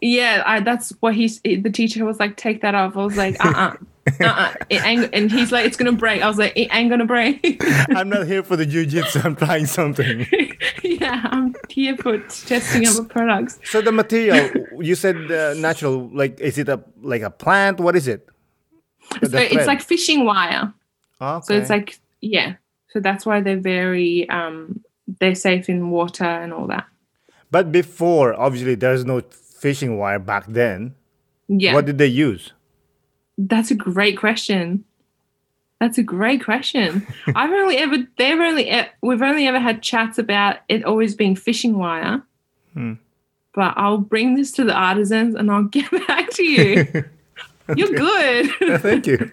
Yeah, 0.00 0.42
I, 0.46 0.60
that's 0.60 0.90
what 1.00 1.14
he's. 1.14 1.40
The 1.42 1.70
teacher 1.70 2.04
was 2.06 2.18
like, 2.18 2.36
"Take 2.36 2.62
that 2.62 2.74
off." 2.74 2.96
I 2.96 3.04
was 3.04 3.18
like, 3.18 3.36
"Uh, 3.44 3.76
uh-uh, 4.18 4.20
uh, 4.24 4.52
and 4.70 5.30
he's 5.30 5.52
like, 5.52 5.66
"It's 5.66 5.76
gonna 5.76 5.92
break." 5.92 6.22
I 6.22 6.26
was 6.26 6.38
like, 6.38 6.56
"It 6.56 6.68
ain't 6.72 6.88
gonna 6.88 7.04
break." 7.04 7.60
I'm 7.94 8.08
not 8.08 8.26
here 8.26 8.42
for 8.42 8.56
the 8.56 8.64
jujitsu. 8.64 9.22
I'm 9.22 9.36
trying 9.36 9.66
something. 9.66 10.26
yeah, 10.82 11.20
I'm 11.30 11.54
here 11.68 11.98
for 11.98 12.18
testing 12.18 12.86
other 12.88 13.04
products. 13.04 13.58
So 13.64 13.82
the 13.82 13.92
material 13.92 14.48
you 14.80 14.94
said 14.94 15.30
uh, 15.30 15.52
natural. 15.54 16.08
Like, 16.14 16.40
is 16.40 16.56
it 16.56 16.70
a 16.70 16.82
like 17.02 17.20
a 17.20 17.30
plant? 17.30 17.78
What 17.78 17.94
is 17.94 18.08
it? 18.08 18.26
The 19.20 19.28
So 19.28 19.36
it's 19.38 19.66
like 19.66 19.82
fishing 19.82 20.24
wire. 20.24 20.72
okay. 21.20 21.44
So 21.44 21.54
it's 21.54 21.68
like 21.68 22.00
yeah. 22.22 22.54
So 22.88 23.00
that's 23.00 23.26
why 23.26 23.42
they're 23.42 23.60
very 23.60 24.28
um 24.30 24.80
they're 25.18 25.34
safe 25.34 25.68
in 25.68 25.90
water 25.90 26.24
and 26.24 26.52
all 26.52 26.66
that. 26.68 26.86
But 27.50 27.72
before, 27.72 28.38
obviously, 28.38 28.76
there's 28.76 29.04
no 29.04 29.20
fishing 29.20 29.98
wire 29.98 30.18
back 30.18 30.46
then. 30.46 30.94
Yeah. 31.48 31.74
What 31.74 31.86
did 31.86 31.98
they 31.98 32.06
use? 32.06 32.52
That's 33.36 33.70
a 33.70 33.74
great 33.74 34.16
question. 34.16 34.84
That's 35.80 35.98
a 35.98 36.02
great 36.02 36.44
question. 36.44 37.06
I've 37.34 37.50
only 37.50 37.78
ever 37.78 37.96
they've 38.18 38.38
only 38.38 38.70
we've 39.02 39.22
only 39.22 39.46
ever 39.46 39.58
had 39.58 39.82
chats 39.82 40.18
about 40.18 40.58
it 40.68 40.84
always 40.84 41.14
being 41.14 41.34
fishing 41.34 41.78
wire. 41.78 42.22
Hmm. 42.74 42.94
But 43.52 43.74
I'll 43.76 43.98
bring 43.98 44.36
this 44.36 44.52
to 44.52 44.64
the 44.64 44.74
artisans 44.74 45.34
and 45.34 45.50
I'll 45.50 45.64
get 45.78 45.90
back 46.06 46.30
to 46.30 46.44
you. 46.44 46.86
You're 47.76 47.92
good. 47.92 48.80
Thank 48.80 49.06
you. 49.06 49.32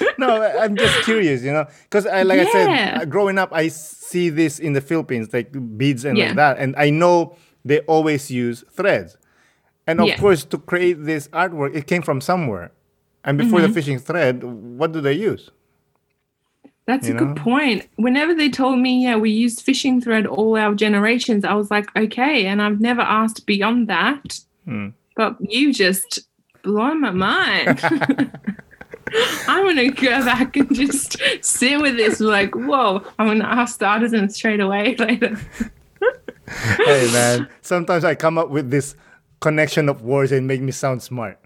No, 0.18 0.42
I'm 0.42 0.76
just 0.76 1.00
curious, 1.02 1.42
you 1.42 1.52
know, 1.52 1.66
because 1.84 2.06
I, 2.06 2.22
like 2.22 2.40
I 2.40 2.44
said, 2.46 3.08
growing 3.10 3.38
up, 3.38 3.50
I 3.52 3.68
see 3.68 4.30
this 4.30 4.58
in 4.58 4.72
the 4.72 4.80
Philippines, 4.80 5.28
like 5.32 5.52
beads 5.78 6.04
and 6.04 6.18
Yeah. 6.18 6.26
like 6.28 6.36
that, 6.36 6.58
and 6.58 6.74
I 6.76 6.90
know 6.90 7.36
they 7.64 7.80
always 7.80 8.30
use 8.30 8.64
threads, 8.72 9.16
and 9.86 10.00
of 10.00 10.08
Yeah. 10.08 10.16
course, 10.18 10.44
to 10.44 10.58
create 10.58 11.04
this 11.04 11.28
artwork, 11.28 11.74
it 11.74 11.86
came 11.86 12.02
from 12.02 12.20
somewhere. 12.20 12.72
And 13.24 13.36
before 13.38 13.60
Mm-hmm. 13.60 13.68
the 13.68 13.74
fishing 13.74 13.98
thread, 13.98 14.42
what 14.44 14.92
do 14.92 15.00
they 15.00 15.12
use? 15.12 15.50
That's 16.86 17.06
You 17.06 17.14
a 17.14 17.18
good 17.18 17.36
point. 17.36 17.86
Whenever 17.96 18.34
they 18.34 18.48
told 18.48 18.78
me, 18.78 19.02
yeah, 19.04 19.16
we 19.16 19.30
used 19.30 19.60
fishing 19.62 20.00
thread 20.00 20.26
all 20.26 20.56
our 20.56 20.74
generations, 20.74 21.44
I 21.44 21.52
was 21.54 21.70
like, 21.70 21.94
okay. 21.94 22.46
And 22.46 22.62
I've 22.62 22.80
never 22.80 23.02
asked 23.02 23.44
beyond 23.44 23.88
that. 23.88 24.40
Hmm. 24.64 24.88
But 25.14 25.36
you 25.40 25.72
just 25.74 26.20
blow 26.62 26.94
my 26.94 27.10
mind. 27.10 27.80
I'm 29.46 29.76
to 29.76 29.90
go 29.90 30.24
back 30.24 30.56
and 30.56 30.74
just 30.74 31.16
sit 31.42 31.80
with 31.80 31.96
this. 31.96 32.20
Like, 32.20 32.54
whoa, 32.54 33.02
I'm 33.18 33.26
going 33.26 33.38
to 33.40 33.46
ask 33.46 33.78
the 33.78 33.86
artisan 33.86 34.28
straight 34.30 34.60
away 34.60 34.96
later. 34.98 35.38
hey 36.46 37.10
man, 37.12 37.48
sometimes 37.60 38.04
I 38.04 38.14
come 38.14 38.38
up 38.38 38.50
with 38.50 38.70
this 38.70 38.94
connection 39.40 39.88
of 39.88 40.02
words 40.02 40.32
and 40.32 40.46
make 40.46 40.60
me 40.60 40.72
sound 40.72 41.02
smart. 41.02 41.38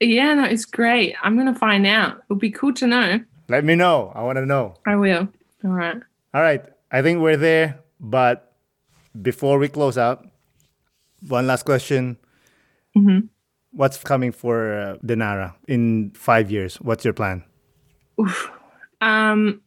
Yeah, 0.00 0.34
no, 0.34 0.44
it's 0.44 0.64
great. 0.64 1.16
I'm 1.22 1.34
going 1.34 1.52
to 1.52 1.58
find 1.58 1.86
out. 1.86 2.18
It'll 2.24 2.36
be 2.36 2.50
cool 2.50 2.72
to 2.74 2.86
know. 2.86 3.20
Let 3.48 3.64
me 3.64 3.74
know. 3.74 4.12
I 4.14 4.22
want 4.22 4.36
to 4.36 4.46
know. 4.46 4.74
I 4.86 4.94
will. 4.96 5.28
All 5.64 5.70
right. 5.70 5.96
All 6.34 6.42
right, 6.42 6.62
I 6.92 7.02
think 7.02 7.20
we're 7.20 7.36
there. 7.36 7.80
But 7.98 8.52
before 9.20 9.58
we 9.58 9.68
close 9.68 9.98
out, 9.98 10.24
one 11.26 11.46
last 11.46 11.64
question. 11.64 12.16
Mm-hmm. 12.96 13.26
What's 13.72 14.02
coming 14.02 14.32
for 14.32 14.72
uh, 14.72 14.96
Dinara 15.04 15.54
in 15.66 16.10
five 16.14 16.50
years? 16.50 16.76
What's 16.76 17.04
your 17.04 17.14
plan? 17.14 17.44
Um. 19.00 19.60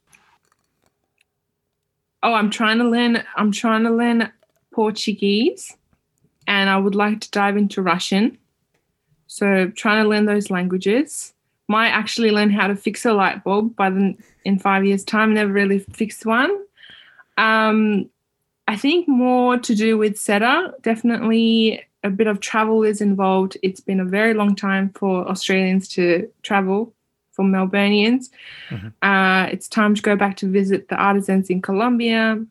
Oh, 2.24 2.34
I'm 2.34 2.50
trying 2.50 2.80
to 2.80 2.84
learn. 2.84 3.24
I'm 3.36 3.52
trying 3.52 3.84
to 3.84 3.90
learn 3.92 4.32
Portuguese, 4.74 5.76
and 6.48 6.70
I 6.70 6.78
would 6.78 6.96
like 6.96 7.22
to 7.22 7.32
dive 7.32 7.56
into 7.56 7.82
Russian. 7.82 8.38
So, 9.28 9.72
trying 9.76 10.04
to 10.04 10.10
learn 10.10 10.26
those 10.26 10.50
languages. 10.50 11.34
Might 11.70 11.92
actually 11.92 12.32
learn 12.32 12.50
how 12.50 12.68
to 12.68 12.76
fix 12.76 13.06
a 13.06 13.14
light 13.14 13.46
bulb 13.46 13.76
by 13.78 13.90
the 13.90 14.16
in 14.44 14.60
five 14.60 14.84
years' 14.84 15.06
time. 15.06 15.34
Never 15.34 15.54
really 15.54 15.80
fixed 15.80 16.26
one. 16.26 16.52
Um, 17.38 18.10
I 18.68 18.76
think 18.76 19.08
more 19.08 19.58
to 19.58 19.76
do 19.76 19.98
with 19.98 20.16
Seda. 20.16 20.74
Definitely 20.82 21.86
a 22.04 22.10
bit 22.10 22.28
of 22.28 22.40
travel 22.40 22.84
is 22.84 23.02
involved. 23.02 23.58
It's 23.62 23.80
been 23.80 24.00
a 24.00 24.06
very 24.06 24.34
long 24.34 24.56
time 24.56 24.90
for 24.90 25.28
Australians 25.28 25.88
to 25.90 26.30
travel, 26.42 26.94
for 27.32 27.46
Melburnians. 27.46 28.30
Uh, 29.02 29.48
it's 29.52 29.68
time 29.68 29.96
to 29.96 30.02
go 30.02 30.16
back 30.16 30.38
to 30.38 30.48
visit 30.48 30.88
the 30.88 30.96
artisans 30.96 31.50
in 31.50 31.62
Colombia 31.62 32.44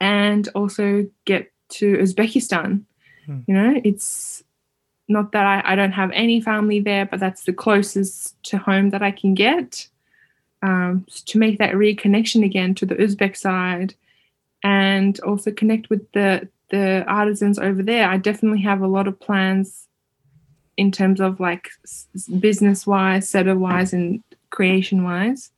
and 0.00 0.48
also 0.54 1.06
get 1.24 1.50
to 1.70 1.96
Uzbekistan. 1.96 2.82
You 3.46 3.54
know, 3.54 3.80
it's 3.84 4.44
not 5.08 5.32
that 5.32 5.46
I, 5.46 5.72
I 5.72 5.76
don't 5.76 5.92
have 5.92 6.10
any 6.12 6.40
family 6.40 6.80
there, 6.80 7.06
but 7.06 7.20
that's 7.20 7.44
the 7.44 7.52
closest 7.52 8.42
to 8.44 8.58
home 8.58 8.90
that 8.90 9.02
I 9.02 9.10
can 9.10 9.34
get. 9.34 9.88
Um, 10.62 11.04
to 11.26 11.38
make 11.38 11.58
that 11.58 11.74
reconnection 11.74 12.42
again 12.42 12.74
to 12.76 12.86
the 12.86 12.94
Uzbek 12.94 13.36
side 13.36 13.94
and 14.62 15.20
also 15.20 15.50
connect 15.50 15.90
with 15.90 16.10
the 16.12 16.48
the 16.70 17.04
artisans 17.06 17.58
over 17.58 17.82
there. 17.82 18.08
I 18.08 18.16
definitely 18.16 18.62
have 18.62 18.80
a 18.80 18.86
lot 18.86 19.06
of 19.06 19.18
plans 19.20 19.86
in 20.76 20.90
terms 20.90 21.20
of 21.20 21.40
like 21.40 21.70
business 22.40 22.86
wise, 22.86 23.30
Seda 23.30 23.56
wise, 23.56 23.92
and 23.92 24.22
creation 24.50 25.04
wise, 25.04 25.50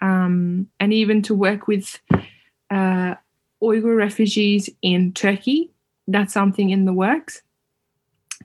um, 0.00 0.68
and 0.80 0.92
even 0.92 1.22
to 1.22 1.34
work 1.34 1.66
with 1.66 1.98
uh, 2.70 3.14
Uyghur 3.62 3.96
refugees 3.96 4.70
in 4.80 5.12
Turkey. 5.12 5.70
That's 6.08 6.32
something 6.32 6.70
in 6.70 6.84
the 6.84 6.92
works 6.92 7.42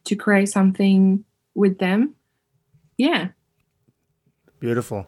to 0.03 0.15
create 0.15 0.49
something 0.49 1.23
with 1.55 1.79
them. 1.79 2.15
Yeah. 2.97 3.29
Beautiful. 4.59 5.07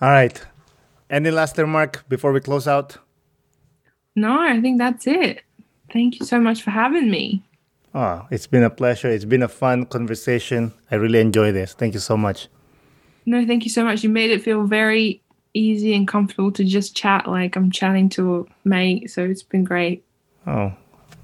All 0.00 0.10
right. 0.10 0.44
Any 1.10 1.30
last 1.30 1.58
remark 1.58 2.04
before 2.08 2.32
we 2.32 2.40
close 2.40 2.68
out? 2.68 2.98
No, 4.14 4.40
I 4.40 4.60
think 4.60 4.78
that's 4.78 5.06
it. 5.06 5.42
Thank 5.92 6.20
you 6.20 6.26
so 6.26 6.38
much 6.40 6.62
for 6.62 6.70
having 6.70 7.10
me. 7.10 7.42
Oh, 7.94 8.26
it's 8.30 8.46
been 8.46 8.62
a 8.62 8.70
pleasure. 8.70 9.08
It's 9.08 9.24
been 9.24 9.42
a 9.42 9.48
fun 9.48 9.86
conversation. 9.86 10.72
I 10.90 10.96
really 10.96 11.20
enjoy 11.20 11.52
this. 11.52 11.72
Thank 11.72 11.94
you 11.94 12.00
so 12.00 12.16
much. 12.16 12.48
No, 13.24 13.46
thank 13.46 13.64
you 13.64 13.70
so 13.70 13.84
much. 13.84 14.02
You 14.02 14.10
made 14.10 14.30
it 14.30 14.42
feel 14.42 14.64
very 14.64 15.22
easy 15.54 15.94
and 15.94 16.06
comfortable 16.06 16.52
to 16.52 16.64
just 16.64 16.94
chat 16.94 17.26
like 17.26 17.56
I'm 17.56 17.70
chatting 17.70 18.08
to 18.10 18.46
a 18.64 18.68
mate. 18.68 19.10
So 19.10 19.24
it's 19.24 19.42
been 19.42 19.64
great. 19.64 20.04
Oh, 20.46 20.72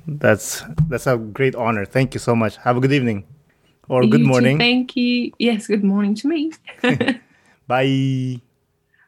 that's 0.07 0.62
that's 0.89 1.07
a 1.07 1.16
great 1.16 1.55
honor. 1.55 1.85
Thank 1.85 2.15
you 2.15 2.20
so 2.20 2.35
much. 2.35 2.57
Have 2.59 2.77
a 2.77 2.81
good 2.81 2.93
evening 2.93 3.24
or 3.89 4.03
good 4.03 4.20
You 4.20 4.27
too. 4.27 4.28
morning. 4.28 4.59
Thank 4.59 4.97
you. 4.97 5.32
Yes, 5.39 5.66
good 5.66 5.85
morning 5.85 6.15
to 6.16 6.28
me. 6.28 6.53
Bye. 7.66 8.41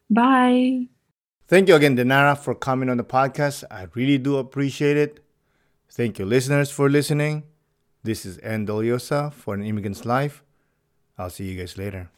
Bye. 0.09 0.87
Thank 1.49 1.69
you 1.69 1.75
again, 1.75 1.97
Dinara, 1.97 2.37
for 2.37 2.55
coming 2.55 2.89
on 2.89 2.97
the 2.97 3.05
podcast. 3.05 3.65
I 3.71 3.89
really 3.95 4.19
do 4.19 4.37
appreciate 4.37 4.97
it. 4.97 5.21
Thank 5.97 6.19
you, 6.19 6.27
listeners, 6.27 6.71
for 6.71 6.91
listening. 6.91 7.45
This 8.05 8.27
is 8.27 8.39
N. 8.43 8.67
Doliosa 8.67 9.33
for 9.33 9.55
An 9.55 9.65
Immigrant's 9.65 10.05
Life. 10.05 10.43
I'll 11.17 11.31
see 11.31 11.45
you 11.45 11.59
guys 11.59 11.79
later. 11.79 12.11